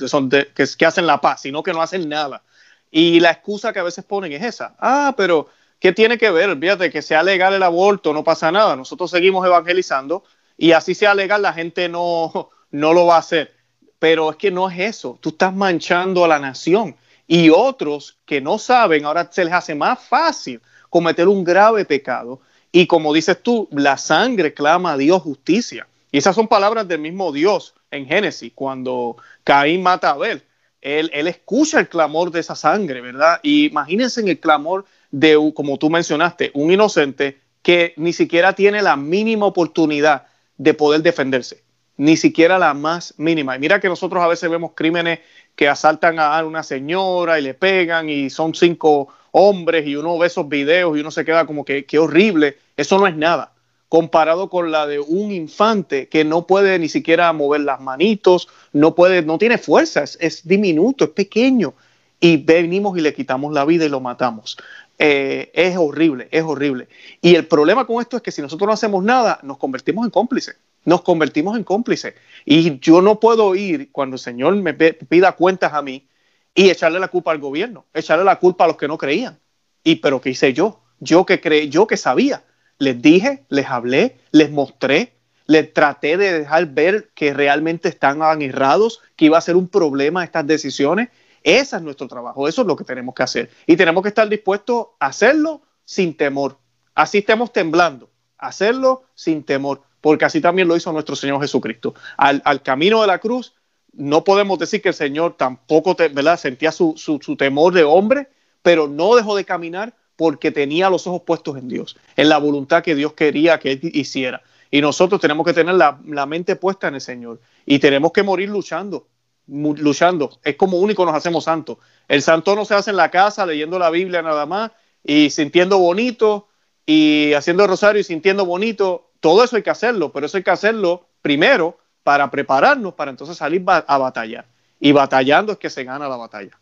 son 0.07 0.31
que, 0.31 0.85
hacen 0.87 1.05
la 1.05 1.21
paz, 1.21 1.41
sino 1.41 1.61
que 1.61 1.73
no 1.73 1.81
hacen 1.83 2.09
nada. 2.09 2.41
Y 2.89 3.19
la 3.19 3.29
excusa 3.29 3.71
que 3.71 3.77
a 3.77 3.83
veces 3.83 4.03
ponen 4.03 4.31
es 4.31 4.41
esa. 4.41 4.73
Ah, 4.79 5.13
pero 5.15 5.47
¿qué 5.79 5.91
tiene 5.91 6.17
que 6.17 6.31
ver? 6.31 6.57
Fíjate 6.57 6.89
que 6.89 7.03
sea 7.03 7.21
legal 7.21 7.53
el 7.53 7.61
aborto, 7.61 8.13
no 8.13 8.23
pasa 8.23 8.51
nada. 8.51 8.75
Nosotros 8.75 9.11
seguimos 9.11 9.45
evangelizando 9.45 10.23
y 10.57 10.71
así 10.71 10.95
sea 10.95 11.13
legal, 11.13 11.43
la 11.43 11.53
gente 11.53 11.87
no, 11.87 12.49
no 12.71 12.91
lo 12.91 13.05
va 13.05 13.17
a 13.17 13.19
hacer. 13.19 13.53
Pero 13.99 14.31
es 14.31 14.37
que 14.37 14.49
no 14.49 14.71
es 14.71 14.79
eso. 14.79 15.19
Tú 15.21 15.29
estás 15.29 15.53
manchando 15.53 16.25
a 16.25 16.29
la 16.29 16.39
nación. 16.39 16.95
Y 17.27 17.51
otros 17.51 18.17
que 18.25 18.41
no 18.41 18.57
saben, 18.57 19.05
ahora 19.05 19.29
se 19.31 19.45
les 19.45 19.53
hace 19.53 19.75
más 19.75 19.99
fácil 19.99 20.59
cometer 20.89 21.27
un 21.27 21.43
grave 21.43 21.85
pecado 21.85 22.41
y 22.71 22.87
como 22.87 23.13
dices 23.13 23.41
tú, 23.41 23.67
la 23.71 23.97
sangre 23.97 24.53
clama 24.53 24.93
a 24.93 24.97
Dios 24.97 25.21
justicia. 25.21 25.87
Y 26.11 26.17
esas 26.17 26.35
son 26.35 26.47
palabras 26.47 26.87
del 26.87 26.99
mismo 26.99 27.31
Dios 27.31 27.73
en 27.89 28.05
Génesis, 28.05 28.51
cuando 28.55 29.17
Caín 29.43 29.83
mata 29.83 30.09
a 30.09 30.11
Abel. 30.11 30.43
Él, 30.81 31.11
escucha 31.13 31.79
el 31.79 31.89
clamor 31.89 32.31
de 32.31 32.39
esa 32.39 32.55
sangre, 32.55 33.01
¿verdad? 33.01 33.39
Y 33.43 33.67
imagínense 33.67 34.21
en 34.21 34.29
el 34.29 34.39
clamor 34.39 34.85
de, 35.11 35.37
como 35.53 35.77
tú 35.77 35.89
mencionaste, 35.89 36.51
un 36.53 36.71
inocente 36.71 37.39
que 37.61 37.93
ni 37.97 38.13
siquiera 38.13 38.53
tiene 38.53 38.81
la 38.81 38.95
mínima 38.95 39.45
oportunidad 39.45 40.27
de 40.57 40.73
poder 40.73 41.01
defenderse, 41.03 41.63
ni 41.97 42.17
siquiera 42.17 42.57
la 42.57 42.73
más 42.73 43.13
mínima. 43.17 43.55
Y 43.55 43.59
mira 43.59 43.79
que 43.79 43.89
nosotros 43.89 44.23
a 44.23 44.27
veces 44.27 44.49
vemos 44.49 44.71
crímenes 44.75 45.19
que 45.55 45.67
asaltan 45.67 46.19
a 46.19 46.43
una 46.43 46.63
señora 46.63 47.37
y 47.37 47.43
le 47.43 47.53
pegan 47.53 48.09
y 48.09 48.29
son 48.29 48.55
cinco 48.55 49.09
hombres 49.31 49.87
y 49.87 49.95
uno 49.95 50.17
ve 50.17 50.27
esos 50.27 50.47
videos 50.47 50.97
y 50.97 51.01
uno 51.01 51.11
se 51.11 51.25
queda 51.25 51.45
como 51.45 51.65
que 51.65 51.85
qué 51.85 51.99
horrible, 51.99 52.57
eso 52.77 52.97
no 52.99 53.07
es 53.07 53.15
nada 53.15 53.53
comparado 53.91 54.49
con 54.49 54.71
la 54.71 54.87
de 54.87 55.01
un 55.01 55.33
infante 55.33 56.07
que 56.07 56.23
no 56.23 56.47
puede 56.47 56.79
ni 56.79 56.87
siquiera 56.87 57.33
mover 57.33 57.59
las 57.59 57.81
manitos, 57.81 58.47
no 58.71 58.95
puede, 58.95 59.21
no 59.21 59.37
tiene 59.37 59.57
fuerzas, 59.57 60.17
es, 60.21 60.47
diminuto, 60.47 61.03
es 61.03 61.09
pequeño 61.09 61.73
y 62.17 62.37
venimos 62.37 62.97
y 62.97 63.01
le 63.01 63.13
quitamos 63.13 63.51
la 63.51 63.65
vida 63.65 63.83
y 63.83 63.89
lo 63.89 63.99
matamos. 63.99 64.57
Eh, 64.97 65.51
es 65.53 65.75
horrible, 65.75 66.29
es 66.31 66.41
horrible. 66.41 66.87
Y 67.21 67.35
el 67.35 67.47
problema 67.47 67.85
con 67.85 67.99
esto 67.99 68.15
es 68.15 68.23
que 68.23 68.31
si 68.31 68.41
nosotros 68.41 68.65
no 68.65 68.71
hacemos 68.71 69.03
nada, 69.03 69.41
nos 69.43 69.57
convertimos 69.57 70.05
en 70.05 70.11
cómplices, 70.11 70.55
nos 70.85 71.01
convertimos 71.01 71.57
en 71.57 71.65
cómplices. 71.65 72.13
Y 72.45 72.79
yo 72.79 73.01
no 73.01 73.19
puedo 73.19 73.55
ir 73.55 73.91
cuando 73.91 74.15
el 74.15 74.21
Señor 74.21 74.55
me 74.55 74.73
pida 74.73 75.33
cuentas 75.33 75.73
a 75.73 75.81
mí 75.81 76.07
y 76.53 76.69
echarle 76.69 76.99
la 76.99 77.07
culpa 77.07 77.31
al 77.31 77.39
gobierno, 77.39 77.85
echarle 77.93 78.25
la 78.25 78.37
culpa 78.37 78.65
a 78.65 78.67
los 78.67 78.77
que 78.77 78.87
no 78.87 78.97
creían. 78.97 79.39
¿Y 79.83 79.95
pero 79.95 80.21
qué 80.21 80.31
hice 80.31 80.53
yo? 80.53 80.81
yo 81.01 81.25
que 81.25 81.41
creí, 81.41 81.67
yo 81.67 81.87
que 81.87 81.97
sabía. 81.97 82.45
Les 82.77 83.01
dije, 83.01 83.43
les 83.49 83.65
hablé, 83.65 84.19
les 84.31 84.49
mostré, 84.49 85.17
les 85.47 85.73
traté 85.73 86.15
de 86.15 86.39
dejar 86.39 86.67
ver 86.67 87.09
que 87.13 87.33
realmente 87.33 87.89
estaban 87.89 88.41
errados, 88.41 89.01
que 89.17 89.25
iba 89.25 89.37
a 89.37 89.41
ser 89.41 89.57
un 89.57 89.67
problema 89.67 90.23
estas 90.23 90.47
decisiones. 90.47 91.09
Ese 91.43 91.75
es 91.75 91.81
nuestro 91.81 92.07
trabajo, 92.07 92.47
eso 92.47 92.61
es 92.61 92.67
lo 92.67 92.75
que 92.75 92.85
tenemos 92.85 93.13
que 93.13 93.23
hacer. 93.23 93.49
Y 93.65 93.75
tenemos 93.75 94.03
que 94.03 94.09
estar 94.09 94.29
dispuestos 94.29 94.87
a 94.99 95.07
hacerlo 95.07 95.61
sin 95.83 96.15
temor. 96.15 96.57
Así 96.93 97.19
estemos 97.19 97.51
temblando, 97.51 98.09
hacerlo 98.37 99.03
sin 99.15 99.43
temor, 99.43 99.81
porque 100.01 100.25
así 100.25 100.39
también 100.39 100.67
lo 100.67 100.77
hizo 100.77 100.91
nuestro 100.93 101.15
Señor 101.15 101.41
Jesucristo. 101.41 101.95
Al, 102.17 102.61
camino 102.61 103.01
de 103.01 103.07
la 103.07 103.17
cruz, 103.17 103.55
no 103.93 104.23
podemos 104.23 104.57
decir 104.59 104.81
que 104.81 104.89
el 104.89 104.95
Señor 104.95 105.35
tampoco 105.37 105.95
¿verdad? 105.95 106.39
sentía 106.39 106.71
su, 106.71 106.93
su 106.97 107.35
temor 107.35 107.73
de 107.73 107.83
hombre, 107.83 108.29
pero 108.61 108.87
no 108.87 109.15
dejó 109.15 109.35
de 109.35 109.45
caminar 109.45 109.95
porque 110.21 110.51
tenía 110.51 110.87
los 110.89 111.07
ojos 111.07 111.23
puestos 111.25 111.57
en 111.57 111.67
Dios, 111.67 111.97
en 112.15 112.29
la 112.29 112.37
voluntad 112.37 112.83
que 112.83 112.93
Dios 112.93 113.13
quería 113.13 113.59
que 113.59 113.71
él 113.71 113.79
hiciera. 113.81 114.43
Y 114.69 114.79
nosotros 114.79 115.19
tenemos 115.19 115.45
que 115.45 115.53
tener 115.53 115.73
la, 115.73 116.25
mente 116.27 116.55
puesta 116.55 116.87
en 116.87 116.93
el 116.95 117.01
Señor 117.01 117.41
y 117.65 117.79
tenemos 117.79 118.11
que 118.11 118.21
morir 118.23 118.49
luchando, 118.49 119.07
luchando. 119.47 120.39
Es 120.43 120.55
como 120.57 120.77
único 120.77 121.05
nos 121.05 121.15
hacemos 121.15 121.45
santos. 121.45 121.79
El 122.07 122.21
santo 122.21 122.55
no 122.55 122.65
se 122.65 122.75
hace 122.75 122.91
en 122.91 122.97
la 122.97 123.09
casa 123.09 123.47
leyendo 123.47 123.79
la 123.79 123.89
Biblia 123.89 124.21
nada 124.21 124.45
más 124.45 124.71
y 125.03 125.31
sintiendo 125.31 125.79
bonito 125.79 126.47
y 126.85 127.33
haciendo 127.33 127.65
rosario 127.67 127.99
y 127.99 128.03
sintiendo 128.03 128.45
bonito. 128.45 129.11
Todo 129.19 129.43
eso 129.43 129.55
hay 129.55 129.63
que 129.63 129.71
hacerlo, 129.71 130.11
pero 130.11 130.27
eso 130.27 130.37
hay 130.37 130.43
que 130.43 130.51
hacerlo 130.51 131.07
primero 131.21 131.79
para 132.03 132.29
prepararnos 132.31 132.93
para 132.93 133.11
entonces 133.11 133.37
salir 133.37 133.63
a 133.67 133.97
batallar. 133.97 134.45
Y 134.79 134.91
batallando 134.91 135.51
es 135.53 135.57
que 135.57 135.69
se 135.69 135.83
gana 135.83 136.07
la 136.07 136.17
batalla. 136.17 136.57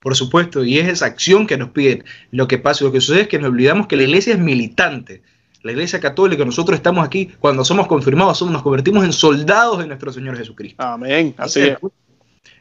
Por 0.00 0.16
supuesto, 0.16 0.64
y 0.64 0.78
es 0.78 0.88
esa 0.88 1.06
acción 1.06 1.46
que 1.46 1.56
nos 1.56 1.70
piden. 1.70 2.04
Lo 2.30 2.48
que 2.48 2.58
pasa, 2.58 2.84
lo 2.84 2.92
que 2.92 3.00
sucede 3.00 3.22
es 3.22 3.28
que 3.28 3.38
nos 3.38 3.50
olvidamos 3.50 3.86
que 3.86 3.96
la 3.96 4.02
iglesia 4.04 4.32
es 4.34 4.40
militante 4.40 5.22
la 5.62 5.72
Iglesia 5.72 6.00
Católica, 6.00 6.44
nosotros 6.44 6.76
estamos 6.76 7.04
aquí, 7.04 7.30
cuando 7.38 7.64
somos 7.64 7.86
confirmados, 7.86 8.38
somos, 8.38 8.52
nos 8.52 8.62
convertimos 8.62 9.04
en 9.04 9.12
soldados 9.12 9.78
de 9.78 9.86
nuestro 9.86 10.12
Señor 10.12 10.36
Jesucristo. 10.36 10.82
Amén. 10.82 11.34
Así 11.36 11.60
es. 11.60 11.78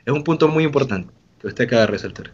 Es 0.05 0.13
un 0.13 0.23
punto 0.23 0.47
muy 0.47 0.63
importante 0.63 1.13
que 1.39 1.47
usted 1.47 1.65
acaba 1.65 1.81
de 1.81 1.87
resaltar. 1.87 2.33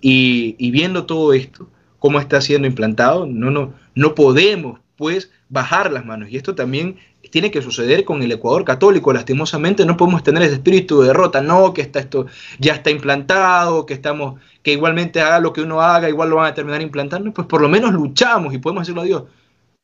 Y, 0.00 0.70
viendo 0.70 1.06
todo 1.06 1.32
esto, 1.32 1.68
cómo 1.98 2.20
está 2.20 2.40
siendo 2.40 2.68
implantado, 2.68 3.26
no, 3.26 3.50
no, 3.50 3.74
no 3.94 4.14
podemos, 4.14 4.78
pues, 4.96 5.32
bajar 5.48 5.90
las 5.90 6.04
manos. 6.04 6.28
Y 6.30 6.36
esto 6.36 6.54
también 6.54 6.98
tiene 7.30 7.50
que 7.50 7.62
suceder 7.62 8.04
con 8.04 8.22
el 8.22 8.32
Ecuador 8.32 8.64
católico. 8.64 9.12
Lastimosamente 9.12 9.84
no 9.84 9.96
podemos 9.96 10.22
tener 10.22 10.42
ese 10.42 10.54
espíritu 10.54 11.00
de 11.00 11.08
derrota, 11.08 11.40
no, 11.40 11.72
que 11.72 11.82
está 11.82 12.00
esto 12.00 12.26
ya 12.58 12.74
está 12.74 12.90
implantado, 12.90 13.86
que 13.86 13.94
estamos, 13.94 14.40
que 14.62 14.72
igualmente 14.72 15.20
haga 15.20 15.40
lo 15.40 15.52
que 15.52 15.62
uno 15.62 15.80
haga, 15.80 16.08
igual 16.08 16.30
lo 16.30 16.36
van 16.36 16.46
a 16.46 16.54
terminar 16.54 16.82
implantando, 16.82 17.32
pues 17.32 17.46
por 17.46 17.60
lo 17.60 17.68
menos 17.68 17.92
luchamos 17.92 18.54
y 18.54 18.58
podemos 18.58 18.82
decirlo 18.82 19.02
a 19.02 19.04
Dios. 19.04 19.22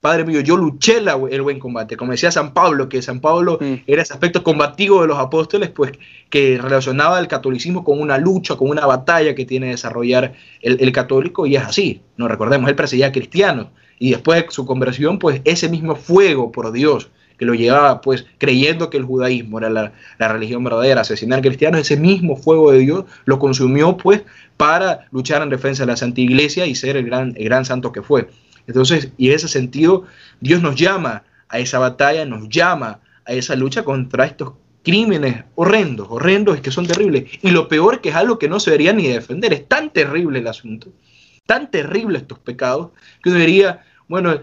Padre 0.04 0.26
mío, 0.26 0.40
yo 0.40 0.58
luché 0.58 0.98
el 0.98 1.40
buen 1.40 1.58
combate. 1.58 1.96
Como 1.96 2.12
decía 2.12 2.30
San 2.30 2.52
Pablo, 2.52 2.90
que 2.90 3.00
San 3.00 3.20
Pablo 3.20 3.58
era 3.86 4.02
ese 4.02 4.12
aspecto 4.12 4.44
combativo 4.44 5.00
de 5.00 5.08
los 5.08 5.18
apóstoles, 5.18 5.70
pues 5.70 5.92
que 6.28 6.58
relacionaba 6.60 7.18
el 7.18 7.26
catolicismo 7.26 7.84
con 7.84 7.98
una 7.98 8.18
lucha, 8.18 8.56
con 8.56 8.68
una 8.68 8.84
batalla 8.84 9.34
que 9.34 9.46
tiene 9.46 9.64
que 9.64 9.70
desarrollar 9.70 10.34
el, 10.60 10.92
católico, 10.92 11.46
y 11.46 11.56
es 11.56 11.62
así. 11.62 12.02
No 12.18 12.28
recordemos, 12.28 12.68
él 12.68 12.76
perseguía 12.76 13.12
cristianos, 13.12 13.68
y 13.98 14.10
después 14.10 14.42
de 14.42 14.50
su 14.50 14.66
conversión, 14.66 15.18
pues 15.18 15.40
ese 15.46 15.70
mismo 15.70 15.96
fuego 15.96 16.52
por 16.52 16.70
Dios 16.70 17.10
que 17.38 17.44
lo 17.44 17.54
llevaba, 17.54 18.00
pues 18.00 18.26
creyendo 18.38 18.90
que 18.90 18.96
el 18.96 19.04
judaísmo 19.04 19.58
era 19.58 19.70
la, 19.70 19.92
religión 20.18 20.64
verdadera, 20.64 21.00
asesinar 21.00 21.40
cristianos, 21.40 21.80
ese 21.80 21.96
mismo 21.96 22.36
fuego 22.36 22.70
de 22.70 22.78
Dios 22.78 23.04
lo 23.24 23.38
consumió, 23.38 23.96
pues, 23.96 24.22
para 24.56 25.06
luchar 25.10 25.42
en 25.42 25.50
defensa 25.50 25.82
de 25.82 25.88
la 25.88 25.96
Santa 25.96 26.20
Iglesia 26.20 26.66
y 26.66 26.74
ser 26.74 26.96
el 26.96 27.06
gran, 27.06 27.34
el 27.36 27.44
gran 27.44 27.64
santo 27.64 27.92
que 27.92 28.02
fue. 28.02 28.28
Entonces, 28.66 29.10
y 29.16 29.28
en 29.28 29.34
ese 29.34 29.48
sentido, 29.48 30.04
Dios 30.40 30.62
nos 30.62 30.76
llama 30.76 31.24
a 31.48 31.58
esa 31.58 31.78
batalla, 31.78 32.24
nos 32.24 32.48
llama 32.48 33.00
a 33.26 33.32
esa 33.32 33.56
lucha 33.56 33.84
contra 33.84 34.26
estos 34.26 34.52
crímenes 34.82 35.44
horrendos, 35.54 36.06
horrendos 36.10 36.60
que 36.60 36.70
son 36.70 36.86
terribles. 36.86 37.24
Y 37.42 37.50
lo 37.50 37.68
peor 37.68 38.00
que 38.00 38.10
es 38.10 38.14
algo 38.14 38.38
que 38.38 38.48
no 38.48 38.60
se 38.60 38.70
debería 38.70 38.92
ni 38.92 39.08
defender. 39.08 39.52
Es 39.52 39.66
tan 39.66 39.92
terrible 39.92 40.38
el 40.38 40.46
asunto, 40.46 40.92
tan 41.46 41.70
terrible 41.70 42.18
estos 42.18 42.38
pecados, 42.38 42.90
que 43.22 43.30
uno 43.30 43.38
diría, 43.38 43.84
bueno, 44.08 44.40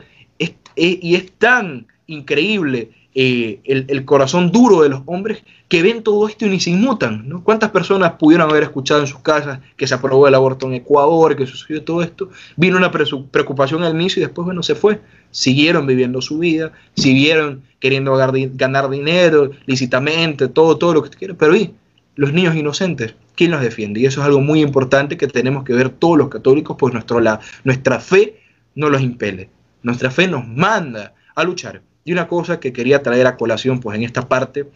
y 0.75 1.15
es 1.15 1.31
tan 1.33 1.87
increíble 2.11 2.91
eh, 3.13 3.59
el, 3.65 4.05
corazón 4.05 4.51
duro 4.51 4.83
de 4.83 4.89
los 4.89 5.01
hombres 5.05 5.43
que 5.67 5.81
ven 5.81 6.01
todo 6.01 6.29
esto 6.29 6.45
y 6.45 6.49
ni 6.49 6.59
se 6.61 6.69
inmutan. 6.69 7.27
¿no? 7.27 7.43
¿Cuántas 7.43 7.71
personas 7.71 8.13
pudieron 8.13 8.49
haber 8.49 8.63
escuchado 8.63 9.01
en 9.01 9.07
sus 9.07 9.19
casas 9.19 9.59
que 9.75 9.85
se 9.85 9.93
aprobó 9.93 10.27
el 10.27 10.35
aborto 10.35 10.67
en 10.67 10.75
Ecuador, 10.75 11.35
que 11.35 11.45
sucedió 11.45 11.83
todo 11.83 12.03
esto? 12.03 12.29
Vino 12.55 12.77
una 12.77 12.91
preocupación 12.91 13.83
al 13.83 13.95
inicio 13.95 14.21
y 14.21 14.25
después, 14.25 14.45
bueno, 14.45 14.63
se 14.63 14.75
fue. 14.75 15.01
Siguieron 15.29 15.87
viviendo 15.87 16.21
su 16.21 16.39
vida, 16.39 16.71
siguieron 16.95 17.63
queriendo 17.79 18.15
ganar 18.15 18.89
dinero 18.89 19.51
lícitamente, 19.65 20.47
todo, 20.47 20.77
todo 20.77 20.93
lo 20.93 21.03
que 21.03 21.09
quieran, 21.09 21.35
pero 21.37 21.55
¿y 21.55 21.73
los 22.15 22.31
niños 22.31 22.55
inocentes? 22.55 23.15
¿Quién 23.35 23.51
los 23.51 23.61
defiende? 23.61 23.99
Y 23.99 24.05
eso 24.05 24.21
es 24.21 24.27
algo 24.27 24.41
muy 24.41 24.61
importante 24.61 25.17
que 25.17 25.27
tenemos 25.27 25.63
que 25.63 25.73
ver 25.73 25.89
todos 25.89 26.17
los 26.17 26.29
católicos, 26.29 26.75
pues 26.77 26.93
nuestro, 26.93 27.19
la, 27.19 27.39
nuestra 27.63 27.99
fe 27.99 28.41
no 28.75 28.89
los 28.89 29.01
impele, 29.01 29.49
nuestra 29.83 30.11
fe 30.11 30.27
nos 30.27 30.47
manda 30.47 31.13
a 31.33 31.43
luchar 31.43 31.81
y 32.03 32.13
una 32.13 32.27
cosa 32.27 32.59
que 32.59 32.73
quería 32.73 33.03
traer 33.03 33.27
a 33.27 33.37
colación 33.37 33.79
pues, 33.79 33.97
en 33.97 34.03
esta 34.03 34.27
parte 34.27 34.67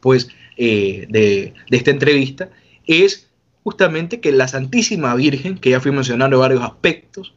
pues, 0.00 0.28
eh, 0.56 1.06
de, 1.08 1.54
esta 1.70 1.90
entrevista 1.90 2.50
es 2.86 3.28
justamente 3.62 4.20
que 4.20 4.32
la 4.32 4.48
Santísima 4.48 5.14
Virgen, 5.14 5.58
que 5.58 5.70
ya 5.70 5.80
fui 5.80 5.92
mencionando 5.92 6.38
varios 6.38 6.62
aspectos, 6.62 7.34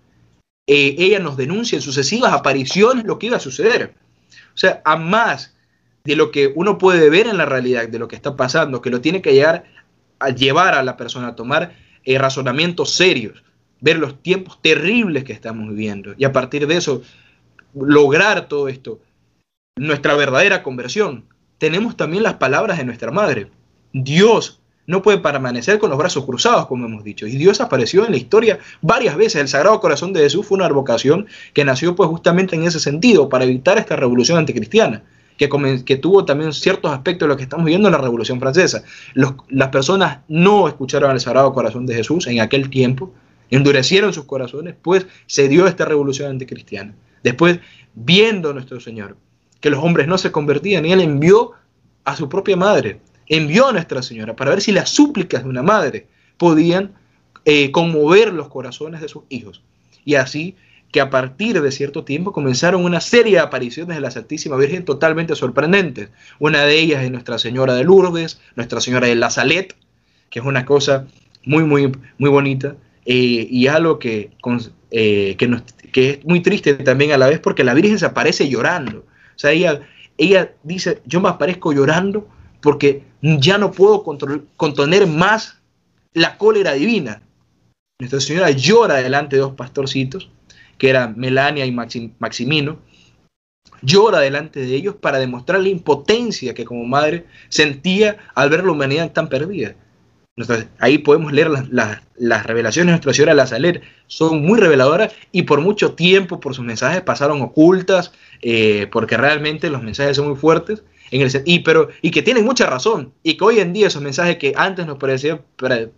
eh, 0.67 0.95
ella 0.97 1.19
nos 1.19 1.35
denuncia 1.35 1.75
en 1.75 1.81
sucesivas 1.81 2.31
apariciones 2.31 3.03
lo 3.03 3.19
que 3.19 3.27
iba 3.27 3.37
a 3.37 3.41
suceder. 3.41 3.93
O 4.53 4.57
sea, 4.57 4.81
a 4.85 4.95
más 4.95 5.55
de 6.05 6.15
lo 6.15 6.31
que 6.31 6.51
uno 6.55 6.77
puede 6.77 7.09
ver 7.09 7.27
en 7.27 7.37
la 7.37 7.45
realidad, 7.45 7.87
de 7.87 7.99
lo 7.99 8.07
que 8.07 8.15
está 8.15 8.35
pasando, 8.35 8.81
que 8.81 8.89
lo 8.89 9.01
tiene 9.01 9.21
que 9.21 9.33
llegar 9.33 9.65
a 10.19 10.29
llevar 10.29 10.75
a 10.75 10.83
la 10.83 10.95
persona 10.95 11.29
a 11.29 11.35
tomar 11.35 11.75
eh, 12.05 12.17
razonamientos 12.17 12.91
serios, 12.91 13.43
ver 13.81 13.97
los 13.97 14.21
tiempos 14.21 14.61
terribles 14.61 15.23
que 15.23 15.33
estamos 15.33 15.69
viviendo 15.69 16.13
y 16.17 16.23
a 16.23 16.31
partir 16.31 16.67
de 16.67 16.77
eso 16.77 17.01
lograr 17.73 18.47
todo 18.47 18.67
esto, 18.67 18.99
nuestra 19.75 20.15
verdadera 20.15 20.63
conversión, 20.63 21.25
tenemos 21.57 21.95
también 21.97 22.23
las 22.23 22.35
palabras 22.35 22.77
de 22.77 22.85
nuestra 22.85 23.11
madre. 23.11 23.49
Dios 23.93 24.61
no 24.85 25.01
puede 25.01 25.19
permanecer 25.19 25.79
con 25.79 25.89
los 25.89 25.97
brazos 25.97 26.25
cruzados, 26.25 26.67
como 26.67 26.85
hemos 26.85 27.03
dicho. 27.03 27.25
Y 27.25 27.37
Dios 27.37 27.61
apareció 27.61 28.05
en 28.05 28.11
la 28.11 28.17
historia 28.17 28.59
varias 28.81 29.15
veces. 29.15 29.41
El 29.41 29.47
Sagrado 29.47 29.79
Corazón 29.79 30.13
de 30.13 30.21
Jesús 30.21 30.45
fue 30.45 30.57
una 30.57 30.67
vocación 30.67 31.27
que 31.53 31.63
nació 31.63 31.95
pues 31.95 32.09
justamente 32.09 32.55
en 32.55 32.63
ese 32.63 32.79
sentido, 32.79 33.29
para 33.29 33.45
evitar 33.45 33.77
esta 33.77 33.95
revolución 33.95 34.37
anticristiana, 34.37 35.03
que, 35.37 35.49
que 35.85 35.95
tuvo 35.95 36.25
también 36.25 36.53
ciertos 36.53 36.91
aspectos 36.91 37.27
de 37.27 37.33
lo 37.33 37.37
que 37.37 37.43
estamos 37.43 37.65
viendo 37.65 37.87
en 37.87 37.93
la 37.93 37.97
Revolución 37.97 38.39
Francesa. 38.39 38.83
las 39.13 39.69
personas 39.69 40.19
no 40.27 40.67
escucharon 40.67 41.11
al 41.11 41.19
Sagrado 41.19 41.53
Corazón 41.53 41.85
de 41.85 41.95
Jesús 41.95 42.27
en 42.27 42.41
aquel 42.41 42.69
tiempo, 42.69 43.13
endurecieron 43.49 44.13
sus 44.13 44.25
corazones, 44.25 44.75
pues 44.81 45.05
se 45.27 45.47
dio 45.47 45.67
esta 45.67 45.85
revolución 45.85 46.29
anticristiana. 46.29 46.93
Después, 47.23 47.59
viendo 47.95 48.53
nuestro 48.53 48.79
Señor 48.79 49.17
que 49.59 49.69
los 49.69 49.83
hombres 49.83 50.07
no 50.07 50.17
se 50.17 50.31
convertían, 50.31 50.85
y 50.85 50.91
Él 50.91 50.99
envió 50.99 51.53
a 52.03 52.15
su 52.17 52.27
propia 52.27 52.57
madre, 52.57 52.99
envió 53.27 53.67
a 53.67 53.71
Nuestra 53.71 54.03
Señora 54.03 54.35
para 54.35 54.51
ver 54.51 54.61
si 54.61 54.73
las 54.73 54.89
súplicas 54.89 55.43
de 55.43 55.49
una 55.49 55.63
madre 55.63 56.07
podían 56.37 56.91
eh, 57.45 57.71
conmover 57.71 58.33
los 58.33 58.49
corazones 58.49 58.99
de 58.99 59.07
sus 59.07 59.23
hijos. 59.29 59.63
Y 60.03 60.15
así 60.15 60.55
que 60.91 61.01
a 61.01 61.09
partir 61.09 61.61
de 61.61 61.71
cierto 61.71 62.03
tiempo 62.03 62.33
comenzaron 62.33 62.83
una 62.83 63.01
serie 63.01 63.33
de 63.33 63.39
apariciones 63.39 63.97
de 63.97 64.01
la 64.01 64.11
Santísima 64.11 64.57
Virgen 64.57 64.85
totalmente 64.85 65.35
sorprendentes. 65.35 66.09
Una 66.39 66.63
de 66.63 66.79
ellas 66.79 67.03
es 67.03 67.09
Nuestra 67.09 67.39
Señora 67.39 67.73
de 67.73 67.83
Lourdes, 67.83 68.39
Nuestra 68.55 68.79
Señora 68.79 69.07
de 69.07 69.15
la 69.15 69.29
Salet, 69.29 69.75
que 70.29 70.39
es 70.39 70.45
una 70.45 70.65
cosa 70.65 71.07
muy, 71.45 71.63
muy, 71.63 71.91
muy 72.17 72.29
bonita 72.29 72.75
eh, 73.05 73.47
y 73.49 73.67
algo 73.67 73.97
que, 73.97 74.31
eh, 74.91 75.35
que, 75.37 75.47
que 75.93 76.09
es 76.09 76.25
muy 76.25 76.41
triste 76.41 76.73
también 76.73 77.13
a 77.13 77.17
la 77.17 77.27
vez 77.27 77.39
porque 77.39 77.63
la 77.63 77.73
Virgen 77.73 77.97
se 77.97 78.05
aparece 78.05 78.49
llorando. 78.49 78.99
O 78.99 79.39
sea, 79.39 79.51
ella, 79.51 79.81
ella 80.17 80.53
dice, 80.63 81.01
yo 81.05 81.21
me 81.21 81.29
aparezco 81.29 81.71
llorando 81.71 82.27
porque 82.61 83.03
ya 83.21 83.57
no 83.57 83.71
puedo 83.71 84.03
contener 84.03 85.07
más 85.07 85.61
la 86.13 86.37
cólera 86.37 86.73
divina. 86.73 87.21
Nuestra 87.99 88.19
Señora 88.19 88.51
llora 88.51 88.95
delante 88.95 89.37
de 89.37 89.43
dos 89.43 89.53
pastorcitos, 89.53 90.29
que 90.77 90.89
eran 90.89 91.13
Melania 91.17 91.65
y 91.65 91.71
Maximino, 91.71 92.79
llora 93.81 94.19
delante 94.19 94.61
de 94.61 94.75
ellos 94.75 94.95
para 94.95 95.19
demostrar 95.19 95.61
la 95.61 95.69
impotencia 95.69 96.53
que 96.53 96.65
como 96.65 96.85
madre 96.85 97.25
sentía 97.49 98.17
al 98.33 98.49
ver 98.49 98.63
la 98.63 98.71
humanidad 98.71 99.11
tan 99.11 99.29
perdida 99.29 99.75
ahí 100.79 100.97
podemos 100.99 101.31
leer 101.31 101.49
las, 101.69 102.43
revelaciones 102.45 102.87
de 102.87 102.91
Nuestra 102.93 103.13
Señora 103.13 103.33
de 103.33 103.37
la 103.37 103.47
Saler, 103.47 103.81
son 104.07 104.41
muy 104.41 104.59
reveladoras 104.59 105.13
y 105.31 105.43
por 105.43 105.61
mucho 105.61 105.93
tiempo 105.93 106.39
por 106.39 106.55
sus 106.55 106.65
mensajes 106.65 107.01
pasaron 107.01 107.41
ocultas, 107.41 108.13
eh, 108.41 108.87
porque 108.91 109.15
realmente 109.15 109.69
los 109.69 109.83
mensajes 109.83 110.17
son 110.17 110.29
muy 110.29 110.35
fuertes, 110.35 110.83
en 111.11 111.21
el, 111.21 111.43
y, 111.45 111.59
pero, 111.59 111.89
y 112.01 112.09
que 112.09 112.23
tienen 112.23 112.45
mucha 112.45 112.65
razón, 112.65 113.13
y 113.21 113.37
que 113.37 113.43
hoy 113.43 113.59
en 113.59 113.73
día 113.73 113.87
esos 113.87 114.01
mensajes 114.01 114.37
que 114.37 114.53
antes 114.55 114.87
nos 114.87 114.97
parecían 114.97 115.41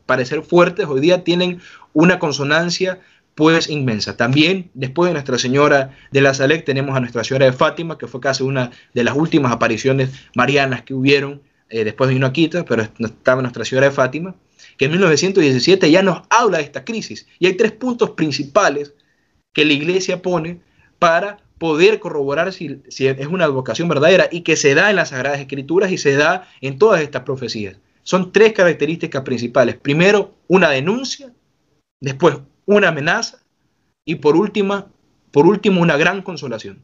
parecer 0.06 0.42
fuertes, 0.42 0.86
hoy 0.88 1.00
día 1.00 1.24
tienen 1.24 1.62
una 1.94 2.20
consonancia 2.20 3.00
pues 3.36 3.70
inmensa. 3.70 4.18
También 4.18 4.72
después 4.74 5.10
de 5.10 5.14
Nuestra 5.14 5.38
Señora 5.38 5.92
de 6.12 6.22
la 6.22 6.34
Salec 6.34 6.66
tenemos 6.66 6.96
a 6.96 7.00
Nuestra 7.00 7.24
Señora 7.24 7.46
de 7.46 7.54
Fátima, 7.54 7.98
que 7.98 8.08
fue 8.08 8.20
casi 8.20 8.44
una 8.44 8.72
de 8.94 9.04
las 9.04 9.16
últimas 9.16 9.52
apariciones 9.54 10.10
marianas 10.36 10.84
que 10.84 10.94
hubieron, 10.94 11.42
eh, 11.70 11.84
después 11.84 12.09
vino 12.09 12.28
Aquita, 12.28 12.66
pero 12.66 12.84
estaba 12.84 13.41
Nuestra 13.41 13.66
Señora 13.66 13.88
de 13.88 13.93
Fátima, 13.93 14.36
que 14.78 14.86
en 14.86 14.91
1917 14.91 15.89
ya 15.89 16.01
nos 16.01 16.24
habla 16.30 16.57
de 16.57 16.63
esta 16.63 16.86
crisis. 16.86 17.28
Y 17.39 17.47
hay 17.47 17.53
tres 17.53 17.72
puntos 17.72 18.11
principales 18.11 18.93
que 19.53 19.66
la 19.66 19.74
iglesia 19.74 20.22
pone 20.22 20.61
para 20.99 21.39
poder 21.57 21.99
corroborar 21.99 22.51
si, 22.51 22.82
si 22.89 23.07
es 23.07 23.28
una 23.28 23.47
vocación 23.47 23.88
verdadera 23.88 24.28
y 24.32 24.41
que 24.41 24.55
se 24.57 24.76
da 24.76 24.89
en 24.89 24.97
las 24.97 25.09
Sagradas 25.09 25.39
Escrituras 25.39 25.91
y 25.91 25.97
se 25.97 26.16
da 26.16 26.47
en 26.61 26.78
todas 26.78 27.01
estas 27.01 27.24
profecías. 27.24 27.78
Son 28.03 28.32
tres 28.32 28.53
características 28.53 29.24
principales. 29.24 29.76
Primero, 29.78 30.36
una 30.47 30.70
denuncia, 30.70 31.32
después 31.99 32.38
una 32.66 32.89
amenaza 32.89 33.39
y 34.05 34.16
por, 34.16 34.36
última, 34.36 34.88
por 35.32 35.47
último 35.47 35.82
una 35.82 35.97
gran 35.97 36.22
consolación. 36.22 36.82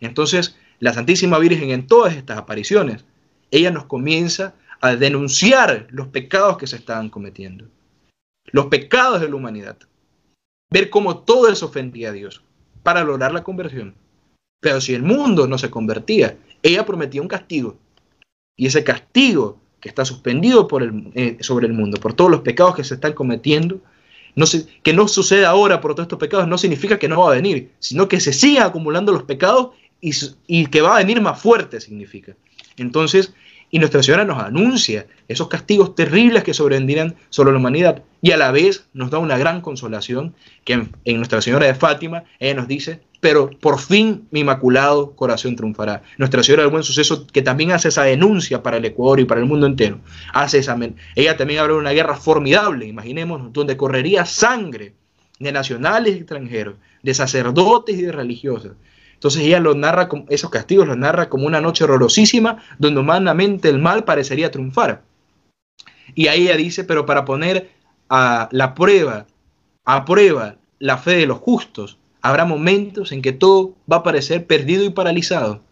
Entonces, 0.00 0.56
la 0.78 0.92
Santísima 0.92 1.38
Virgen 1.38 1.70
en 1.70 1.86
todas 1.86 2.16
estas 2.16 2.38
apariciones, 2.38 3.04
ella 3.52 3.70
nos 3.70 3.84
comienza 3.84 4.54
a 4.80 4.96
denunciar 4.96 5.86
los 5.90 6.08
pecados 6.08 6.58
que 6.58 6.66
se 6.66 6.76
estaban 6.76 7.08
cometiendo, 7.08 7.66
los 8.46 8.66
pecados 8.66 9.20
de 9.20 9.28
la 9.28 9.36
humanidad, 9.36 9.78
ver 10.72 10.90
cómo 10.90 11.18
todo 11.18 11.48
eso 11.48 11.66
ofendía 11.66 12.08
a 12.08 12.12
Dios 12.12 12.42
para 12.82 13.04
lograr 13.04 13.32
la 13.32 13.44
conversión. 13.44 13.94
Pero 14.60 14.80
si 14.80 14.94
el 14.94 15.02
mundo 15.02 15.46
no 15.46 15.58
se 15.58 15.70
convertía, 15.70 16.36
ella 16.62 16.86
prometía 16.86 17.22
un 17.22 17.28
castigo. 17.28 17.76
Y 18.56 18.66
ese 18.66 18.82
castigo 18.82 19.60
que 19.80 19.88
está 19.88 20.04
suspendido 20.04 20.68
eh, 21.14 21.36
sobre 21.40 21.66
el 21.66 21.72
mundo, 21.72 21.98
por 22.00 22.14
todos 22.14 22.30
los 22.30 22.40
pecados 22.40 22.74
que 22.74 22.84
se 22.84 22.94
están 22.94 23.12
cometiendo, 23.12 23.80
no 24.34 24.46
que 24.82 24.92
no 24.92 25.08
suceda 25.08 25.50
ahora 25.50 25.80
por 25.80 25.94
todos 25.94 26.06
estos 26.06 26.18
pecados 26.18 26.48
no 26.48 26.56
significa 26.56 26.98
que 26.98 27.08
no 27.08 27.20
va 27.20 27.32
a 27.32 27.34
venir, 27.34 27.72
sino 27.80 28.08
que 28.08 28.18
se 28.18 28.32
sigan 28.32 28.66
acumulando 28.66 29.12
los 29.12 29.24
pecados 29.24 29.70
y, 30.00 30.12
y 30.46 30.66
que 30.66 30.80
va 30.80 30.94
a 30.94 30.98
venir 30.98 31.20
más 31.20 31.40
fuerte 31.40 31.80
significa. 31.80 32.34
Entonces, 32.76 33.34
y 33.74 33.78
Nuestra 33.78 34.02
Señora 34.02 34.26
nos 34.26 34.38
anuncia 34.38 35.06
esos 35.28 35.48
castigos 35.48 35.94
terribles 35.94 36.44
que 36.44 36.52
sobrevendrían 36.52 37.16
sobre 37.30 37.52
la 37.52 37.58
humanidad 37.58 38.02
y 38.20 38.32
a 38.32 38.36
la 38.36 38.52
vez 38.52 38.86
nos 38.92 39.10
da 39.10 39.18
una 39.18 39.38
gran 39.38 39.62
consolación 39.62 40.34
que 40.64 40.74
en, 40.74 41.16
Nuestra 41.16 41.40
Señora 41.40 41.66
de 41.66 41.74
Fátima 41.74 42.24
ella 42.38 42.54
nos 42.54 42.68
dice, 42.68 43.00
pero 43.20 43.48
por 43.48 43.80
fin 43.80 44.28
mi 44.30 44.40
inmaculado 44.40 45.16
corazón 45.16 45.56
triunfará. 45.56 46.02
Nuestra 46.18 46.42
Señora 46.42 46.64
del 46.64 46.70
Buen 46.70 46.84
Suceso 46.84 47.26
que 47.26 47.40
también 47.40 47.72
hace 47.72 47.88
esa 47.88 48.02
denuncia 48.02 48.62
para 48.62 48.76
el 48.76 48.84
Ecuador 48.84 49.20
y 49.20 49.24
para 49.24 49.40
el 49.40 49.46
mundo 49.46 49.66
entero. 49.66 50.00
Hace 50.34 50.58
esa, 50.58 50.78
ella 51.16 51.38
también 51.38 51.60
habla 51.60 51.72
de 51.72 51.80
una 51.80 51.92
guerra 51.92 52.16
formidable, 52.16 52.86
imaginemos, 52.86 53.54
donde 53.54 53.78
correría 53.78 54.26
sangre 54.26 54.92
de 55.38 55.50
nacionales 55.50 56.14
y 56.14 56.18
extranjeros, 56.18 56.74
de 57.02 57.14
sacerdotes 57.14 57.96
y 57.96 58.02
de 58.02 58.12
religiosas 58.12 58.72
entonces 59.22 59.44
ella 59.44 59.60
lo 59.60 59.76
narra, 59.76 60.08
esos 60.30 60.50
castigos 60.50 60.88
los 60.88 60.98
narra 60.98 61.28
como 61.28 61.46
una 61.46 61.60
noche 61.60 61.84
horrorosísima 61.84 62.60
donde 62.80 63.02
humanamente 63.02 63.68
el 63.68 63.78
mal 63.78 64.02
parecería 64.02 64.50
triunfar. 64.50 65.04
Y 66.16 66.26
ahí 66.26 66.48
ella 66.48 66.56
dice, 66.56 66.82
pero 66.82 67.06
para 67.06 67.24
poner 67.24 67.70
a 68.08 68.48
la 68.50 68.74
prueba, 68.74 69.28
a 69.84 70.04
prueba 70.04 70.56
la 70.80 70.98
fe 70.98 71.12
de 71.12 71.26
los 71.26 71.38
justos, 71.38 71.98
habrá 72.20 72.44
momentos 72.46 73.12
en 73.12 73.22
que 73.22 73.30
todo 73.30 73.76
va 73.90 73.98
a 73.98 74.02
parecer 74.02 74.44
perdido 74.44 74.82
y 74.82 74.90
paralizado. 74.90 75.62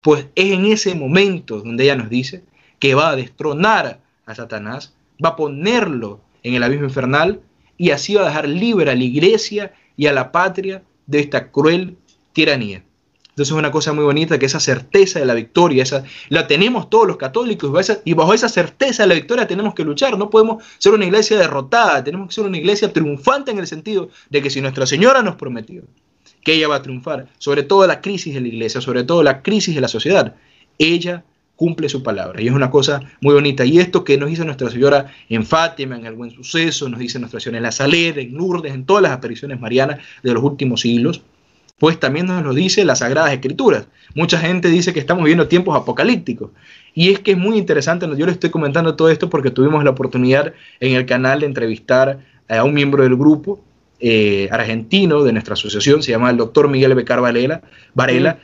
Pues 0.00 0.28
es 0.36 0.52
en 0.52 0.66
ese 0.66 0.94
momento 0.94 1.62
donde 1.62 1.82
ella 1.82 1.96
nos 1.96 2.10
dice 2.10 2.44
que 2.78 2.94
va 2.94 3.08
a 3.08 3.16
destronar 3.16 4.02
a 4.24 4.36
Satanás, 4.36 4.94
va 5.22 5.30
a 5.30 5.36
ponerlo 5.36 6.20
en 6.44 6.54
el 6.54 6.62
abismo 6.62 6.84
infernal 6.84 7.40
y 7.76 7.90
así 7.90 8.14
va 8.14 8.22
a 8.22 8.26
dejar 8.26 8.48
libre 8.48 8.92
a 8.92 8.94
la 8.94 9.02
iglesia 9.02 9.74
y 9.96 10.06
a 10.06 10.12
la 10.12 10.30
patria 10.30 10.84
de 11.08 11.18
esta 11.18 11.50
cruel 11.50 11.96
tiranía. 12.34 12.84
Entonces 13.30 13.52
es 13.52 13.58
una 13.58 13.72
cosa 13.72 13.92
muy 13.92 14.04
bonita 14.04 14.38
que 14.38 14.46
esa 14.46 14.60
certeza 14.60 15.18
de 15.18 15.24
la 15.24 15.34
victoria, 15.34 15.82
esa, 15.82 16.04
la 16.28 16.46
tenemos 16.46 16.88
todos 16.88 17.08
los 17.08 17.16
católicos 17.16 17.90
y 18.04 18.14
bajo 18.14 18.32
esa 18.32 18.48
certeza 18.48 19.02
de 19.02 19.08
la 19.08 19.14
victoria 19.16 19.48
tenemos 19.48 19.74
que 19.74 19.82
luchar. 19.82 20.16
No 20.16 20.30
podemos 20.30 20.62
ser 20.78 20.92
una 20.92 21.04
iglesia 21.04 21.36
derrotada, 21.36 22.04
tenemos 22.04 22.28
que 22.28 22.34
ser 22.34 22.44
una 22.44 22.58
iglesia 22.58 22.92
triunfante 22.92 23.50
en 23.50 23.58
el 23.58 23.66
sentido 23.66 24.08
de 24.30 24.40
que 24.40 24.50
si 24.50 24.60
Nuestra 24.60 24.86
Señora 24.86 25.20
nos 25.22 25.34
prometió 25.34 25.82
que 26.44 26.52
ella 26.52 26.68
va 26.68 26.76
a 26.76 26.82
triunfar 26.82 27.26
sobre 27.38 27.64
toda 27.64 27.88
la 27.88 28.00
crisis 28.00 28.34
de 28.34 28.40
la 28.40 28.48
iglesia, 28.48 28.80
sobre 28.80 29.02
todo 29.02 29.24
la 29.24 29.42
crisis 29.42 29.74
de 29.74 29.80
la 29.80 29.88
sociedad, 29.88 30.36
ella 30.78 31.24
cumple 31.56 31.88
su 31.88 32.04
palabra. 32.04 32.40
Y 32.40 32.46
es 32.46 32.52
una 32.52 32.70
cosa 32.70 33.00
muy 33.20 33.34
bonita. 33.34 33.64
Y 33.64 33.80
esto 33.80 34.04
que 34.04 34.16
nos 34.16 34.28
dice 34.28 34.44
Nuestra 34.44 34.70
Señora 34.70 35.12
en 35.28 35.44
Fátima, 35.44 35.96
en 35.96 36.06
el 36.06 36.14
Buen 36.14 36.30
Suceso, 36.30 36.88
nos 36.88 37.00
dice 37.00 37.18
Nuestra 37.18 37.40
Señora 37.40 37.58
en 37.58 37.62
la 37.64 37.72
Salera, 37.72 38.20
en 38.20 38.34
Lourdes, 38.34 38.74
en 38.74 38.86
todas 38.86 39.02
las 39.02 39.12
apariciones 39.12 39.58
marianas 39.58 39.98
de 40.22 40.32
los 40.32 40.42
últimos 40.42 40.82
siglos, 40.82 41.22
pues 41.78 41.98
también 41.98 42.26
nos 42.26 42.42
lo 42.44 42.54
dice 42.54 42.84
las 42.84 43.00
Sagradas 43.00 43.32
Escrituras. 43.32 43.86
Mucha 44.14 44.38
gente 44.38 44.68
dice 44.68 44.92
que 44.92 45.00
estamos 45.00 45.24
viviendo 45.24 45.48
tiempos 45.48 45.76
apocalípticos. 45.76 46.50
Y 46.94 47.10
es 47.10 47.18
que 47.20 47.32
es 47.32 47.38
muy 47.38 47.58
interesante, 47.58 48.06
yo 48.16 48.26
les 48.26 48.34
estoy 48.34 48.50
comentando 48.50 48.94
todo 48.94 49.08
esto 49.08 49.28
porque 49.28 49.50
tuvimos 49.50 49.82
la 49.82 49.90
oportunidad 49.90 50.54
en 50.80 50.94
el 50.94 51.06
canal 51.06 51.40
de 51.40 51.46
entrevistar 51.46 52.20
a 52.48 52.62
un 52.62 52.74
miembro 52.74 53.02
del 53.02 53.16
grupo 53.16 53.60
eh, 53.98 54.48
argentino 54.52 55.24
de 55.24 55.32
nuestra 55.32 55.54
asociación, 55.54 56.02
se 56.02 56.12
llama 56.12 56.30
el 56.30 56.36
doctor 56.36 56.68
Miguel 56.68 56.94
Becar 56.94 57.20
Varela 57.20 58.38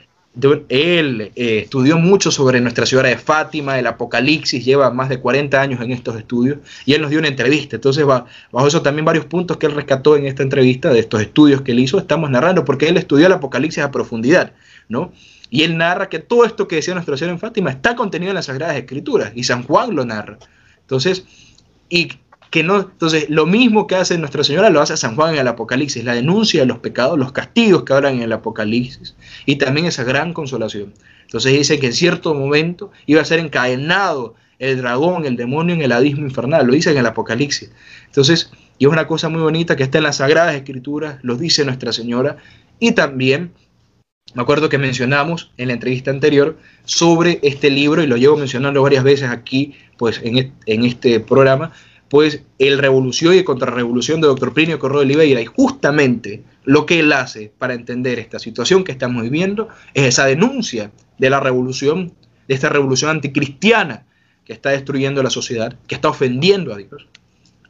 él 0.69 1.33
eh, 1.35 1.59
estudió 1.65 1.99
mucho 1.99 2.31
sobre 2.31 2.61
Nuestra 2.61 2.87
Señora 2.87 3.09
de 3.09 3.19
Fátima, 3.19 3.79
el 3.79 3.87
Apocalipsis, 3.87 4.65
lleva 4.65 4.91
más 4.91 5.09
de 5.09 5.19
40 5.19 5.61
años 5.61 5.81
en 5.81 5.91
estos 5.91 6.17
estudios 6.17 6.59
y 6.87 6.95
él 6.95 7.03
nos 7.03 7.11
dio 7.11 7.19
una 7.19 7.29
entrevista. 7.29 7.77
Entonces, 7.77 8.05
bajo 8.07 8.67
eso 8.67 8.81
también 8.83 9.05
varios 9.05 9.25
puntos 9.25 9.57
que 9.57 9.67
él 9.67 9.73
rescató 9.73 10.17
en 10.17 10.27
esta 10.27 10.43
entrevista 10.43 10.91
de 10.93 11.01
estos 11.01 11.21
estudios 11.21 11.63
que 11.63 11.73
él 11.73 11.81
hizo, 11.81 11.99
estamos 11.99 12.31
narrando, 12.31 12.65
porque 12.65 12.89
él 12.89 12.97
estudió 12.97 13.27
el 13.27 13.33
Apocalipsis 13.33 13.83
a 13.83 13.91
profundidad, 13.91 14.53
¿no? 14.89 15.13
Y 15.51 15.65
él 15.65 15.77
narra 15.77 16.09
que 16.09 16.21
todo 16.21 16.45
esto 16.45 16.69
que 16.69 16.77
decía 16.77 16.95
Nuestra 16.95 17.17
Señora 17.17 17.33
en 17.33 17.41
Fátima 17.41 17.71
está 17.71 17.97
contenido 17.97 18.31
en 18.31 18.37
las 18.37 18.47
Sagradas 18.47 18.77
Escrituras 18.77 19.33
y 19.35 19.43
San 19.43 19.65
Juan 19.65 19.97
lo 19.97 20.05
narra. 20.05 20.39
Entonces, 20.83 21.25
y 21.89 22.13
que 22.51 22.65
no, 22.65 22.81
entonces 22.81 23.31
lo 23.31 23.47
mismo 23.47 23.87
que 23.87 23.95
hace 23.95 24.19
Nuestra 24.19 24.43
Señora 24.43 24.71
lo 24.71 24.81
hace 24.81 24.97
San 24.97 25.15
Juan 25.15 25.35
en 25.35 25.41
el 25.41 25.49
Apocalipsis, 25.49 26.05
la 26.05 26.15
denuncia 26.15 26.61
de 26.61 26.67
los 26.67 26.79
pecados, 26.79 27.19
los 27.19 27.33
castigos 27.33 27.85
que 27.85 27.93
hablan 27.93 28.17
en 28.17 28.23
el 28.23 28.33
Apocalipsis 28.33 29.15
y 29.47 29.57
también 29.57 29.87
esa 29.87 30.03
gran 30.03 30.33
consolación. 30.33 30.93
Entonces 31.23 31.53
dice 31.53 31.79
que 31.79 31.87
en 31.87 31.93
cierto 31.93 32.35
momento 32.35 32.91
iba 33.07 33.21
a 33.21 33.25
ser 33.25 33.39
encadenado 33.39 34.35
el 34.59 34.79
dragón, 34.79 35.25
el 35.25 35.37
demonio 35.37 35.75
en 35.75 35.83
el 35.83 35.93
abismo 35.93 36.23
infernal, 36.23 36.67
lo 36.67 36.73
dice 36.73 36.91
en 36.91 36.99
el 36.99 37.07
Apocalipsis. 37.07 37.71
Entonces, 38.07 38.51
y 38.79 38.87
es 38.87 38.91
una 38.91 39.07
cosa 39.07 39.29
muy 39.29 39.41
bonita 39.41 39.77
que 39.77 39.85
está 39.85 39.99
en 39.99 40.05
las 40.05 40.17
Sagradas 40.17 40.55
Escrituras, 40.55 41.19
lo 41.23 41.37
dice 41.37 41.65
Nuestra 41.65 41.93
Señora, 41.93 42.37
y 42.79 42.93
también, 42.93 43.53
me 44.35 44.43
acuerdo 44.43 44.69
que 44.69 44.79
mencionamos 44.79 45.53
en 45.57 45.69
la 45.69 45.75
entrevista 45.75 46.11
anterior 46.11 46.59
sobre 46.85 47.39
este 47.43 47.71
libro, 47.71 48.03
y 48.03 48.07
lo 48.07 48.17
llevo 48.17 48.37
mencionando 48.37 48.83
varias 48.83 49.05
veces 49.05 49.31
aquí, 49.31 49.75
pues 49.97 50.21
en, 50.25 50.53
en 50.67 50.85
este 50.85 51.21
programa, 51.21 51.73
pues 52.11 52.43
el 52.59 52.79
revolución 52.79 53.37
y 53.37 53.45
contrarrevolución 53.45 54.21
de 54.21 54.27
Dr. 54.27 54.53
Plinio 54.53 54.81
Correo 54.81 54.99
de 54.99 55.07
Oliveira. 55.07 55.41
Y 55.41 55.47
justamente 55.47 56.43
lo 56.65 56.85
que 56.85 56.99
él 56.99 57.13
hace 57.13 57.53
para 57.57 57.73
entender 57.73 58.19
esta 58.19 58.41
situación 58.41 58.83
que 58.83 58.91
estamos 58.91 59.23
viviendo 59.23 59.69
es 59.95 60.07
esa 60.07 60.27
denuncia 60.27 60.91
de 61.19 61.31
la 61.31 61.39
revolución, 61.39 62.13
de 62.49 62.55
esta 62.55 62.69
revolución 62.69 63.13
anticristiana 63.13 64.07
que 64.45 64.53
está 64.53 64.71
destruyendo 64.71 65.23
la 65.23 65.31
sociedad, 65.31 65.79
que 65.87 65.95
está 65.95 66.09
ofendiendo 66.09 66.75
a 66.75 66.79
Dios. 66.79 67.07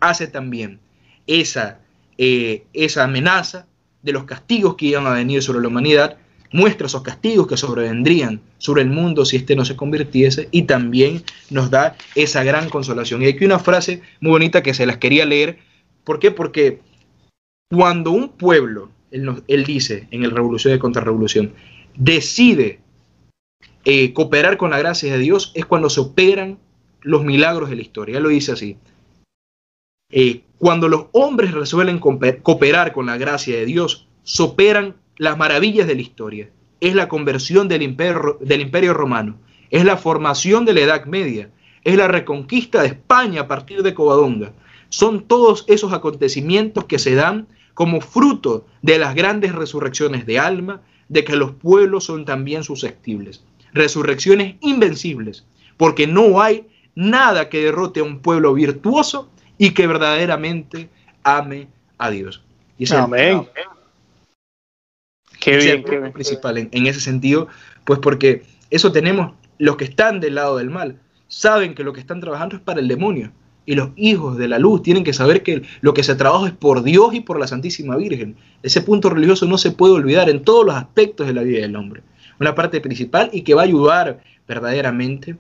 Hace 0.00 0.26
también 0.26 0.80
esa, 1.26 1.80
eh, 2.16 2.64
esa 2.72 3.04
amenaza 3.04 3.66
de 4.02 4.12
los 4.12 4.24
castigos 4.24 4.74
que 4.74 4.86
iban 4.86 5.06
a 5.06 5.10
venir 5.10 5.42
sobre 5.42 5.60
la 5.60 5.68
humanidad 5.68 6.16
muestra 6.52 6.86
esos 6.86 7.02
castigos 7.02 7.46
que 7.46 7.56
sobrevendrían 7.56 8.40
sobre 8.58 8.82
el 8.82 8.90
mundo 8.90 9.24
si 9.24 9.36
éste 9.36 9.56
no 9.56 9.64
se 9.64 9.76
convirtiese 9.76 10.48
y 10.50 10.62
también 10.62 11.22
nos 11.50 11.70
da 11.70 11.96
esa 12.14 12.42
gran 12.44 12.68
consolación. 12.68 13.22
Y 13.22 13.26
aquí 13.26 13.44
una 13.44 13.58
frase 13.58 14.02
muy 14.20 14.32
bonita 14.32 14.62
que 14.62 14.74
se 14.74 14.86
las 14.86 14.98
quería 14.98 15.24
leer. 15.24 15.58
¿Por 16.04 16.18
qué? 16.18 16.30
Porque 16.30 16.80
cuando 17.70 18.10
un 18.10 18.30
pueblo, 18.30 18.90
él, 19.10 19.64
dice 19.64 20.08
en 20.10 20.24
el 20.24 20.32
Revolución 20.32 20.74
y 20.74 20.78
Contrarrevolución, 20.78 21.52
decide 21.96 22.80
eh, 23.84 24.12
cooperar 24.12 24.56
con 24.56 24.70
la 24.70 24.78
gracia 24.78 25.12
de 25.12 25.18
Dios, 25.18 25.52
es 25.54 25.66
cuando 25.66 25.88
se 25.88 26.00
operan 26.00 26.58
los 27.02 27.24
milagros 27.24 27.70
de 27.70 27.76
la 27.76 27.82
historia. 27.82 28.16
Él 28.16 28.24
lo 28.24 28.28
dice 28.28 28.52
así. 28.52 28.76
Eh, 30.12 30.42
cuando 30.58 30.88
los 30.88 31.06
hombres 31.12 31.52
resuelven 31.52 32.00
cooperar 32.00 32.92
con 32.92 33.06
la 33.06 33.16
gracia 33.16 33.56
de 33.56 33.64
Dios, 33.64 34.08
se 34.24 34.42
operan 34.42 34.96
las 35.20 35.36
maravillas 35.36 35.86
de 35.86 35.94
la 35.94 36.00
historia. 36.00 36.48
Es 36.80 36.94
la 36.94 37.06
conversión 37.06 37.68
del 37.68 37.82
imperio, 37.82 38.38
del 38.40 38.62
imperio 38.62 38.94
romano, 38.94 39.36
es 39.68 39.84
la 39.84 39.98
formación 39.98 40.64
de 40.64 40.72
la 40.72 40.80
Edad 40.80 41.04
Media, 41.04 41.50
es 41.84 41.94
la 41.94 42.08
reconquista 42.08 42.80
de 42.80 42.88
España 42.88 43.42
a 43.42 43.46
partir 43.46 43.82
de 43.82 43.92
Covadonga. 43.92 44.54
Son 44.88 45.24
todos 45.24 45.66
esos 45.68 45.92
acontecimientos 45.92 46.86
que 46.86 46.98
se 46.98 47.14
dan 47.14 47.48
como 47.74 48.00
fruto 48.00 48.64
de 48.80 48.98
las 48.98 49.14
grandes 49.14 49.54
resurrecciones 49.54 50.24
de 50.24 50.38
alma, 50.38 50.80
de 51.10 51.22
que 51.22 51.36
los 51.36 51.50
pueblos 51.50 52.04
son 52.04 52.24
también 52.24 52.64
susceptibles. 52.64 53.44
Resurrecciones 53.74 54.54
invencibles, 54.62 55.44
porque 55.76 56.06
no 56.06 56.40
hay 56.40 56.66
nada 56.94 57.50
que 57.50 57.62
derrote 57.62 58.00
a 58.00 58.04
un 58.04 58.20
pueblo 58.20 58.54
virtuoso 58.54 59.28
y 59.58 59.72
que 59.72 59.86
verdaderamente 59.86 60.88
ame 61.22 61.68
a 61.98 62.08
Dios. 62.08 62.42
Y 62.78 62.90
Amén. 62.94 63.46
Qué 65.40 65.56
bien, 65.56 65.82
qué 65.84 65.98
bien. 65.98 66.12
principal 66.12 66.58
en, 66.58 66.68
en 66.72 66.86
ese 66.86 67.00
sentido, 67.00 67.48
pues 67.84 67.98
porque 67.98 68.42
eso 68.70 68.92
tenemos 68.92 69.32
los 69.58 69.76
que 69.76 69.84
están 69.84 70.20
del 70.20 70.36
lado 70.36 70.56
del 70.56 70.70
mal, 70.70 70.96
saben 71.28 71.74
que 71.74 71.84
lo 71.84 71.92
que 71.92 72.00
están 72.00 72.20
trabajando 72.20 72.56
es 72.56 72.62
para 72.62 72.80
el 72.80 72.88
demonio. 72.88 73.32
Y 73.66 73.74
los 73.74 73.90
hijos 73.94 74.36
de 74.36 74.48
la 74.48 74.58
luz 74.58 74.82
tienen 74.82 75.04
que 75.04 75.12
saber 75.12 75.42
que 75.42 75.62
lo 75.80 75.94
que 75.94 76.02
se 76.02 76.16
trabaja 76.16 76.48
es 76.48 76.54
por 76.54 76.82
Dios 76.82 77.14
y 77.14 77.20
por 77.20 77.38
la 77.38 77.46
Santísima 77.46 77.96
Virgen. 77.96 78.36
Ese 78.62 78.80
punto 78.80 79.10
religioso 79.10 79.46
no 79.46 79.58
se 79.58 79.70
puede 79.70 79.94
olvidar 79.94 80.28
en 80.28 80.42
todos 80.42 80.66
los 80.66 80.74
aspectos 80.74 81.26
de 81.26 81.34
la 81.34 81.42
vida 81.42 81.60
del 81.60 81.76
hombre. 81.76 82.02
Una 82.40 82.54
parte 82.54 82.80
principal 82.80 83.30
y 83.32 83.42
que 83.42 83.54
va 83.54 83.62
a 83.62 83.66
ayudar 83.66 84.20
verdaderamente 84.48 85.36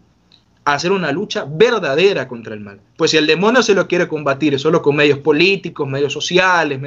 a 0.64 0.74
hacer 0.74 0.92
una 0.92 1.10
lucha 1.10 1.46
verdadera 1.48 2.28
contra 2.28 2.54
el 2.54 2.60
mal. 2.60 2.78
Pues 2.96 3.10
si 3.10 3.16
el 3.16 3.26
demonio 3.26 3.62
se 3.62 3.74
lo 3.74 3.88
quiere 3.88 4.06
combatir 4.06 4.58
solo 4.60 4.82
con 4.82 4.96
medios 4.96 5.18
políticos, 5.18 5.88
medios 5.88 6.12
sociales, 6.12 6.78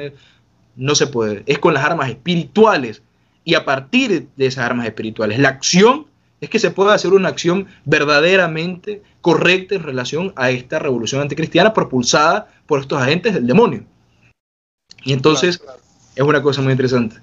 no 0.76 0.94
se 0.94 1.06
puede. 1.06 1.42
Es 1.46 1.58
con 1.58 1.74
las 1.74 1.84
armas 1.84 2.08
espirituales. 2.08 3.02
Y 3.44 3.54
a 3.54 3.64
partir 3.64 4.28
de 4.36 4.46
esas 4.46 4.64
armas 4.64 4.86
espirituales, 4.86 5.38
la 5.38 5.50
acción 5.50 6.06
es 6.40 6.50
que 6.50 6.58
se 6.58 6.70
pueda 6.70 6.94
hacer 6.94 7.12
una 7.12 7.28
acción 7.28 7.66
verdaderamente 7.84 9.02
correcta 9.20 9.74
en 9.74 9.82
relación 9.82 10.32
a 10.36 10.50
esta 10.50 10.78
revolución 10.78 11.20
anticristiana 11.20 11.72
propulsada 11.72 12.48
por 12.66 12.80
estos 12.80 13.00
agentes 13.00 13.34
del 13.34 13.46
demonio. 13.46 13.84
Y 15.04 15.12
entonces 15.12 15.62
es 16.14 16.22
una 16.22 16.42
cosa 16.42 16.62
muy 16.62 16.72
interesante. 16.72 17.16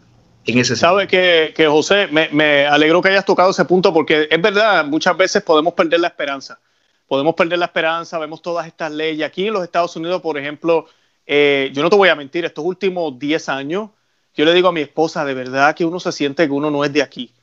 En 0.46 0.58
ese 0.58 0.76
Sabe 0.76 1.08
que, 1.08 1.54
que, 1.56 1.68
José, 1.68 2.08
me, 2.12 2.30
me 2.32 2.66
alegro 2.66 3.02
que 3.02 3.10
hayas 3.10 3.26
tocado 3.26 3.52
ese 3.52 3.66
punto 3.66 3.94
porque 3.94 4.28
es 4.30 4.42
verdad, 4.42 4.86
muchas 4.86 5.16
veces 5.16 5.44
podemos 5.44 5.74
perder 5.74 6.00
la 6.00 6.08
esperanza. 6.08 6.60
Podemos 7.08 7.36
perder 7.36 7.60
la 7.60 7.66
esperanza, 7.66 8.18
vemos 8.18 8.42
todas 8.42 8.66
estas 8.66 8.92
leyes. 8.92 9.28
Aquí 9.28 9.48
en 9.48 9.54
los 9.54 9.64
Estados 9.64 9.96
Unidos, 9.96 10.22
por 10.22 10.38
ejemplo, 10.38 10.88
eh, 11.26 11.72
yo 11.74 11.82
no 11.84 11.90
te 11.90 11.96
voy 11.96 12.10
a 12.10 12.16
mentir, 12.16 12.46
estos 12.46 12.66
últimos 12.66 13.18
10 13.20 13.50
años, 13.50 13.90
yo 14.34 14.46
le 14.46 14.54
digo 14.54 14.70
a 14.70 14.72
mi 14.72 14.82
esposa, 14.82 15.26
de 15.26 15.34
verdad 15.34 15.76
que 15.76 15.86
uno 15.86 16.00
se 16.00 16.12
siente 16.12 16.46
que 16.46 16.52
uno 16.52 16.72
no 16.72 16.86
es 16.86 16.94
de 16.94 17.02
aquí 17.02 17.34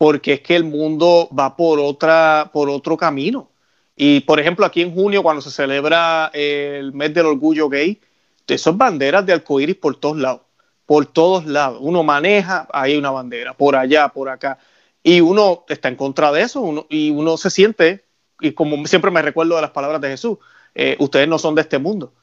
porque 0.00 0.32
es 0.32 0.40
que 0.40 0.56
el 0.56 0.64
mundo 0.64 1.28
va 1.38 1.54
por, 1.56 1.78
otra, 1.78 2.48
por 2.54 2.70
otro 2.70 2.96
camino. 2.96 3.50
Y 3.94 4.20
por 4.20 4.40
ejemplo, 4.40 4.64
aquí 4.64 4.80
en 4.80 4.94
junio, 4.94 5.22
cuando 5.22 5.42
se 5.42 5.50
celebra 5.50 6.30
el 6.32 6.94
mes 6.94 7.12
del 7.12 7.26
orgullo 7.26 7.68
gay, 7.68 8.00
esas 8.46 8.74
banderas 8.78 9.26
de 9.26 9.34
arcoíris 9.34 9.76
por 9.76 9.96
todos 10.00 10.16
lados, 10.16 10.40
por 10.86 11.04
todos 11.04 11.44
lados. 11.44 11.80
Uno 11.82 12.02
maneja, 12.02 12.66
hay 12.72 12.96
una 12.96 13.10
bandera, 13.10 13.52
por 13.52 13.76
allá, 13.76 14.08
por 14.08 14.30
acá. 14.30 14.58
Y 15.02 15.20
uno 15.20 15.66
está 15.68 15.88
en 15.88 15.96
contra 15.96 16.32
de 16.32 16.40
eso 16.44 16.86
y 16.88 17.10
uno 17.10 17.36
se 17.36 17.50
siente, 17.50 18.06
y 18.40 18.52
como 18.52 18.82
siempre 18.86 19.10
me 19.10 19.20
recuerdo 19.20 19.56
de 19.56 19.60
las 19.60 19.72
palabras 19.72 20.00
de 20.00 20.08
Jesús, 20.08 20.38
eh, 20.74 20.96
ustedes 20.98 21.28
no 21.28 21.38
son 21.38 21.54
de 21.56 21.60
este 21.60 21.78
mundo. 21.78 22.14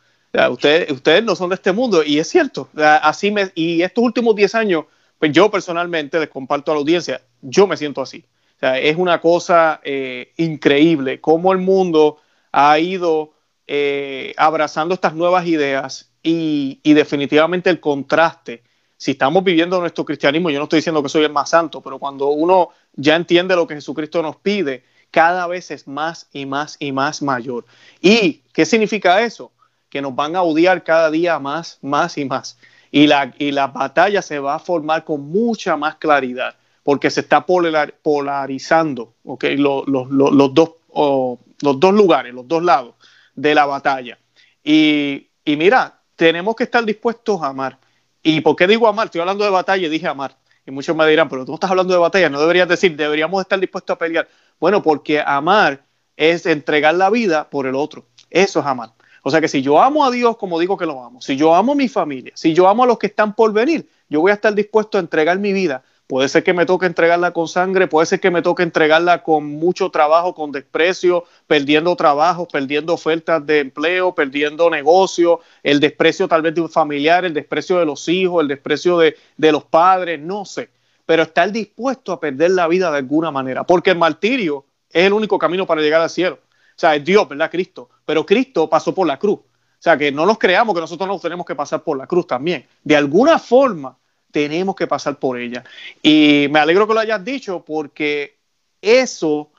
Ustedes, 0.49 1.23
no 1.23 1.35
son 1.35 1.49
de 1.49 1.55
este 1.55 1.71
mundo. 1.71 2.03
Y 2.03 2.19
es 2.19 2.29
cierto, 2.29 2.69
así 2.75 3.31
me, 3.31 3.51
y 3.55 3.81
estos 3.81 4.03
últimos 4.03 4.35
10 4.35 4.55
años 4.55 4.85
pues 5.19 5.31
yo 5.31 5.49
personalmente 5.49 6.19
les 6.19 6.29
comparto 6.29 6.71
a 6.71 6.75
la 6.75 6.79
audiencia, 6.79 7.21
yo 7.41 7.67
me 7.67 7.77
siento 7.77 8.01
así. 8.01 8.25
Es 8.59 8.97
una 8.97 9.21
cosa 9.21 9.81
eh, 9.83 10.33
increíble 10.37 11.21
cómo 11.21 11.51
el 11.51 11.59
mundo 11.59 12.17
ha 12.51 12.79
ido 12.79 13.33
eh, 13.67 14.33
abrazando 14.37 14.95
estas 14.95 15.13
nuevas 15.13 15.45
ideas 15.45 16.11
y, 16.23 16.79
definitivamente 16.83 17.69
el 17.69 17.79
contraste. 17.79 18.63
Si 18.97 19.11
estamos 19.11 19.43
viviendo 19.43 19.79
nuestro 19.79 20.03
cristianismo, 20.05 20.49
yo 20.49 20.57
no 20.57 20.63
estoy 20.63 20.77
diciendo 20.77 21.03
que 21.03 21.09
soy 21.09 21.23
el 21.23 21.31
más 21.31 21.51
santo, 21.51 21.81
pero 21.81 21.99
cuando 21.99 22.29
uno 22.29 22.69
ya 22.93 23.15
entiende 23.15 23.55
lo 23.55 23.67
que 23.67 23.75
Jesucristo 23.75 24.23
nos 24.23 24.37
pide, 24.37 24.83
cada 25.11 25.45
vez 25.45 25.69
es 25.69 25.87
más 25.87 26.27
y 26.33 26.47
más 26.47 26.77
y 26.79 26.91
más 26.91 27.21
mayor. 27.21 27.65
¿Y 28.01 28.41
qué 28.53 28.65
significa 28.65 29.21
eso? 29.21 29.51
Que 29.97 30.01
nos 30.03 30.15
van 30.15 30.35
a 30.35 30.43
odiar 30.43 30.83
cada 30.83 31.09
día 31.09 31.39
más, 31.39 31.79
más 31.81 32.19
y 32.19 32.25
más 32.25 32.55
y 32.91 33.07
la, 33.07 33.33
y 33.37 33.51
la 33.51 33.67
batalla 33.67 34.21
se 34.21 34.39
va 34.39 34.55
a 34.55 34.59
formar 34.59 35.03
con 35.03 35.21
mucha 35.29 35.75
más 35.75 35.95
claridad 35.95 36.55
porque 36.83 37.09
se 37.09 37.21
está 37.21 37.45
polarizando 37.45 39.13
okay, 39.25 39.57
los, 39.57 39.85
dos, 39.87 40.69
los 40.93 41.79
dos 41.79 41.93
lugares, 41.93 42.33
los 42.33 42.47
dos 42.47 42.63
lados 42.63 42.95
de 43.35 43.55
la 43.55 43.65
batalla. 43.65 44.17
Y, 44.63 45.27
y, 45.43 45.57
mira, 45.57 45.99
tenemos 46.15 46.55
que 46.55 46.63
estar 46.63 46.85
dispuestos 46.85 47.41
a 47.41 47.47
amar. 47.47 47.77
¿Y 48.23 48.39
por 48.39 48.55
qué 48.55 48.67
digo 48.67 48.87
amar? 48.87 49.07
Estoy 49.07 49.21
hablando 49.21 49.43
de 49.43 49.49
batalla 49.49 49.85
y 49.85 49.89
dije 49.89 50.07
amar. 50.07 50.37
Y 50.65 50.71
muchos 50.71 50.95
me 50.95 51.05
dirán, 51.07 51.27
pero 51.27 51.43
tú 51.43 51.55
estás 51.55 51.71
hablando 51.71 51.93
de 51.93 51.99
batalla, 51.99 52.29
no 52.29 52.39
deberías 52.39 52.69
decir, 52.69 52.95
deberíamos 52.95 53.41
estar 53.41 53.59
dispuestos 53.59 53.95
a 53.95 53.97
pelear. 53.97 54.29
Bueno, 54.59 54.81
porque 54.81 55.21
amar 55.25 55.83
es 56.15 56.45
entregar 56.45 56.95
la 56.95 57.09
vida 57.09 57.49
por 57.49 57.67
el 57.67 57.75
otro. 57.75 58.05
Eso 58.29 58.59
es 58.59 58.65
amar. 58.65 58.91
O 59.27 59.29
sea 59.29 59.41
que 59.41 59.49
si 59.49 59.61
yo 59.61 59.81
amo 59.81 60.05
a 60.05 60.09
Dios 60.09 60.37
como 60.37 60.57
digo 60.57 60.77
que 60.77 60.85
lo 60.85 61.03
amo, 61.03 61.19
si 61.19 61.35
yo 61.35 61.53
amo 61.53 61.73
a 61.73 61.75
mi 61.75 61.89
familia, 61.89 62.31
si 62.33 62.53
yo 62.53 62.65
amo 62.69 62.85
a 62.85 62.87
los 62.87 62.97
que 62.97 63.07
están 63.07 63.35
por 63.35 63.51
venir, 63.51 63.85
yo 64.07 64.21
voy 64.21 64.31
a 64.31 64.35
estar 64.35 64.55
dispuesto 64.55 64.97
a 64.97 65.01
entregar 65.01 65.37
mi 65.37 65.51
vida. 65.51 65.83
Puede 66.07 66.29
ser 66.29 66.45
que 66.45 66.53
me 66.53 66.65
toque 66.65 66.85
entregarla 66.85 67.31
con 67.33 67.49
sangre, 67.49 67.87
puede 67.87 68.05
ser 68.05 68.21
que 68.21 68.31
me 68.31 68.41
toque 68.41 68.63
entregarla 68.63 69.23
con 69.23 69.43
mucho 69.45 69.89
trabajo, 69.89 70.33
con 70.33 70.53
desprecio, 70.53 71.25
perdiendo 71.45 71.93
trabajo, 71.97 72.47
perdiendo 72.47 72.93
ofertas 72.93 73.45
de 73.45 73.59
empleo, 73.59 74.15
perdiendo 74.15 74.69
negocio, 74.69 75.41
el 75.61 75.81
desprecio 75.81 76.29
tal 76.29 76.41
vez 76.41 76.55
de 76.55 76.61
un 76.61 76.69
familiar, 76.69 77.25
el 77.25 77.33
desprecio 77.33 77.79
de 77.79 77.85
los 77.85 78.07
hijos, 78.07 78.41
el 78.41 78.47
desprecio 78.47 78.97
de, 78.97 79.17
de 79.35 79.51
los 79.51 79.65
padres, 79.65 80.21
no 80.21 80.45
sé. 80.45 80.69
Pero 81.05 81.23
estar 81.23 81.51
dispuesto 81.51 82.13
a 82.13 82.19
perder 82.21 82.51
la 82.51 82.69
vida 82.69 82.89
de 82.91 82.99
alguna 82.99 83.29
manera, 83.29 83.65
porque 83.65 83.89
el 83.89 83.97
martirio 83.97 84.63
es 84.89 85.03
el 85.03 85.11
único 85.11 85.37
camino 85.37 85.67
para 85.67 85.81
llegar 85.81 85.99
al 85.99 86.09
cielo. 86.09 86.39
O 86.77 86.79
sea, 86.79 86.95
es 86.95 87.03
Dios, 87.03 87.27
¿verdad? 87.27 87.51
Cristo. 87.51 87.89
Pero 88.07 88.25
Cristo 88.25 88.69
pasó 88.69 88.95
por 88.95 89.05
la 89.05 89.19
cruz. 89.19 89.39
O 89.39 89.81
sea, 89.81 89.97
que 89.97 90.13
no 90.13 90.25
nos 90.25 90.39
creamos 90.39 90.73
que 90.73 90.79
nosotros 90.79 91.09
no 91.09 91.19
tenemos 91.19 91.45
que 91.45 91.55
pasar 91.55 91.83
por 91.83 91.97
la 91.97 92.07
cruz 92.07 92.25
también. 92.25 92.65
De 92.81 92.95
alguna 92.95 93.37
forma 93.37 93.97
tenemos 94.31 94.77
que 94.77 94.87
pasar 94.87 95.19
por 95.19 95.37
ella. 95.37 95.65
Y 96.01 96.47
me 96.49 96.59
alegro 96.59 96.87
que 96.87 96.93
lo 96.93 97.01
hayas 97.01 97.23
dicho 97.23 97.65
porque 97.67 98.37
eso, 98.81 99.51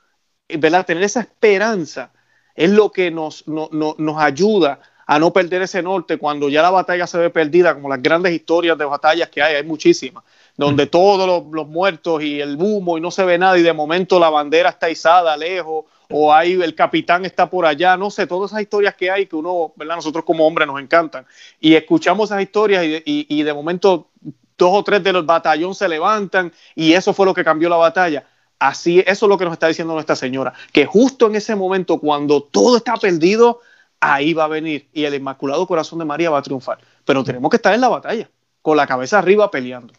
¿verdad? 0.47 0.83
Tener 0.83 1.03
esa 1.03 1.19
esperanza 1.19 2.11
es 2.55 2.71
lo 2.71 2.91
que 2.91 3.11
nos, 3.11 3.47
nos 3.47 4.17
ayuda 4.17 4.79
a 5.05 5.19
no 5.19 5.31
perder 5.31 5.61
ese 5.61 5.83
norte 5.83 6.17
cuando 6.17 6.49
ya 6.49 6.63
la 6.63 6.71
batalla 6.71 7.05
se 7.05 7.19
ve 7.19 7.29
perdida, 7.29 7.75
como 7.75 7.87
las 7.87 8.01
grandes 8.01 8.33
historias 8.33 8.79
de 8.79 8.85
batallas 8.85 9.29
que 9.29 9.43
hay, 9.43 9.55
hay 9.57 9.63
muchísimas, 9.63 10.23
donde 10.57 10.85
mm. 10.85 10.89
todos 10.89 11.27
los, 11.27 11.53
los 11.53 11.67
muertos 11.67 12.23
y 12.23 12.41
el 12.41 12.55
humo 12.55 12.97
y 12.97 13.01
no 13.01 13.11
se 13.11 13.23
ve 13.25 13.37
nada 13.37 13.59
y 13.59 13.61
de 13.61 13.73
momento 13.73 14.19
la 14.19 14.31
bandera 14.31 14.69
está 14.69 14.89
izada 14.89 15.37
lejos 15.37 15.85
o 16.11 16.33
hay 16.33 16.53
el 16.53 16.73
capitán 16.73 17.23
está 17.25 17.49
por 17.49 17.65
allá, 17.65 17.95
no 17.95 18.09
sé, 18.09 18.25
todas 18.25 18.51
esas 18.51 18.61
historias 18.61 18.95
que 18.95 19.11
hay 19.11 19.27
que 19.27 19.35
uno, 19.35 19.73
¿verdad? 19.75 19.95
Nosotros 19.95 20.25
como 20.25 20.45
hombres 20.45 20.67
nos 20.67 20.81
encantan. 20.81 21.25
Y 21.59 21.75
escuchamos 21.75 22.29
esas 22.29 22.41
historias 22.41 22.83
y, 22.83 23.43
de 23.43 23.53
momento 23.53 24.09
dos 24.57 24.71
o 24.73 24.83
tres 24.83 25.03
de 25.03 25.13
los 25.13 25.25
batallón 25.25 25.75
se 25.75 25.87
levantan 25.87 26.51
y 26.75 26.93
eso 26.93 27.13
fue 27.13 27.25
lo 27.25 27.33
que 27.33 27.43
cambió 27.43 27.69
la 27.69 27.77
batalla. 27.77 28.25
Así, 28.57 28.99
eso 28.99 29.25
es 29.25 29.29
lo 29.29 29.37
que 29.37 29.45
nos 29.45 29.53
está 29.53 29.67
diciendo 29.67 29.93
nuestra 29.93 30.15
señora, 30.15 30.53
que 30.73 30.85
justo 30.85 31.27
en 31.27 31.35
ese 31.35 31.55
momento, 31.55 31.99
cuando 31.99 32.43
todo 32.43 32.75
está 32.75 32.95
perdido, 32.97 33.61
ahí 34.01 34.33
va 34.33 34.45
a 34.45 34.47
venir 34.49 34.89
y 34.91 35.05
el 35.05 35.13
Inmaculado 35.13 35.65
Corazón 35.65 35.99
de 35.99 36.05
María 36.05 36.29
va 36.29 36.39
a 36.39 36.41
triunfar. 36.41 36.79
Pero 37.05 37.23
tenemos 37.23 37.49
que 37.49 37.57
estar 37.57 37.73
en 37.73 37.81
la 37.81 37.87
batalla, 37.87 38.29
con 38.61 38.75
la 38.75 38.87
cabeza 38.87 39.19
arriba 39.19 39.49
peleando. 39.49 39.93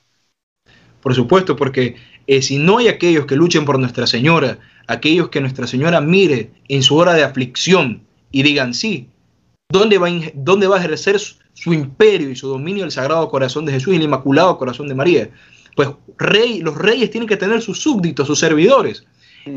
Por 1.00 1.14
supuesto, 1.14 1.56
porque 1.56 1.96
eh, 2.26 2.42
si 2.42 2.58
no 2.58 2.78
hay 2.78 2.88
aquellos 2.88 3.26
que 3.26 3.36
luchen 3.36 3.64
por 3.64 3.78
Nuestra 3.78 4.06
Señora, 4.06 4.58
aquellos 4.87 5.28
que 5.28 5.41
Nuestra 5.41 5.66
Señora 5.66 6.01
mire 6.01 6.51
en 6.68 6.83
su 6.83 6.97
hora 6.97 7.14
de 7.14 7.22
aflicción 7.22 8.03
y 8.31 8.43
digan 8.43 8.74
sí, 8.74 9.09
¿dónde 9.68 9.99
va, 9.99 10.09
dónde 10.35 10.66
va 10.66 10.76
a 10.76 10.78
ejercer 10.78 11.18
su, 11.18 11.72
imperio 11.72 12.31
y 12.31 12.37
su 12.37 12.49
dominio 12.49 12.85
el 12.85 12.91
Sagrado 12.91 13.28
Corazón 13.28 13.64
de 13.64 13.72
Jesús 13.72 13.93
y 13.93 13.97
el 13.97 14.03
Inmaculado 14.03 14.59
Corazón 14.59 14.89
de 14.89 14.95
María? 14.95 15.31
Pues 15.76 15.89
rey, 16.18 16.61
los 16.61 16.76
reyes 16.76 17.11
tienen 17.11 17.28
que 17.28 17.37
tener 17.37 17.62
sus 17.62 17.81
súbditos, 17.81 18.26
sus 18.26 18.39
servidores. 18.39 19.07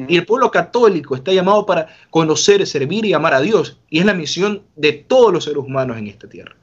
Y 0.07 0.15
el 0.15 0.25
pueblo 0.25 0.49
católico 0.49 1.13
está 1.13 1.33
llamado 1.33 1.65
para 1.65 1.87
conocer, 2.09 2.65
servir 2.65 3.05
y 3.05 3.13
amar 3.13 3.33
a 3.33 3.41
Dios. 3.41 3.79
Y 3.89 3.99
es 3.99 4.05
la 4.05 4.13
misión 4.13 4.61
de 4.77 4.93
todos 4.93 5.33
los 5.33 5.43
seres 5.43 5.59
humanos 5.59 5.97
en 5.97 6.07
esta 6.07 6.29
tierra. 6.29 6.55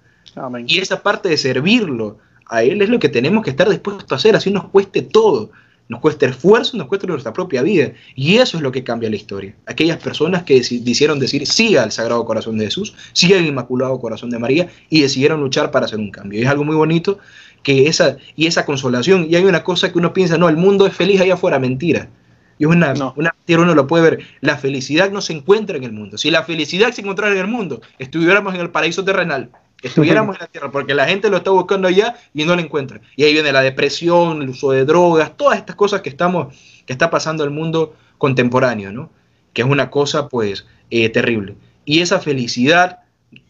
Y 0.67 0.79
esa 0.79 1.03
parte 1.03 1.29
de 1.29 1.37
servirlo 1.37 2.19
a 2.47 2.63
Él 2.63 2.81
es 2.81 2.89
lo 2.89 2.99
que 2.99 3.09
tenemos 3.09 3.45
que 3.45 3.51
estar 3.51 3.69
dispuestos 3.69 4.11
a 4.11 4.15
hacer, 4.15 4.37
así 4.37 4.51
nos 4.51 4.65
cueste 4.65 5.03
todo 5.03 5.51
nos 5.91 5.99
cuesta 5.99 6.27
esfuerzo, 6.27 6.77
nos 6.77 6.87
cuesta 6.87 7.09
nuestra 7.09 7.33
propia 7.33 7.63
vida. 7.63 7.93
Y 8.15 8.37
eso 8.37 8.57
es 8.57 8.63
lo 8.63 8.71
que 8.71 8.85
cambia 8.85 9.11
la 9.11 9.17
historia. 9.17 9.57
Aquellas 9.67 9.99
personas 9.99 10.45
que 10.45 10.55
decidieron 10.55 11.19
decir 11.19 11.45
sí 11.49 11.77
al 11.77 11.91
Sagrado 11.91 12.25
Corazón 12.25 12.57
de 12.59 12.67
Jesús, 12.67 12.95
sí 13.13 13.35
al 13.35 13.45
Inmaculado 13.45 13.99
Corazón 14.01 14.31
de 14.31 14.39
María 14.39 14.69
y 14.89 15.03
decidieron 15.03 15.41
luchar 15.41 15.73
para 15.73 15.87
hacer 15.87 15.99
un 15.99 16.13
cambio. 16.13 16.39
Y 16.39 16.45
es 16.45 16.49
algo 16.49 16.63
muy 16.63 16.77
bonito 16.77 17.19
que 17.65 17.89
esa, 17.89 18.17
y 18.37 18.47
esa 18.47 18.65
consolación, 18.65 19.27
y 19.29 19.35
hay 19.35 19.45
una 19.45 19.65
cosa 19.65 19.91
que 19.91 19.99
uno 19.99 20.13
piensa, 20.13 20.39
no, 20.39 20.49
el 20.49 20.57
mundo 20.57 20.87
es 20.87 20.95
feliz 20.95 21.21
allá 21.21 21.35
afuera, 21.35 21.59
mentira. 21.59 22.09
Y 22.57 22.65
es 22.65 22.71
una, 22.71 22.93
una 23.17 23.35
mentira, 23.37 23.61
uno 23.61 23.75
lo 23.75 23.89
puede 23.89 24.05
ver. 24.05 24.21
La 24.41 24.59
felicidad 24.59 25.11
no 25.11 25.21
se 25.21 25.33
encuentra 25.33 25.77
en 25.77 25.83
el 25.83 25.93
mundo. 25.93 26.19
Si 26.19 26.31
la 26.31 26.45
felicidad 26.45 26.93
se 26.93 27.01
encontrara 27.01 27.33
en 27.33 27.41
el 27.41 27.49
mundo, 27.49 27.83
estuviéramos 27.99 28.55
en 28.55 28.61
el 28.61 28.71
paraíso 28.71 29.05
terrenal 29.05 29.51
estuviéramos 29.83 30.37
en 30.37 30.41
la 30.41 30.47
tierra, 30.47 30.71
porque 30.71 30.95
la 30.95 31.07
gente 31.07 31.31
lo 31.31 31.39
está 31.39 31.51
buscando 31.51 31.89
allá 31.89 32.17
y 32.35 32.45
no 32.45 32.55
lo 32.55 32.61
encuentra. 32.61 33.01
Y 33.17 33.25
ahí 33.25 33.33
viene 33.33 33.53
la 33.53 33.63
depresión, 33.63 34.43
el 34.43 34.51
uso 34.51 34.71
de 34.73 34.85
drogas, 34.85 35.37
todas 35.37 35.59
estas 35.59 35.77
cosas 35.77 36.01
que 36.03 36.09
estamos, 36.09 36.55
que 36.87 36.93
está 36.93 37.11
pasando 37.11 37.45
el 37.45 37.51
mundo 37.51 37.95
contemporáneo, 38.19 38.93
¿no? 38.93 39.11
Que 39.53 39.63
es 39.63 39.69
una 39.69 39.91
cosa, 39.91 40.29
pues, 40.29 40.67
eh, 40.91 41.09
terrible. 41.09 41.57
Y 41.85 42.01
esa 42.01 42.21
felicidad 42.21 43.01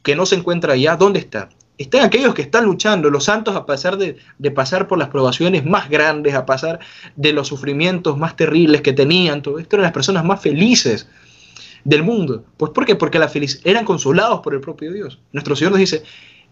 que 0.03 0.17
no 0.17 0.27
se 0.27 0.37
encuentra 0.37 0.75
allá, 0.75 0.97
¿dónde 0.97 1.19
está? 1.19 1.49
están 1.79 2.03
aquellos 2.03 2.35
que 2.35 2.43
están 2.43 2.67
luchando, 2.67 3.09
los 3.09 3.25
santos 3.25 3.57
a 3.57 3.65
pesar 3.65 3.97
de, 3.97 4.19
de, 4.37 4.51
pasar 4.51 4.87
por 4.87 4.99
las 4.99 5.09
probaciones 5.09 5.65
más 5.65 5.89
grandes, 5.89 6.35
a 6.35 6.45
pasar 6.45 6.79
de 7.17 7.33
los 7.33 7.49
sufrimientos 7.49 8.19
más 8.19 8.37
terribles 8.37 8.83
que 8.83 8.93
tenían, 8.93 9.41
todo 9.41 9.59
esto 9.59 9.77
eran 9.77 9.85
las 9.85 9.93
personas 9.93 10.23
más 10.23 10.43
felices 10.43 11.09
del 11.85 12.03
mundo. 12.03 12.45
Pues 12.57 12.73
¿por 12.73 12.85
qué? 12.85 12.97
Porque 12.97 13.19
la 13.19 13.29
feliz 13.29 13.61
eran 13.65 13.85
consolados 13.85 14.41
por 14.41 14.55
el 14.55 14.61
propio 14.61 14.93
Dios. 14.93 15.21
Nuestro 15.33 15.57
Señor 15.57 15.73
nos 15.73 15.81
dice, 15.81 16.03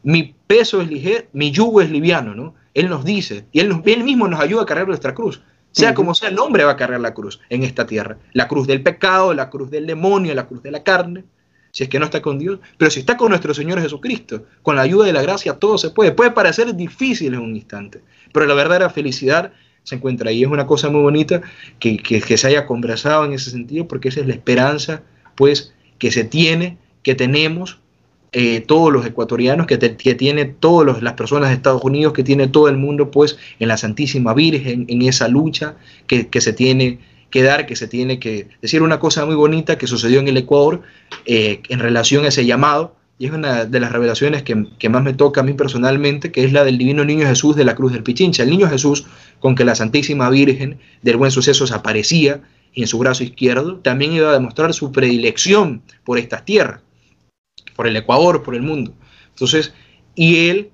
mi 0.02 0.34
peso 0.46 0.80
es 0.80 0.88
ligero, 0.88 1.26
mi 1.32 1.50
yugo 1.50 1.80
es 1.80 1.90
liviano, 1.90 2.34
¿no? 2.34 2.54
Él 2.74 2.88
nos 2.88 3.04
dice, 3.04 3.46
y 3.52 3.60
él, 3.60 3.68
nos, 3.68 3.80
él 3.86 4.04
mismo 4.04 4.28
nos 4.28 4.40
ayuda 4.40 4.62
a 4.62 4.66
cargar 4.66 4.86
nuestra 4.86 5.14
cruz. 5.14 5.42
Sea 5.72 5.94
como 5.94 6.14
sea, 6.14 6.30
el 6.30 6.38
hombre 6.38 6.64
va 6.64 6.72
a 6.72 6.76
cargar 6.76 7.00
la 7.00 7.14
cruz 7.14 7.40
en 7.50 7.62
esta 7.62 7.86
tierra. 7.86 8.18
La 8.32 8.48
cruz 8.48 8.66
del 8.66 8.82
pecado, 8.82 9.34
la 9.34 9.50
cruz 9.50 9.70
del 9.70 9.86
demonio, 9.86 10.34
la 10.34 10.46
cruz 10.46 10.62
de 10.62 10.70
la 10.70 10.82
carne 10.82 11.24
si 11.72 11.84
es 11.84 11.90
que 11.90 11.98
no 11.98 12.06
está 12.06 12.22
con 12.22 12.38
Dios, 12.38 12.58
pero 12.76 12.90
si 12.90 13.00
está 13.00 13.16
con 13.16 13.28
nuestro 13.30 13.54
Señor 13.54 13.80
Jesucristo, 13.80 14.44
con 14.62 14.76
la 14.76 14.82
ayuda 14.82 15.06
de 15.06 15.12
la 15.12 15.22
gracia, 15.22 15.54
todo 15.54 15.78
se 15.78 15.90
puede. 15.90 16.12
Puede 16.12 16.30
parecer 16.30 16.74
difícil 16.74 17.34
en 17.34 17.40
un 17.40 17.54
instante, 17.54 18.02
pero 18.32 18.46
la 18.46 18.54
verdadera 18.54 18.90
felicidad 18.90 19.52
se 19.82 19.96
encuentra 19.96 20.30
ahí. 20.30 20.42
Es 20.42 20.48
una 20.48 20.66
cosa 20.66 20.88
muy 20.88 21.02
bonita 21.02 21.42
que, 21.78 22.00
se 22.36 22.46
haya 22.46 22.66
conversado 22.66 23.24
en 23.24 23.32
ese 23.32 23.50
sentido, 23.50 23.86
porque 23.86 24.08
esa 24.08 24.20
es 24.20 24.26
la 24.26 24.34
esperanza, 24.34 25.02
pues, 25.38 25.72
que 25.98 26.10
se 26.10 26.24
tiene, 26.24 26.76
que 27.02 27.14
tenemos 27.14 27.78
eh, 28.32 28.60
todos 28.60 28.92
los 28.92 29.06
ecuatorianos, 29.06 29.66
que, 29.66 29.78
tiene 29.78 30.44
todas 30.44 31.02
las 31.02 31.12
personas 31.14 31.48
de 31.48 31.54
Estados 31.54 31.82
Unidos, 31.82 32.12
que 32.12 32.24
tiene 32.24 32.48
todo 32.48 32.68
el 32.68 32.76
mundo, 32.76 33.10
pues, 33.10 33.38
en 33.58 33.68
la 33.68 33.78
Santísima 33.78 34.34
Virgen, 34.34 34.84
en 34.88 35.02
esa 35.02 35.28
lucha 35.28 35.76
que, 36.06 36.28
que 36.28 36.40
se 36.40 36.52
tiene 36.52 36.98
que 37.30 37.42
dar, 37.42 37.66
que 37.66 37.76
se 37.76 37.86
tiene 37.86 38.18
que 38.18 38.48
decir 38.60 38.82
una 38.82 38.98
cosa 38.98 39.24
muy 39.24 39.34
bonita 39.34 39.78
que 39.78 39.86
sucedió 39.86 40.20
en 40.20 40.28
el 40.28 40.36
Ecuador 40.36 40.82
eh, 41.26 41.60
en 41.68 41.78
relación 41.78 42.24
a 42.24 42.28
ese 42.28 42.44
llamado, 42.44 42.96
y 43.18 43.26
es 43.26 43.32
una 43.32 43.64
de 43.64 43.80
las 43.80 43.90
revelaciones 43.90 44.44
que, 44.44 44.88
más 44.88 45.02
me 45.02 45.12
toca 45.12 45.40
a 45.40 45.44
mí 45.44 45.52
personalmente, 45.52 46.30
que 46.30 46.44
es 46.44 46.52
la 46.52 46.64
del 46.64 46.78
divino 46.78 47.04
niño 47.04 47.26
Jesús 47.26 47.56
de 47.56 47.64
la 47.64 47.74
cruz 47.74 47.92
del 47.92 48.04
Pichincha. 48.04 48.44
El 48.44 48.50
niño 48.50 48.68
Jesús, 48.68 49.06
con 49.40 49.56
que 49.56 49.64
la 49.64 49.74
Santísima 49.74 50.30
Virgen 50.30 50.78
del 51.02 51.16
Buen 51.16 51.32
Suceso 51.32 51.64
aparecía 51.74 52.40
en 52.82 52.88
su 52.88 52.98
brazo 52.98 53.24
izquierdo, 53.24 53.76
también 53.76 54.12
iba 54.12 54.30
a 54.30 54.34
demostrar 54.34 54.72
su 54.72 54.92
predilección 54.92 55.82
por 56.04 56.18
estas 56.18 56.44
tierras, 56.44 56.80
por 57.74 57.86
el 57.86 57.96
Ecuador, 57.96 58.42
por 58.42 58.54
el 58.54 58.62
mundo. 58.62 58.92
Entonces, 59.30 59.72
y 60.14 60.48
él 60.48 60.70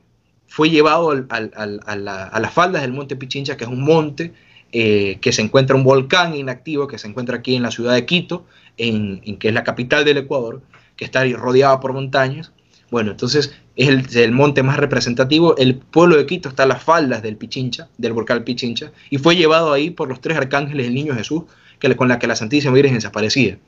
fue 0.46 0.70
llevado 0.70 1.11
a, 1.11 2.40
las 2.40 2.52
faldas 2.52 2.82
del 2.82 2.92
monte 2.92 3.16
Pichincha, 3.16 3.57
que 3.57 3.64
es 3.64 3.70
un 3.70 3.82
monte 3.82 4.32
eh, 4.72 5.18
que 5.20 5.32
se 5.32 5.42
encuentra 5.42 5.76
un 5.76 5.84
volcán 5.84 6.34
inactivo 6.34 6.88
que 6.88 6.98
se 6.98 7.09
encuentra 7.09 7.36
aquí 7.36 7.55
en 7.55 7.62
la 7.62 7.70
ciudad 7.70 7.94
de 7.94 8.07
Quito, 8.07 8.46
en, 8.76 9.20
que 9.38 9.48
es 9.48 9.55
la 9.55 9.64
capital 9.64 10.05
del 10.05 10.18
Ecuador, 10.18 10.62
que 10.96 11.05
está 11.05 11.24
rodeada 11.24 11.80
por 11.80 11.92
montañas. 11.92 12.52
Bueno, 12.90 13.11
entonces 13.12 13.55
es 13.76 14.16
el, 14.16 14.32
monte 14.32 14.62
más 14.62 14.76
representativo. 14.76 15.57
El 15.57 15.76
pueblo 15.76 16.16
de 16.16 16.26
Quito 16.26 16.48
está 16.48 16.64
a 16.64 16.66
las 16.66 16.82
faldas 16.82 17.22
del 17.22 17.36
Pichincha, 17.36 17.88
del 17.98 18.12
volcán 18.12 18.44
Pichincha, 18.44 18.92
y 19.11 19.18
fue 19.18 19.36
llevado 19.36 19.72
ahí 19.72 19.90
por 19.90 20.09
los 20.09 20.20
tres 20.20 20.36
arcángeles 20.36 20.86
del 20.86 20.94
Niño 20.94 21.14
Jesús, 21.14 21.44
que, 21.89 21.97
con 21.97 22.09
la 22.09 22.18
que 22.18 22.26
la 22.26 22.37
Santísima 22.37 22.74
Virgen 22.74 22.95
desaparecía. 22.95 23.59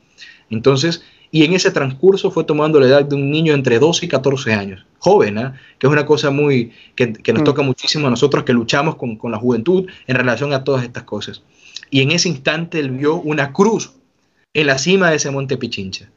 Entonces, 0.51 1.03
y 1.31 1.45
en 1.45 1.55
ese 1.55 1.71
transcurso 1.71 2.31
fue 2.31 2.45
tomando 2.45 2.81
la 2.81 2.87
edad 2.87 3.05
de 3.05 3.15
un 3.15 3.31
niño 3.31 3.53
entre 3.55 3.79
12 3.79 4.07
y 4.07 4.09
14 4.09 4.53
años, 4.53 4.87
joven, 4.99 5.39
¿eh? 5.39 5.53
que 5.79 5.87
es 5.87 5.93
una 5.93 6.07
cosa 6.07 6.31
muy 6.31 6.73
que, 6.95 7.09
nos 7.33 7.43
mm. 7.43 7.45
toca 7.45 7.63
muchísimo 7.63 8.07
a 8.07 8.11
nosotros 8.11 8.45
que 8.45 8.53
luchamos 8.53 8.97
con, 8.97 9.17
con, 9.17 9.33
la 9.33 9.39
juventud 9.39 9.89
en 10.07 10.17
relación 10.17 10.53
a 10.53 10.65
todas 10.65 10.85
estas 10.85 11.03
cosas. 11.03 11.43
Y 11.91 12.03
en 12.03 12.13
ese 12.13 12.29
instante 12.29 12.79
él 12.79 12.91
vio 12.91 13.17
una 13.17 13.53
cruz 13.53 13.93
en 14.55 14.67
la 14.67 14.79
cima 14.79 15.11
de 15.11 15.17
ese 15.17 15.31
monte 15.31 15.57
Pichincha. 15.57 16.09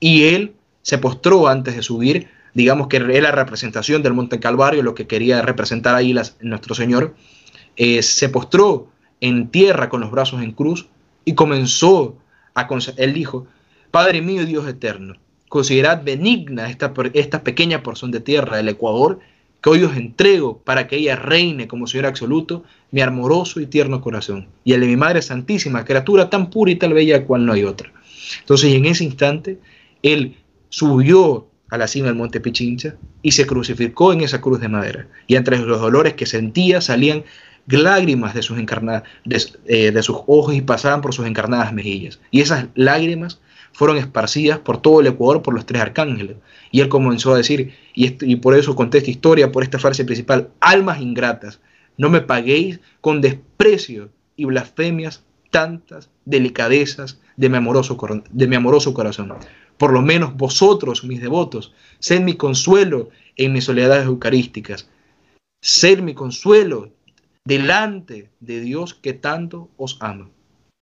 Y 0.00 0.24
él 0.24 0.54
se 0.82 0.98
postró 0.98 1.48
antes 1.48 1.76
de 1.76 1.82
subir, 1.82 2.28
digamos 2.54 2.88
que 2.88 2.96
era 2.96 3.20
la 3.20 3.32
representación 3.32 4.02
del 4.02 4.14
monte 4.14 4.40
Calvario, 4.40 4.82
lo 4.82 4.94
que 4.94 5.06
quería 5.06 5.42
representar 5.42 5.94
ahí 5.94 6.12
las, 6.12 6.36
nuestro 6.40 6.74
Señor, 6.74 7.14
eh, 7.76 8.02
se 8.02 8.28
postró 8.28 8.88
en 9.20 9.48
tierra 9.48 9.88
con 9.88 10.00
los 10.00 10.10
brazos 10.10 10.42
en 10.42 10.52
cruz 10.52 10.88
y 11.24 11.34
comenzó 11.34 12.18
a, 12.54 12.68
él 12.96 13.14
dijo, 13.14 13.46
Padre 13.90 14.22
mío, 14.22 14.44
Dios 14.46 14.66
eterno, 14.66 15.14
considerad 15.48 16.02
benigna 16.02 16.70
esta, 16.70 16.92
esta 17.14 17.42
pequeña 17.42 17.82
porción 17.82 18.10
de 18.10 18.20
tierra 18.20 18.56
del 18.56 18.68
Ecuador 18.68 19.20
que 19.62 19.70
hoy 19.70 19.84
os 19.84 19.96
entrego 19.96 20.58
para 20.58 20.88
que 20.88 20.96
ella 20.96 21.14
reine 21.14 21.68
como 21.68 21.86
Señor 21.86 22.06
absoluto 22.06 22.64
mi 22.90 23.00
amoroso 23.00 23.60
y 23.60 23.66
tierno 23.66 24.00
corazón, 24.00 24.48
y 24.64 24.72
el 24.72 24.80
de 24.80 24.88
mi 24.88 24.96
Madre 24.96 25.22
Santísima, 25.22 25.84
criatura 25.84 26.28
tan 26.28 26.50
pura 26.50 26.72
y 26.72 26.76
tal 26.76 26.94
bella 26.94 27.24
cual 27.24 27.46
no 27.46 27.52
hay 27.52 27.64
otra. 27.64 27.92
Entonces, 28.40 28.74
en 28.74 28.86
ese 28.86 29.04
instante, 29.04 29.58
él 30.02 30.36
subió 30.68 31.46
a 31.70 31.78
la 31.78 31.86
cima 31.86 32.08
del 32.08 32.16
monte 32.16 32.40
Pichincha 32.40 32.96
y 33.22 33.32
se 33.32 33.46
crucificó 33.46 34.12
en 34.12 34.20
esa 34.20 34.40
cruz 34.40 34.60
de 34.60 34.68
madera. 34.68 35.06
Y 35.26 35.36
entre 35.36 35.58
los 35.58 35.80
dolores 35.80 36.14
que 36.14 36.26
sentía 36.26 36.80
salían 36.80 37.24
lágrimas 37.66 38.34
de 38.34 38.42
sus, 38.42 38.58
encarnadas, 38.58 39.04
eh, 39.66 39.90
de 39.90 40.02
sus 40.02 40.16
ojos 40.26 40.54
y 40.54 40.60
pasaban 40.60 41.00
por 41.00 41.14
sus 41.14 41.26
encarnadas 41.26 41.72
mejillas. 41.72 42.20
Y 42.30 42.40
esas 42.40 42.66
lágrimas 42.74 43.40
fueron 43.72 43.96
esparcidas 43.96 44.58
por 44.58 44.80
todo 44.80 45.00
el 45.00 45.06
Ecuador 45.06 45.42
por 45.42 45.54
los 45.54 45.66
tres 45.66 45.80
arcángeles. 45.80 46.36
Y 46.70 46.80
él 46.80 46.88
comenzó 46.88 47.32
a 47.32 47.36
decir, 47.36 47.74
y, 47.94 48.36
por 48.36 48.56
eso 48.56 48.76
conté 48.76 48.98
esta 48.98 49.10
historia, 49.10 49.52
por 49.52 49.62
esta 49.62 49.78
frase 49.78 50.04
principal, 50.04 50.50
almas 50.60 51.00
ingratas, 51.00 51.60
no 51.96 52.08
me 52.08 52.20
paguéis 52.20 52.80
con 53.00 53.20
desprecio 53.20 54.10
y 54.36 54.44
blasfemias 54.46 55.24
tantas 55.50 56.10
delicadezas 56.24 57.20
de 57.36 57.48
mi 57.48 57.58
amoroso, 57.58 57.98
de 58.30 58.46
mi 58.46 58.56
amoroso 58.56 58.94
corazón. 58.94 59.34
Por 59.76 59.92
lo 59.92 60.02
menos 60.02 60.36
vosotros, 60.36 61.04
mis 61.04 61.20
devotos, 61.20 61.74
sed 61.98 62.20
mi 62.20 62.34
consuelo 62.34 63.10
en 63.36 63.52
mis 63.52 63.64
soledades 63.64 64.06
eucarísticas. 64.06 64.88
Sed 65.60 66.00
mi 66.00 66.14
consuelo 66.14 66.90
delante 67.44 68.30
de 68.40 68.60
Dios 68.60 68.94
que 68.94 69.12
tanto 69.12 69.68
os 69.76 69.96
ama. 70.00 70.30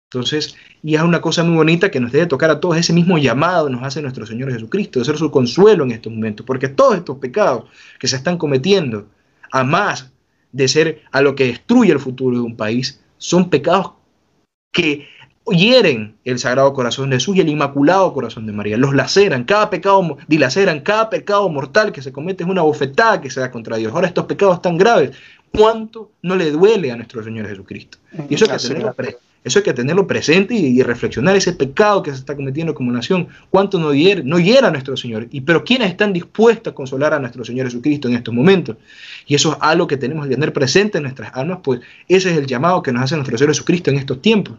Entonces, 0.10 0.55
y 0.84 0.95
es 0.95 1.01
una 1.01 1.20
cosa 1.20 1.43
muy 1.43 1.55
bonita 1.55 1.91
que 1.91 1.99
nos 1.99 2.14
debe 2.14 2.28
tocar 2.28 2.49
a 2.49 2.62
todos, 2.62 2.78
ese 2.78 2.93
mismo 2.93 3.18
llamado 3.18 3.70
nos 3.70 3.84
hace 3.84 4.01
nuestro 4.01 4.26
Señor 4.26 4.53
Jesucristo, 4.53 4.99
de 4.99 5.05
ser 5.05 5.18
su 5.18 5.30
consuelo 5.30 5.84
en 5.84 5.91
estos 5.91 6.14
momentos, 6.14 6.45
porque 6.45 6.70
todos 6.70 6.95
estos 6.95 7.18
pecados 7.18 7.66
que 7.99 8.08
se 8.08 8.16
están 8.16 8.38
cometiendo, 8.38 9.08
a 9.51 9.64
más 9.66 10.12
de 10.53 10.68
ser 10.70 11.01
a 11.12 11.22
lo 11.22 11.36
que 11.36 11.47
destruye 11.47 11.91
el 11.91 11.99
futuro 11.99 12.38
de 12.38 12.43
un 12.43 12.55
país, 12.55 13.01
son 13.18 13.49
pecados 13.49 13.91
que 14.72 15.08
hieren 15.51 16.18
el 16.24 16.39
Sagrado 16.39 16.74
Corazón 16.74 17.10
de 17.10 17.18
Jesús 17.18 17.36
y 17.36 17.41
el 17.41 17.49
Inmaculado 17.49 18.14
Corazón 18.14 18.45
de 18.45 18.53
María, 18.53 18.78
los 18.78 18.93
laceran, 18.93 19.43
cada 19.43 19.70
pecado 19.70 20.18
dilaceran, 20.28 20.82
cada 20.82 21.10
pecado 21.10 21.47
mortal 21.49 21.91
que 21.91 22.01
se 22.01 22.12
comete 22.12 22.43
es 22.43 22.49
una 22.49 22.62
bofetada 22.62 23.22
que 23.22 23.30
se 23.30 23.39
da 23.39 23.51
contra 23.51 23.78
Dios. 23.78 23.93
Ahora 23.93 24.08
estos 24.08 24.26
pecados 24.26 24.62
tan 24.62 24.78
graves, 24.78 25.12
¿cuánto 25.58 26.12
no 26.22 26.36
le 26.36 26.51
duele 26.51 26.91
a 26.91 26.95
nuestro 26.95 27.24
Señor 27.24 27.47
Jesucristo? 27.47 27.97
Y 28.30 28.36
eso 28.36 28.45
es 28.45 28.51
que 28.51 28.70
tenerlo 28.70 28.93
eso 29.47 29.60
hay 29.60 29.64
que 29.64 29.74
tenerlo 29.74 30.05
presente 30.05 30.53
y, 30.53 30.84
reflexionar 30.84 31.36
ese 31.38 31.53
pecado 31.53 32.03
que 32.03 32.12
se 32.12 32.18
está 32.18 32.36
cometiendo 32.36 32.76
como 32.76 32.91
nación. 32.91 33.30
¿Cuánto 33.49 33.80
no 33.80 33.93
hiera, 33.93 34.22
no 34.24 34.36
a 34.38 34.72
nuestro 34.72 34.97
Señor? 34.97 35.28
Y, 35.32 35.39
pero 35.39 35.64
¿quiénes 35.64 35.89
están 35.89 36.12
dispuestos 36.12 36.72
a 36.72 36.76
consolar 36.76 37.14
a 37.14 37.20
nuestro 37.20 37.45
Señor 37.45 37.68
Jesucristo 37.68 38.10
en 38.10 38.16
estos 38.16 38.34
momentos? 38.34 38.76
Y 39.26 39.36
eso 39.36 39.53
es 39.53 39.58
algo 39.62 39.88
que 39.88 39.95
tenemos 39.95 40.28
que 40.28 40.34
tener 40.34 40.51
presente 40.51 40.97
en 40.97 41.03
nuestras 41.03 41.32
almas, 41.34 41.60
pues 41.64 41.80
ese 42.10 42.32
es 42.32 42.38
el 42.38 42.45
llamado 42.45 42.82
que 42.82 42.91
nos 42.91 43.03
hace 43.03 43.16
nuestro 43.16 43.38
Señor 43.38 43.53
Jesucristo 43.53 43.89
en 43.89 43.97
estos 43.97 44.22
tiempos. 44.22 44.58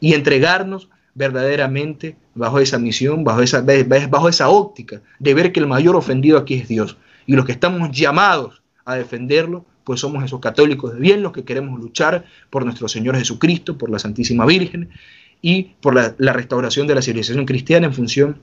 Y 0.00 0.14
entregarnos 0.14 0.88
verdaderamente 1.14 2.16
bajo 2.34 2.60
esa 2.60 2.78
misión, 2.78 3.24
bajo 3.24 3.42
esa, 3.42 3.62
bajo 4.08 4.28
esa 4.30 4.48
óptica 4.48 5.02
de 5.18 5.34
ver 5.34 5.52
que 5.52 5.60
el 5.60 5.66
mayor 5.66 5.96
ofendido 5.96 6.38
aquí 6.38 6.54
es 6.54 6.66
Dios. 6.66 6.96
Y 7.26 7.34
los 7.34 7.44
que 7.44 7.52
estamos 7.52 7.90
llamados 7.90 8.62
a 8.86 8.94
defenderlo 8.94 9.66
pues 9.84 10.00
somos 10.00 10.24
esos 10.24 10.40
católicos 10.40 10.94
de 10.94 11.00
bien 11.00 11.22
los 11.22 11.32
que 11.32 11.44
queremos 11.44 11.78
luchar 11.78 12.24
por 12.50 12.64
nuestro 12.64 12.88
Señor 12.88 13.16
Jesucristo, 13.16 13.78
por 13.78 13.90
la 13.90 13.98
Santísima 13.98 14.46
Virgen 14.46 14.90
y 15.42 15.74
por 15.80 15.94
la, 15.94 16.32
restauración 16.32 16.86
de 16.86 16.94
la 16.94 17.02
civilización 17.02 17.44
cristiana 17.44 17.86
en 17.86 17.92
función 17.92 18.38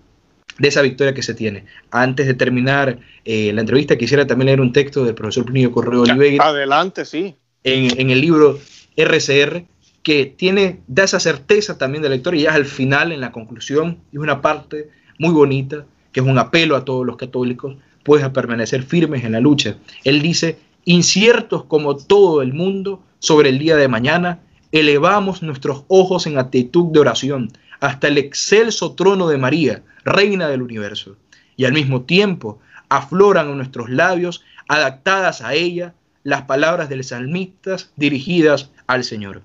de 0.60 0.68
esa 0.68 0.82
victoria 0.82 1.14
que 1.14 1.24
se 1.24 1.34
tiene. 1.34 1.66
Antes 1.90 2.28
de 2.28 2.36
terminar 2.36 3.00
eh, 3.26 3.52
la 3.54 3.62
entrevista, 3.62 3.98
quisiera 3.98 4.28
también 4.28 4.48
leer 4.48 4.62
un 4.62 4.72
texto 4.72 5.04
del 5.04 5.16
profesor 5.16 5.46
Plinio 5.46 5.72
Correo 5.72 6.04
Oliveira. 6.04 6.46
Adelante, 6.46 7.06
sí. 7.06 7.36
En, 7.64 8.10
el 8.10 8.22
libro 8.22 8.60
RCR, 8.96 9.64
que 10.04 10.26
tiene, 10.26 10.82
da 10.88 11.06
esa 11.06 11.20
certeza 11.20 11.78
también 11.78 12.04
del 12.04 12.12
lector 12.12 12.36
y 12.36 12.42
ya 12.42 12.54
al 12.54 12.66
final, 12.66 13.12
en 13.12 13.22
la 13.22 13.32
conclusión, 13.32 13.98
es 14.12 14.20
una 14.20 14.42
parte 14.42 14.90
muy 15.18 15.32
bonita, 15.32 15.86
que 16.12 16.20
es 16.20 16.26
un 16.26 16.38
apelo 16.38 16.76
a 16.76 16.86
todos 16.86 17.06
los 17.06 17.18
católicos, 17.18 17.78
pues 18.04 18.24
a 18.24 18.34
permanecer 18.34 18.84
firmes 18.84 19.24
en 19.24 19.32
la 19.32 19.40
lucha. 19.40 19.78
Él 20.04 20.22
dice 20.22 20.58
inciertos 20.86 21.66
como 21.66 21.96
todo 21.96 22.42
el 22.42 22.54
mundo 22.54 23.02
sobre 23.20 23.50
el 23.50 23.60
día 23.60 23.76
de 23.76 23.88
mañana, 23.88 24.40
elevamos 24.72 25.44
nuestros 25.44 25.84
ojos 25.88 26.28
en 26.28 26.38
actitud 26.38 26.92
de 26.92 27.00
oración 27.00 27.52
hasta 27.80 28.08
el 28.08 28.18
excelso 28.18 28.94
trono 28.94 29.28
de 29.28 29.38
María, 29.38 29.84
Reina 30.04 30.48
del 30.48 30.62
universo, 30.62 31.18
y 31.56 31.66
al 31.66 31.74
mismo 31.74 32.04
tiempo 32.04 32.60
afloran 32.90 33.50
en 33.50 33.58
nuestros 33.58 33.90
labios, 33.90 34.44
adaptadas 34.68 35.42
a 35.42 35.54
ella, 35.54 35.94
las 36.24 36.44
palabras 36.44 36.90
del 36.90 37.04
salmistas 37.04 37.92
dirigidas 37.96 38.72
al 38.88 39.04
Señor. 39.04 39.44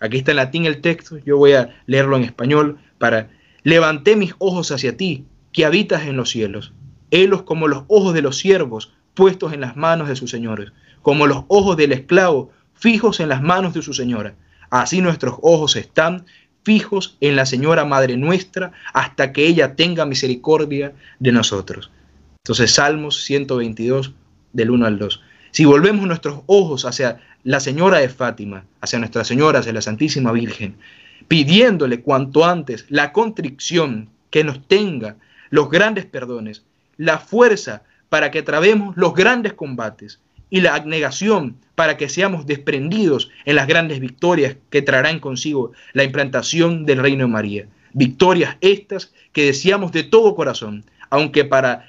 Aquí 0.00 0.18
está 0.18 0.32
en 0.32 0.36
latín 0.36 0.64
el 0.64 0.80
texto, 0.80 1.18
yo 1.18 1.36
voy 1.36 1.52
a 1.52 1.76
leerlo 1.86 2.16
en 2.16 2.24
español 2.24 2.78
para 2.98 3.30
levanté 3.62 4.16
mis 4.16 4.34
ojos 4.38 4.70
hacia 4.70 4.96
ti, 4.96 5.24
que 5.52 5.64
habitas 5.64 6.06
en 6.06 6.16
los 6.16 6.30
cielos, 6.30 6.72
helos 7.10 7.42
como 7.42 7.68
los 7.68 7.84
ojos 7.88 8.14
de 8.14 8.22
los 8.22 8.38
siervos 8.38 8.92
puestos 9.18 9.52
en 9.52 9.60
las 9.60 9.76
manos 9.76 10.08
de 10.08 10.14
sus 10.14 10.30
señores, 10.30 10.70
como 11.02 11.26
los 11.26 11.42
ojos 11.48 11.76
del 11.76 11.90
esclavo 11.90 12.52
fijos 12.74 13.18
en 13.18 13.28
las 13.28 13.42
manos 13.42 13.74
de 13.74 13.82
su 13.82 13.92
señora. 13.92 14.36
Así 14.70 15.00
nuestros 15.00 15.40
ojos 15.42 15.74
están 15.74 16.24
fijos 16.62 17.16
en 17.20 17.34
la 17.34 17.44
Señora 17.44 17.84
Madre 17.84 18.16
nuestra 18.16 18.70
hasta 18.92 19.32
que 19.32 19.48
ella 19.48 19.74
tenga 19.74 20.06
misericordia 20.06 20.92
de 21.18 21.32
nosotros. 21.32 21.90
Entonces, 22.44 22.70
Salmos 22.70 23.24
122, 23.24 24.12
del 24.52 24.70
1 24.70 24.86
al 24.86 25.00
2. 25.00 25.20
Si 25.50 25.64
volvemos 25.64 26.06
nuestros 26.06 26.42
ojos 26.46 26.84
hacia 26.84 27.18
la 27.42 27.58
Señora 27.58 27.98
de 27.98 28.10
Fátima, 28.10 28.66
hacia 28.80 29.00
Nuestra 29.00 29.24
Señora, 29.24 29.58
hacia 29.58 29.72
la 29.72 29.82
Santísima 29.82 30.30
Virgen, 30.30 30.76
pidiéndole 31.26 32.02
cuanto 32.02 32.44
antes 32.44 32.86
la 32.88 33.12
contrición 33.12 34.10
que 34.30 34.44
nos 34.44 34.64
tenga 34.68 35.16
los 35.50 35.68
grandes 35.70 36.06
perdones, 36.06 36.62
la 36.96 37.18
fuerza 37.18 37.82
para 38.08 38.30
que 38.30 38.42
trabemos 38.42 38.96
los 38.96 39.14
grandes 39.14 39.52
combates 39.52 40.20
y 40.50 40.60
la 40.60 40.74
abnegación 40.74 41.56
para 41.74 41.96
que 41.96 42.08
seamos 42.08 42.46
desprendidos 42.46 43.30
en 43.44 43.56
las 43.56 43.66
grandes 43.66 44.00
victorias 44.00 44.56
que 44.70 44.82
traerán 44.82 45.20
consigo 45.20 45.72
la 45.92 46.04
implantación 46.04 46.86
del 46.86 46.98
reino 46.98 47.24
de 47.24 47.32
María. 47.32 47.66
Victorias 47.92 48.56
estas 48.60 49.12
que 49.32 49.44
deseamos 49.44 49.92
de 49.92 50.04
todo 50.04 50.34
corazón, 50.34 50.84
aunque 51.10 51.44
para 51.44 51.86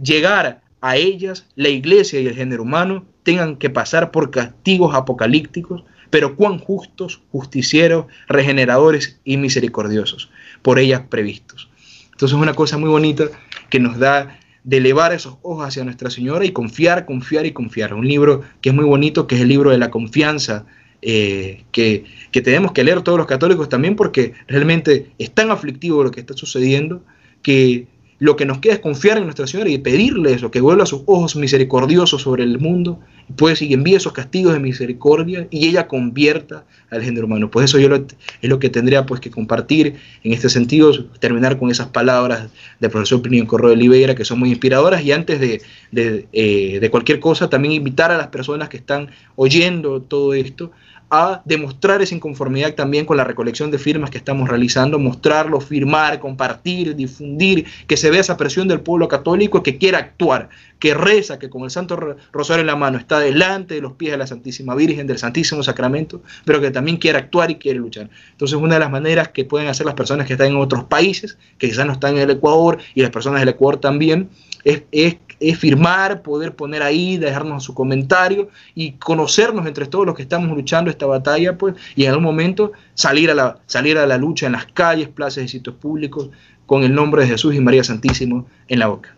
llegar 0.00 0.62
a 0.80 0.96
ellas 0.96 1.46
la 1.54 1.68
iglesia 1.68 2.20
y 2.20 2.26
el 2.26 2.34
género 2.34 2.62
humano 2.62 3.04
tengan 3.22 3.56
que 3.56 3.70
pasar 3.70 4.10
por 4.10 4.30
castigos 4.30 4.94
apocalípticos, 4.94 5.84
pero 6.10 6.36
cuán 6.36 6.58
justos, 6.58 7.22
justicieros, 7.30 8.06
regeneradores 8.26 9.20
y 9.24 9.36
misericordiosos, 9.36 10.30
por 10.62 10.78
ellas 10.78 11.02
previstos. 11.08 11.70
Entonces 12.10 12.36
es 12.36 12.42
una 12.42 12.54
cosa 12.54 12.76
muy 12.78 12.90
bonita 12.90 13.24
que 13.70 13.80
nos 13.80 13.98
da 13.98 14.38
de 14.64 14.76
elevar 14.76 15.12
esos 15.12 15.36
ojos 15.42 15.66
hacia 15.66 15.84
Nuestra 15.84 16.10
Señora 16.10 16.44
y 16.44 16.52
confiar, 16.52 17.04
confiar 17.04 17.46
y 17.46 17.52
confiar. 17.52 17.94
Un 17.94 18.06
libro 18.06 18.42
que 18.60 18.68
es 18.70 18.74
muy 18.74 18.84
bonito, 18.84 19.26
que 19.26 19.34
es 19.34 19.40
el 19.40 19.48
libro 19.48 19.70
de 19.70 19.78
la 19.78 19.90
confianza, 19.90 20.64
eh, 21.02 21.64
que, 21.72 22.04
que, 22.30 22.42
tenemos 22.42 22.72
que 22.72 22.84
leer 22.84 23.02
todos 23.02 23.18
los 23.18 23.26
católicos 23.26 23.68
también 23.68 23.96
porque 23.96 24.34
realmente 24.46 25.10
es 25.18 25.32
tan 25.32 25.50
aflictivo 25.50 26.04
lo 26.04 26.12
que 26.12 26.20
está 26.20 26.34
sucediendo 26.34 27.02
que 27.42 27.86
lo 28.22 28.36
que 28.36 28.46
nos 28.46 28.58
queda 28.58 28.74
es 28.74 28.78
confiar 28.78 29.18
en 29.18 29.24
Nuestra 29.24 29.48
Señora 29.48 29.68
y 29.68 29.78
pedirle 29.78 30.32
eso, 30.32 30.52
que 30.52 30.60
vuelva 30.60 30.86
sus 30.86 31.02
ojos 31.06 31.34
misericordiosos 31.34 32.22
sobre 32.22 32.44
el 32.44 32.60
mundo, 32.60 33.00
pues 33.34 33.60
y 33.62 33.74
envíe 33.74 33.96
esos 33.96 34.12
castigos 34.12 34.52
de 34.52 34.60
misericordia 34.60 35.48
y 35.50 35.66
ella 35.66 35.88
convierta 35.88 36.64
al 36.90 37.02
género 37.02 37.26
humano. 37.26 37.50
Pues 37.50 37.64
eso 37.64 37.80
yo 37.80 37.92
es 37.92 38.48
lo 38.48 38.60
que 38.60 38.68
tendría 38.68 39.06
pues 39.06 39.20
que 39.20 39.32
compartir 39.32 39.96
en 40.22 40.32
este 40.32 40.48
sentido, 40.50 40.92
terminar 41.18 41.58
con 41.58 41.72
esas 41.72 41.88
palabras 41.88 42.48
del 42.78 42.90
profesor 42.92 43.22
Plinio 43.22 43.44
Corro 43.48 43.66
de 43.66 43.74
Oliveira 43.74 44.14
que 44.14 44.24
son 44.24 44.38
muy 44.38 44.50
inspiradoras 44.50 45.02
y 45.02 45.10
antes 45.10 45.40
de, 45.40 45.60
de, 45.90 46.28
eh, 46.32 46.78
de 46.78 46.90
cualquier 46.92 47.18
cosa 47.18 47.50
también 47.50 47.74
invitar 47.74 48.12
a 48.12 48.16
las 48.16 48.28
personas 48.28 48.68
que 48.68 48.76
están 48.76 49.08
oyendo 49.34 50.00
todo 50.00 50.32
esto 50.32 50.70
a 51.14 51.42
demostrar 51.44 52.00
esa 52.00 52.14
inconformidad 52.14 52.74
también 52.74 53.04
con 53.04 53.18
la 53.18 53.24
recolección 53.24 53.70
de 53.70 53.78
firmas 53.78 54.08
que 54.08 54.16
estamos 54.16 54.48
realizando, 54.48 54.98
mostrarlo, 54.98 55.60
firmar, 55.60 56.18
compartir, 56.18 56.96
difundir, 56.96 57.66
que 57.86 57.98
se 57.98 58.10
vea 58.10 58.22
esa 58.22 58.38
presión 58.38 58.66
del 58.66 58.80
pueblo 58.80 59.08
católico 59.08 59.62
que 59.62 59.76
quiera 59.76 59.98
actuar, 59.98 60.48
que 60.78 60.94
reza, 60.94 61.38
que 61.38 61.50
con 61.50 61.64
el 61.64 61.70
Santo 61.70 62.16
Rosario 62.32 62.62
en 62.62 62.66
la 62.66 62.76
mano 62.76 62.96
está 62.96 63.20
delante 63.20 63.74
de 63.74 63.82
los 63.82 63.92
pies 63.92 64.12
de 64.12 64.16
la 64.16 64.26
Santísima 64.26 64.74
Virgen, 64.74 65.06
del 65.06 65.18
Santísimo 65.18 65.62
Sacramento, 65.62 66.22
pero 66.46 66.62
que 66.62 66.70
también 66.70 66.96
quiere 66.96 67.18
actuar 67.18 67.50
y 67.50 67.56
quiere 67.56 67.78
luchar. 67.78 68.08
Entonces, 68.30 68.56
una 68.56 68.74
de 68.74 68.80
las 68.80 68.90
maneras 68.90 69.28
que 69.28 69.44
pueden 69.44 69.68
hacer 69.68 69.84
las 69.84 69.94
personas 69.94 70.26
que 70.26 70.32
están 70.32 70.46
en 70.46 70.56
otros 70.56 70.84
países, 70.84 71.36
que 71.58 71.68
quizás 71.68 71.84
no 71.84 71.92
están 71.92 72.16
en 72.16 72.22
el 72.22 72.30
Ecuador, 72.30 72.78
y 72.94 73.02
las 73.02 73.10
personas 73.10 73.40
del 73.40 73.50
Ecuador 73.50 73.78
también, 73.78 74.30
es, 74.64 74.84
es 74.92 75.16
es 75.42 75.58
firmar, 75.58 76.22
poder 76.22 76.54
poner 76.54 76.82
ahí, 76.82 77.16
dejarnos 77.16 77.64
su 77.64 77.74
comentario 77.74 78.48
y 78.74 78.92
conocernos 78.92 79.66
entre 79.66 79.86
todos 79.86 80.06
los 80.06 80.14
que 80.14 80.22
estamos 80.22 80.56
luchando 80.56 80.90
esta 80.90 81.06
batalla, 81.06 81.58
pues, 81.58 81.74
y 81.96 82.04
en 82.04 82.10
algún 82.10 82.24
momento 82.24 82.72
salir 82.94 83.30
a 83.30 83.34
la, 83.34 83.58
salir 83.66 83.98
a 83.98 84.06
la 84.06 84.18
lucha 84.18 84.46
en 84.46 84.52
las 84.52 84.66
calles, 84.66 85.08
plazas 85.08 85.44
y 85.44 85.48
sitios 85.48 85.76
públicos 85.76 86.30
con 86.66 86.84
el 86.84 86.94
nombre 86.94 87.22
de 87.22 87.28
Jesús 87.28 87.54
y 87.54 87.60
María 87.60 87.84
Santísimo 87.84 88.46
en 88.68 88.78
la 88.78 88.86
boca. 88.86 89.14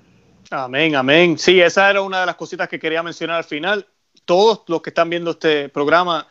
Amén, 0.50 0.94
amén. 0.96 1.38
Sí, 1.38 1.60
esa 1.60 1.90
era 1.90 2.02
una 2.02 2.20
de 2.20 2.26
las 2.26 2.36
cositas 2.36 2.68
que 2.68 2.78
quería 2.78 3.02
mencionar 3.02 3.36
al 3.36 3.44
final. 3.44 3.86
Todos 4.24 4.62
los 4.68 4.82
que 4.82 4.90
están 4.90 5.10
viendo 5.10 5.32
este 5.32 5.68
programa, 5.68 6.26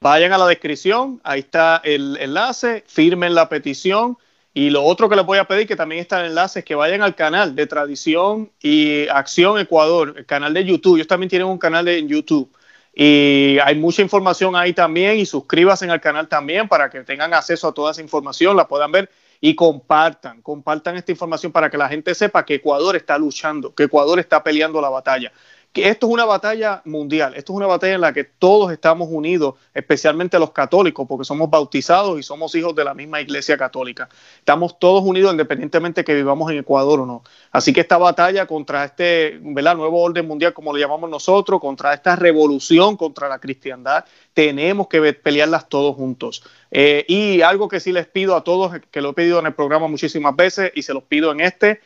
vayan 0.00 0.32
a 0.32 0.38
la 0.38 0.46
descripción, 0.46 1.20
ahí 1.24 1.40
está 1.40 1.80
el 1.84 2.16
enlace, 2.20 2.84
firmen 2.86 3.34
la 3.34 3.48
petición 3.48 4.18
y 4.54 4.68
lo 4.68 4.82
otro 4.84 5.08
que 5.08 5.16
les 5.16 5.24
voy 5.24 5.38
a 5.38 5.44
pedir, 5.44 5.66
que 5.66 5.76
también 5.76 6.02
está 6.02 6.18
en 6.18 6.26
el 6.26 6.30
enlace, 6.32 6.58
es 6.58 6.64
que 6.64 6.74
vayan 6.74 7.00
al 7.02 7.14
canal 7.14 7.54
de 7.54 7.66
Tradición 7.66 8.50
y 8.60 9.08
Acción 9.08 9.58
Ecuador, 9.58 10.14
el 10.16 10.26
canal 10.26 10.52
de 10.52 10.64
YouTube. 10.64 10.96
Ellos 10.96 11.06
también 11.06 11.30
tienen 11.30 11.48
un 11.48 11.58
canal 11.58 11.86
de 11.86 12.06
YouTube. 12.06 12.52
Y 12.94 13.58
hay 13.64 13.74
mucha 13.76 14.02
información 14.02 14.54
ahí 14.54 14.74
también 14.74 15.16
y 15.16 15.24
suscríbanse 15.24 15.90
al 15.90 16.00
canal 16.02 16.28
también 16.28 16.68
para 16.68 16.90
que 16.90 17.02
tengan 17.02 17.32
acceso 17.32 17.68
a 17.68 17.72
toda 17.72 17.92
esa 17.92 18.02
información, 18.02 18.54
la 18.54 18.68
puedan 18.68 18.92
ver 18.92 19.08
y 19.40 19.54
compartan, 19.54 20.42
compartan 20.42 20.96
esta 20.96 21.10
información 21.10 21.50
para 21.50 21.70
que 21.70 21.78
la 21.78 21.88
gente 21.88 22.14
sepa 22.14 22.44
que 22.44 22.56
Ecuador 22.56 22.94
está 22.94 23.16
luchando, 23.16 23.74
que 23.74 23.84
Ecuador 23.84 24.18
está 24.20 24.44
peleando 24.44 24.82
la 24.82 24.90
batalla 24.90 25.32
que 25.72 25.88
esto 25.88 26.06
es 26.06 26.12
una 26.12 26.26
batalla 26.26 26.82
mundial, 26.84 27.34
esto 27.34 27.54
es 27.54 27.56
una 27.56 27.66
batalla 27.66 27.94
en 27.94 28.02
la 28.02 28.12
que 28.12 28.24
todos 28.24 28.70
estamos 28.72 29.08
unidos, 29.10 29.54
especialmente 29.72 30.38
los 30.38 30.50
católicos, 30.50 31.06
porque 31.08 31.24
somos 31.24 31.48
bautizados 31.48 32.20
y 32.20 32.22
somos 32.22 32.54
hijos 32.54 32.74
de 32.74 32.84
la 32.84 32.92
misma 32.92 33.22
iglesia 33.22 33.56
católica. 33.56 34.08
Estamos 34.38 34.78
todos 34.78 35.02
unidos 35.02 35.32
independientemente 35.32 36.04
que 36.04 36.14
vivamos 36.14 36.50
en 36.50 36.58
Ecuador 36.58 37.00
o 37.00 37.06
no. 37.06 37.22
Así 37.52 37.72
que 37.72 37.80
esta 37.80 37.96
batalla 37.96 38.46
contra 38.46 38.84
este 38.84 39.38
¿verdad? 39.40 39.74
nuevo 39.74 40.02
orden 40.02 40.28
mundial, 40.28 40.52
como 40.52 40.72
lo 40.72 40.78
llamamos 40.78 41.08
nosotros, 41.08 41.58
contra 41.58 41.94
esta 41.94 42.16
revolución 42.16 42.98
contra 42.98 43.28
la 43.28 43.38
cristiandad, 43.38 44.04
tenemos 44.34 44.88
que 44.88 45.14
pelearlas 45.14 45.70
todos 45.70 45.96
juntos. 45.96 46.44
Eh, 46.70 47.06
y 47.08 47.40
algo 47.40 47.68
que 47.68 47.80
sí 47.80 47.92
les 47.92 48.06
pido 48.06 48.36
a 48.36 48.44
todos, 48.44 48.72
que 48.90 49.00
lo 49.00 49.10
he 49.10 49.14
pedido 49.14 49.38
en 49.38 49.46
el 49.46 49.54
programa 49.54 49.88
muchísimas 49.88 50.36
veces 50.36 50.70
y 50.74 50.82
se 50.82 50.92
los 50.92 51.04
pido 51.04 51.32
en 51.32 51.40
este, 51.40 51.80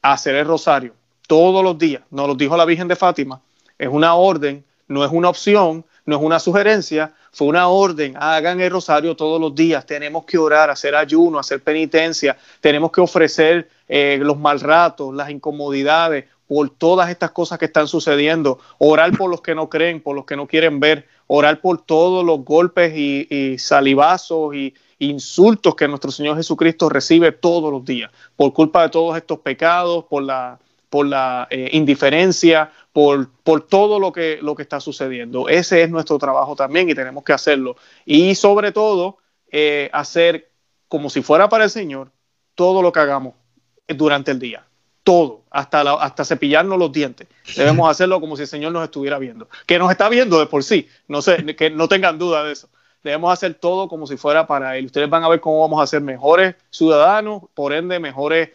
hacer 0.00 0.36
el 0.36 0.46
rosario 0.46 1.01
todos 1.32 1.64
los 1.64 1.78
días, 1.78 2.02
nos 2.10 2.28
lo 2.28 2.34
dijo 2.34 2.58
la 2.58 2.66
Virgen 2.66 2.88
de 2.88 2.94
Fátima, 2.94 3.40
es 3.78 3.88
una 3.88 4.16
orden, 4.16 4.66
no 4.86 5.02
es 5.02 5.10
una 5.10 5.30
opción, 5.30 5.82
no 6.04 6.16
es 6.16 6.22
una 6.22 6.38
sugerencia, 6.38 7.14
fue 7.32 7.46
una 7.46 7.68
orden, 7.68 8.14
hagan 8.18 8.60
el 8.60 8.70
rosario 8.70 9.16
todos 9.16 9.40
los 9.40 9.54
días, 9.54 9.86
tenemos 9.86 10.26
que 10.26 10.36
orar, 10.36 10.68
hacer 10.68 10.94
ayuno, 10.94 11.38
hacer 11.38 11.62
penitencia, 11.62 12.36
tenemos 12.60 12.92
que 12.92 13.00
ofrecer 13.00 13.70
eh, 13.88 14.18
los 14.20 14.38
mal 14.38 14.60
ratos, 14.60 15.14
las 15.14 15.30
incomodidades, 15.30 16.26
por 16.46 16.68
todas 16.68 17.08
estas 17.08 17.30
cosas 17.30 17.58
que 17.58 17.64
están 17.64 17.88
sucediendo, 17.88 18.58
orar 18.76 19.16
por 19.16 19.30
los 19.30 19.40
que 19.40 19.54
no 19.54 19.70
creen, 19.70 20.02
por 20.02 20.14
los 20.14 20.26
que 20.26 20.36
no 20.36 20.46
quieren 20.46 20.80
ver, 20.80 21.08
orar 21.28 21.62
por 21.62 21.80
todos 21.80 22.26
los 22.26 22.44
golpes 22.44 22.92
y, 22.94 23.26
y 23.30 23.56
salivazos 23.56 24.54
y 24.54 24.74
insultos 24.98 25.76
que 25.76 25.88
nuestro 25.88 26.10
Señor 26.10 26.36
Jesucristo 26.36 26.90
recibe 26.90 27.32
todos 27.32 27.72
los 27.72 27.82
días, 27.86 28.10
por 28.36 28.52
culpa 28.52 28.82
de 28.82 28.90
todos 28.90 29.16
estos 29.16 29.38
pecados, 29.38 30.04
por 30.10 30.24
la 30.24 30.58
por 30.92 31.06
la 31.06 31.48
eh, 31.48 31.70
indiferencia, 31.72 32.70
por, 32.92 33.30
por 33.44 33.66
todo 33.66 33.98
lo 33.98 34.12
que, 34.12 34.40
lo 34.42 34.54
que 34.54 34.60
está 34.60 34.78
sucediendo. 34.78 35.48
Ese 35.48 35.82
es 35.82 35.88
nuestro 35.88 36.18
trabajo 36.18 36.54
también 36.54 36.90
y 36.90 36.94
tenemos 36.94 37.24
que 37.24 37.32
hacerlo. 37.32 37.76
Y 38.04 38.34
sobre 38.34 38.72
todo, 38.72 39.16
eh, 39.50 39.88
hacer 39.94 40.50
como 40.88 41.08
si 41.08 41.22
fuera 41.22 41.48
para 41.48 41.64
el 41.64 41.70
Señor 41.70 42.10
todo 42.54 42.82
lo 42.82 42.92
que 42.92 43.00
hagamos 43.00 43.32
durante 43.88 44.32
el 44.32 44.38
día. 44.38 44.66
Todo, 45.02 45.44
hasta, 45.50 45.80
hasta 45.94 46.26
cepillarnos 46.26 46.78
los 46.78 46.92
dientes. 46.92 47.26
Debemos 47.56 47.90
hacerlo 47.90 48.20
como 48.20 48.36
si 48.36 48.42
el 48.42 48.48
Señor 48.48 48.72
nos 48.72 48.84
estuviera 48.84 49.18
viendo. 49.18 49.48
Que 49.64 49.78
nos 49.78 49.90
está 49.90 50.10
viendo 50.10 50.38
de 50.38 50.44
por 50.44 50.62
sí, 50.62 50.90
no 51.08 51.22
sé, 51.22 51.56
que 51.56 51.70
no 51.70 51.88
tengan 51.88 52.18
duda 52.18 52.44
de 52.44 52.52
eso 52.52 52.68
debemos 53.02 53.32
hacer 53.32 53.54
todo 53.54 53.88
como 53.88 54.06
si 54.06 54.16
fuera 54.16 54.46
para 54.46 54.76
él. 54.76 54.86
Ustedes 54.86 55.10
van 55.10 55.24
a 55.24 55.28
ver 55.28 55.40
cómo 55.40 55.60
vamos 55.60 55.82
a 55.82 55.86
ser 55.88 56.00
mejores 56.00 56.54
ciudadanos, 56.70 57.42
por 57.52 57.72
ende 57.72 57.98
mejores 57.98 58.50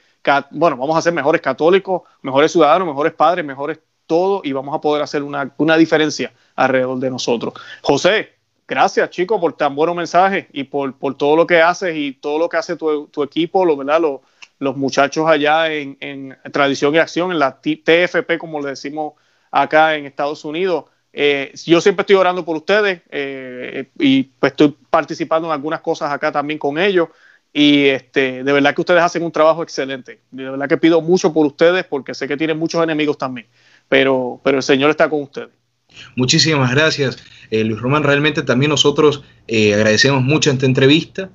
bueno, 0.52 0.78
vamos 0.78 0.98
a 0.98 1.02
ser 1.02 1.14
mejores 1.14 1.42
católicos, 1.42 2.04
mejores 2.22 2.52
ciudadanos, 2.52 2.88
mejores 2.88 3.14
padres, 3.14 3.46
mejores 3.46 3.80
todo 4.08 4.42
y 4.44 4.54
vamos 4.54 4.74
a 4.76 4.82
poder 4.82 5.04
hacer 5.04 5.22
una, 5.22 5.78
diferencia 5.78 6.34
alrededor 6.56 7.00
de 7.00 7.12
nosotros. 7.12 7.54
José, 7.82 8.34
gracias 8.68 9.10
chico 9.10 9.40
por 9.40 9.54
tan 9.54 9.76
buenos 9.76 9.96
mensajes 9.96 10.48
y 10.54 10.64
por, 10.64 10.96
todo 11.16 11.36
lo 11.36 11.46
que 11.46 11.62
haces 11.62 11.96
y 11.96 12.14
todo 12.14 12.40
lo 12.40 12.50
que 12.50 12.58
hace 12.58 12.76
tu, 12.76 13.24
equipo, 13.24 13.66
lo, 13.66 14.22
los 14.60 14.78
muchachos 14.78 15.28
allá 15.28 15.72
en, 15.72 16.38
Tradición 16.52 16.96
y 16.96 16.98
Acción, 16.98 17.32
en 17.32 17.40
la 17.40 17.60
TFP, 17.60 18.38
como 18.40 18.62
le 18.62 18.70
decimos 18.70 19.14
acá 19.52 19.96
en 19.96 20.06
Estados 20.06 20.44
Unidos. 20.46 20.86
Eh, 21.14 21.52
yo 21.66 21.82
siempre 21.82 22.02
estoy 22.02 22.16
orando 22.16 22.46
por 22.46 22.58
ustedes 22.58 23.02
eh, 23.10 23.90
y 23.98 24.24
pues 24.24 24.52
estoy 24.52 24.76
participando 24.90 25.48
en 25.48 25.54
algunas 25.54 25.82
cosas 25.82 26.12
acá 26.12 26.32
también 26.32 26.60
con 26.60 26.78
ellos. 26.78 27.10
Y 27.54 27.86
este, 27.86 28.44
de 28.44 28.54
verdad 28.54 28.76
que 28.76 28.82
ustedes 28.82 29.02
hacen 29.02 29.24
un 29.24 29.32
trabajo 29.32 29.64
excelente. 29.64 30.22
De 30.32 30.44
verdad 30.44 30.68
que 30.68 30.78
pido 30.78 31.02
mucho 31.02 31.34
por 31.34 31.46
ustedes 31.46 31.86
porque 31.86 32.14
sé 32.14 32.28
que 32.28 32.38
tienen 32.38 32.58
muchos 32.58 32.84
enemigos 32.84 33.18
también. 33.18 33.48
Pero, 33.90 34.40
pero 34.44 34.58
el 34.58 34.64
Señor 34.64 34.90
está 34.90 35.10
con 35.10 35.24
ustedes. 35.24 35.50
Muchísimas 36.16 36.72
gracias, 36.72 37.18
eh, 37.50 37.64
Luis 37.64 37.82
Román. 37.82 38.04
Realmente 38.04 38.44
también 38.44 38.70
nosotros 38.70 39.24
eh, 39.48 39.74
agradecemos 39.74 40.24
mucho 40.24 40.52
esta 40.52 40.66
entrevista. 40.66 41.30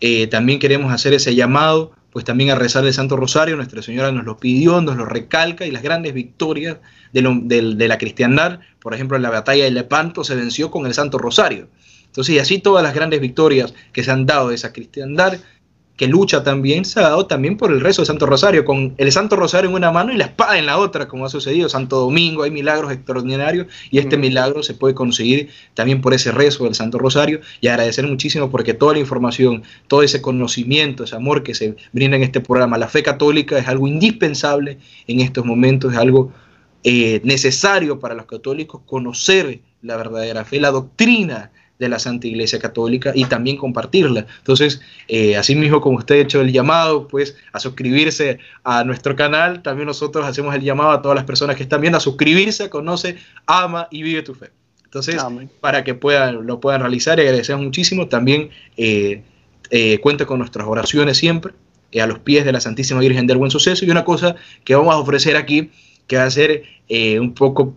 Eh, 0.00 0.26
también 0.28 0.58
queremos 0.58 0.92
hacer 0.92 1.12
ese 1.12 1.34
llamado 1.34 1.92
pues 2.10 2.24
también 2.24 2.50
a 2.50 2.54
rezar 2.54 2.84
el 2.84 2.94
Santo 2.94 3.16
Rosario. 3.16 3.56
Nuestra 3.56 3.82
Señora 3.82 4.10
nos 4.12 4.24
lo 4.24 4.38
pidió, 4.38 4.80
nos 4.80 4.96
lo 4.96 5.04
recalca 5.04 5.66
y 5.66 5.70
las 5.70 5.82
grandes 5.82 6.14
victorias 6.14 6.78
de, 7.12 7.88
la 7.88 7.98
cristiandad, 7.98 8.60
por 8.80 8.94
ejemplo, 8.94 9.16
en 9.16 9.22
la 9.22 9.30
batalla 9.30 9.64
de 9.64 9.70
Lepanto 9.70 10.24
se 10.24 10.34
venció 10.34 10.70
con 10.70 10.86
el 10.86 10.94
Santo 10.94 11.18
Rosario. 11.18 11.68
Entonces, 12.06 12.34
y 12.34 12.38
así 12.38 12.58
todas 12.58 12.82
las 12.82 12.94
grandes 12.94 13.20
victorias 13.20 13.74
que 13.92 14.02
se 14.02 14.10
han 14.10 14.26
dado 14.26 14.48
de 14.48 14.54
esa 14.54 14.72
cristiandad 14.72 15.38
que 15.98 16.06
lucha 16.06 16.44
también, 16.44 16.84
se 16.84 17.00
ha 17.00 17.02
dado 17.02 17.26
también 17.26 17.56
por 17.56 17.72
el 17.72 17.80
rezo 17.80 18.02
del 18.02 18.06
Santo 18.06 18.24
Rosario, 18.24 18.64
con 18.64 18.94
el 18.98 19.10
Santo 19.10 19.34
Rosario 19.34 19.68
en 19.68 19.74
una 19.74 19.90
mano 19.90 20.12
y 20.12 20.16
la 20.16 20.26
espada 20.26 20.56
en 20.56 20.66
la 20.66 20.78
otra, 20.78 21.08
como 21.08 21.26
ha 21.26 21.28
sucedido. 21.28 21.68
Santo 21.68 21.98
Domingo, 21.98 22.44
hay 22.44 22.52
milagros 22.52 22.92
extraordinarios 22.92 23.66
y 23.90 23.98
este 23.98 24.16
milagro 24.16 24.62
se 24.62 24.74
puede 24.74 24.94
conseguir 24.94 25.50
también 25.74 26.00
por 26.00 26.14
ese 26.14 26.30
rezo 26.30 26.64
del 26.64 26.76
Santo 26.76 26.98
Rosario 26.98 27.40
y 27.60 27.66
agradecer 27.66 28.06
muchísimo 28.06 28.48
porque 28.48 28.74
toda 28.74 28.92
la 28.92 29.00
información, 29.00 29.64
todo 29.88 30.04
ese 30.04 30.22
conocimiento, 30.22 31.02
ese 31.02 31.16
amor 31.16 31.42
que 31.42 31.56
se 31.56 31.74
brinda 31.92 32.16
en 32.16 32.22
este 32.22 32.40
programa, 32.40 32.78
la 32.78 32.86
fe 32.86 33.02
católica 33.02 33.58
es 33.58 33.66
algo 33.66 33.88
indispensable 33.88 34.78
en 35.08 35.18
estos 35.18 35.44
momentos, 35.44 35.92
es 35.92 35.98
algo 35.98 36.32
eh, 36.84 37.20
necesario 37.24 37.98
para 37.98 38.14
los 38.14 38.26
católicos 38.26 38.82
conocer 38.86 39.62
la 39.82 39.96
verdadera 39.96 40.44
fe, 40.44 40.60
la 40.60 40.70
doctrina 40.70 41.50
de 41.78 41.88
la 41.88 41.98
Santa 41.98 42.26
Iglesia 42.26 42.58
Católica 42.58 43.12
y 43.14 43.24
también 43.24 43.56
compartirla. 43.56 44.26
Entonces, 44.38 44.80
eh, 45.06 45.36
así 45.36 45.54
mismo 45.54 45.80
como 45.80 45.98
usted 45.98 46.16
ha 46.16 46.18
hecho 46.18 46.40
el 46.40 46.52
llamado, 46.52 47.06
pues, 47.06 47.36
a 47.52 47.60
suscribirse 47.60 48.38
a 48.64 48.84
nuestro 48.84 49.14
canal, 49.14 49.62
también 49.62 49.86
nosotros 49.86 50.26
hacemos 50.26 50.54
el 50.54 50.62
llamado 50.62 50.90
a 50.90 51.02
todas 51.02 51.16
las 51.16 51.24
personas 51.24 51.56
que 51.56 51.62
están 51.62 51.80
viendo 51.80 51.98
a 51.98 52.00
suscribirse, 52.00 52.68
conoce, 52.68 53.16
ama 53.46 53.88
y 53.90 54.02
vive 54.02 54.22
tu 54.22 54.34
fe. 54.34 54.50
Entonces, 54.84 55.22
para 55.60 55.84
que 55.84 55.94
puedan, 55.94 56.46
lo 56.46 56.60
puedan 56.60 56.80
realizar, 56.80 57.18
y 57.18 57.22
agradecemos 57.22 57.62
muchísimo. 57.62 58.08
También 58.08 58.48
eh, 58.76 59.22
eh, 59.70 59.98
cuenta 60.00 60.24
con 60.24 60.38
nuestras 60.38 60.66
oraciones 60.66 61.18
siempre, 61.18 61.52
a 62.00 62.06
los 62.06 62.18
pies 62.20 62.44
de 62.44 62.52
la 62.52 62.60
Santísima 62.60 63.00
Virgen 63.00 63.26
del 63.26 63.36
Buen 63.36 63.50
Suceso. 63.50 63.84
Y 63.84 63.90
una 63.90 64.04
cosa 64.04 64.36
que 64.64 64.74
vamos 64.74 64.94
a 64.94 64.98
ofrecer 64.98 65.36
aquí, 65.36 65.70
que 66.06 66.16
va 66.16 66.24
a 66.24 66.30
ser 66.30 66.62
un 67.20 67.34
poco, 67.34 67.76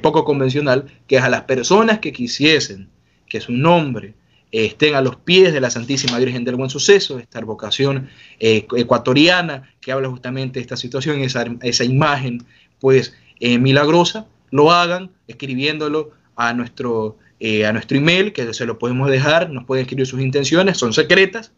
poco 0.00 0.24
convencional, 0.24 0.86
que 1.06 1.16
es 1.16 1.22
a 1.22 1.28
las 1.28 1.42
personas 1.42 1.98
que 1.98 2.12
quisiesen 2.12 2.88
que 3.28 3.40
su 3.40 3.52
nombre 3.52 4.14
estén 4.50 4.94
a 4.94 5.00
los 5.00 5.16
pies 5.16 5.52
de 5.52 5.60
la 5.60 5.70
Santísima 5.70 6.18
Virgen 6.18 6.44
del 6.44 6.56
Buen 6.56 6.70
Suceso, 6.70 7.18
esta 7.18 7.40
vocación 7.40 8.08
eh, 8.40 8.66
ecuatoriana 8.76 9.70
que 9.80 9.92
habla 9.92 10.08
justamente 10.08 10.58
de 10.58 10.62
esta 10.62 10.76
situación, 10.76 11.20
esa, 11.20 11.44
esa 11.62 11.84
imagen 11.84 12.44
pues 12.80 13.14
eh, 13.40 13.58
milagrosa, 13.58 14.26
lo 14.50 14.72
hagan 14.72 15.10
escribiéndolo 15.26 16.12
a 16.36 16.54
nuestro, 16.54 17.18
eh, 17.40 17.66
a 17.66 17.72
nuestro 17.72 17.98
email, 17.98 18.32
que 18.32 18.54
se 18.54 18.64
lo 18.64 18.78
podemos 18.78 19.10
dejar, 19.10 19.50
nos 19.50 19.64
pueden 19.64 19.82
escribir 19.82 20.06
sus 20.06 20.20
intenciones, 20.20 20.78
son 20.78 20.92
secretas, 20.92 21.52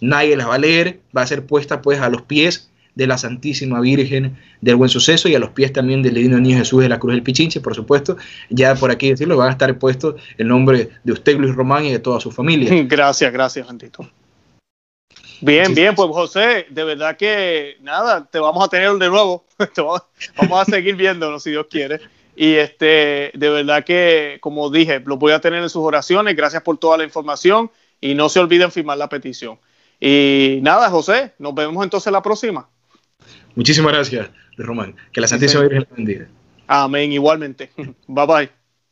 nadie 0.00 0.36
las 0.36 0.48
va 0.48 0.54
a 0.54 0.58
leer, 0.58 1.00
va 1.16 1.22
a 1.22 1.26
ser 1.26 1.46
puesta 1.46 1.82
pues 1.82 2.00
a 2.00 2.08
los 2.08 2.22
pies 2.22 2.71
de 2.94 3.06
la 3.06 3.18
Santísima 3.18 3.80
Virgen 3.80 4.36
del 4.60 4.76
Buen 4.76 4.90
Suceso 4.90 5.28
y 5.28 5.34
a 5.34 5.38
los 5.38 5.50
pies 5.50 5.72
también 5.72 6.02
del 6.02 6.14
Divino 6.14 6.38
Niño 6.38 6.58
Jesús 6.58 6.82
de 6.82 6.88
la 6.88 6.98
Cruz 6.98 7.14
del 7.14 7.22
Pichinche, 7.22 7.60
por 7.60 7.74
supuesto. 7.74 8.16
Ya 8.50 8.74
por 8.74 8.90
aquí 8.90 9.10
decirlo, 9.10 9.36
van 9.36 9.48
a 9.48 9.52
estar 9.52 9.78
puestos 9.78 10.16
el 10.38 10.48
nombre 10.48 10.90
de 11.04 11.12
usted, 11.12 11.36
Luis 11.36 11.54
Román, 11.54 11.84
y 11.84 11.92
de 11.92 11.98
toda 11.98 12.20
su 12.20 12.30
familia. 12.30 12.70
Gracias, 12.86 13.32
gracias, 13.32 13.68
Antito. 13.68 14.08
Bien, 15.40 15.74
bien, 15.74 15.94
pues 15.96 16.08
José, 16.10 16.66
de 16.70 16.84
verdad 16.84 17.16
que 17.16 17.76
nada, 17.80 18.24
te 18.30 18.38
vamos 18.38 18.64
a 18.64 18.68
tener 18.68 18.92
de 18.92 19.08
nuevo. 19.08 19.44
vamos 20.36 20.60
a 20.60 20.64
seguir 20.64 20.94
viéndolo 20.94 21.40
si 21.40 21.50
Dios 21.50 21.66
quiere. 21.68 22.00
Y 22.36 22.54
este, 22.54 23.32
de 23.34 23.50
verdad 23.50 23.84
que, 23.84 24.38
como 24.40 24.70
dije, 24.70 25.00
lo 25.04 25.16
voy 25.16 25.32
a 25.32 25.40
tener 25.40 25.62
en 25.62 25.68
sus 25.68 25.82
oraciones. 25.82 26.36
Gracias 26.36 26.62
por 26.62 26.78
toda 26.78 26.96
la 26.96 27.04
información 27.04 27.70
y 28.00 28.14
no 28.14 28.28
se 28.28 28.38
olviden 28.38 28.70
firmar 28.70 28.98
la 28.98 29.08
petición. 29.08 29.58
Y 29.98 30.60
nada, 30.62 30.90
José, 30.90 31.34
nos 31.38 31.54
vemos 31.54 31.82
entonces 31.82 32.12
la 32.12 32.22
próxima. 32.22 32.68
Muchísimas 33.54 33.92
gracias, 33.92 34.30
Román. 34.56 34.94
Que 35.12 35.20
la 35.20 35.28
Santísima 35.28 35.62
Virgen 35.62 35.86
le 35.90 35.96
bendiga. 35.96 36.28
Amén, 36.66 37.12
igualmente. 37.12 37.70
Bye 38.06 38.26
bye. 38.26 38.61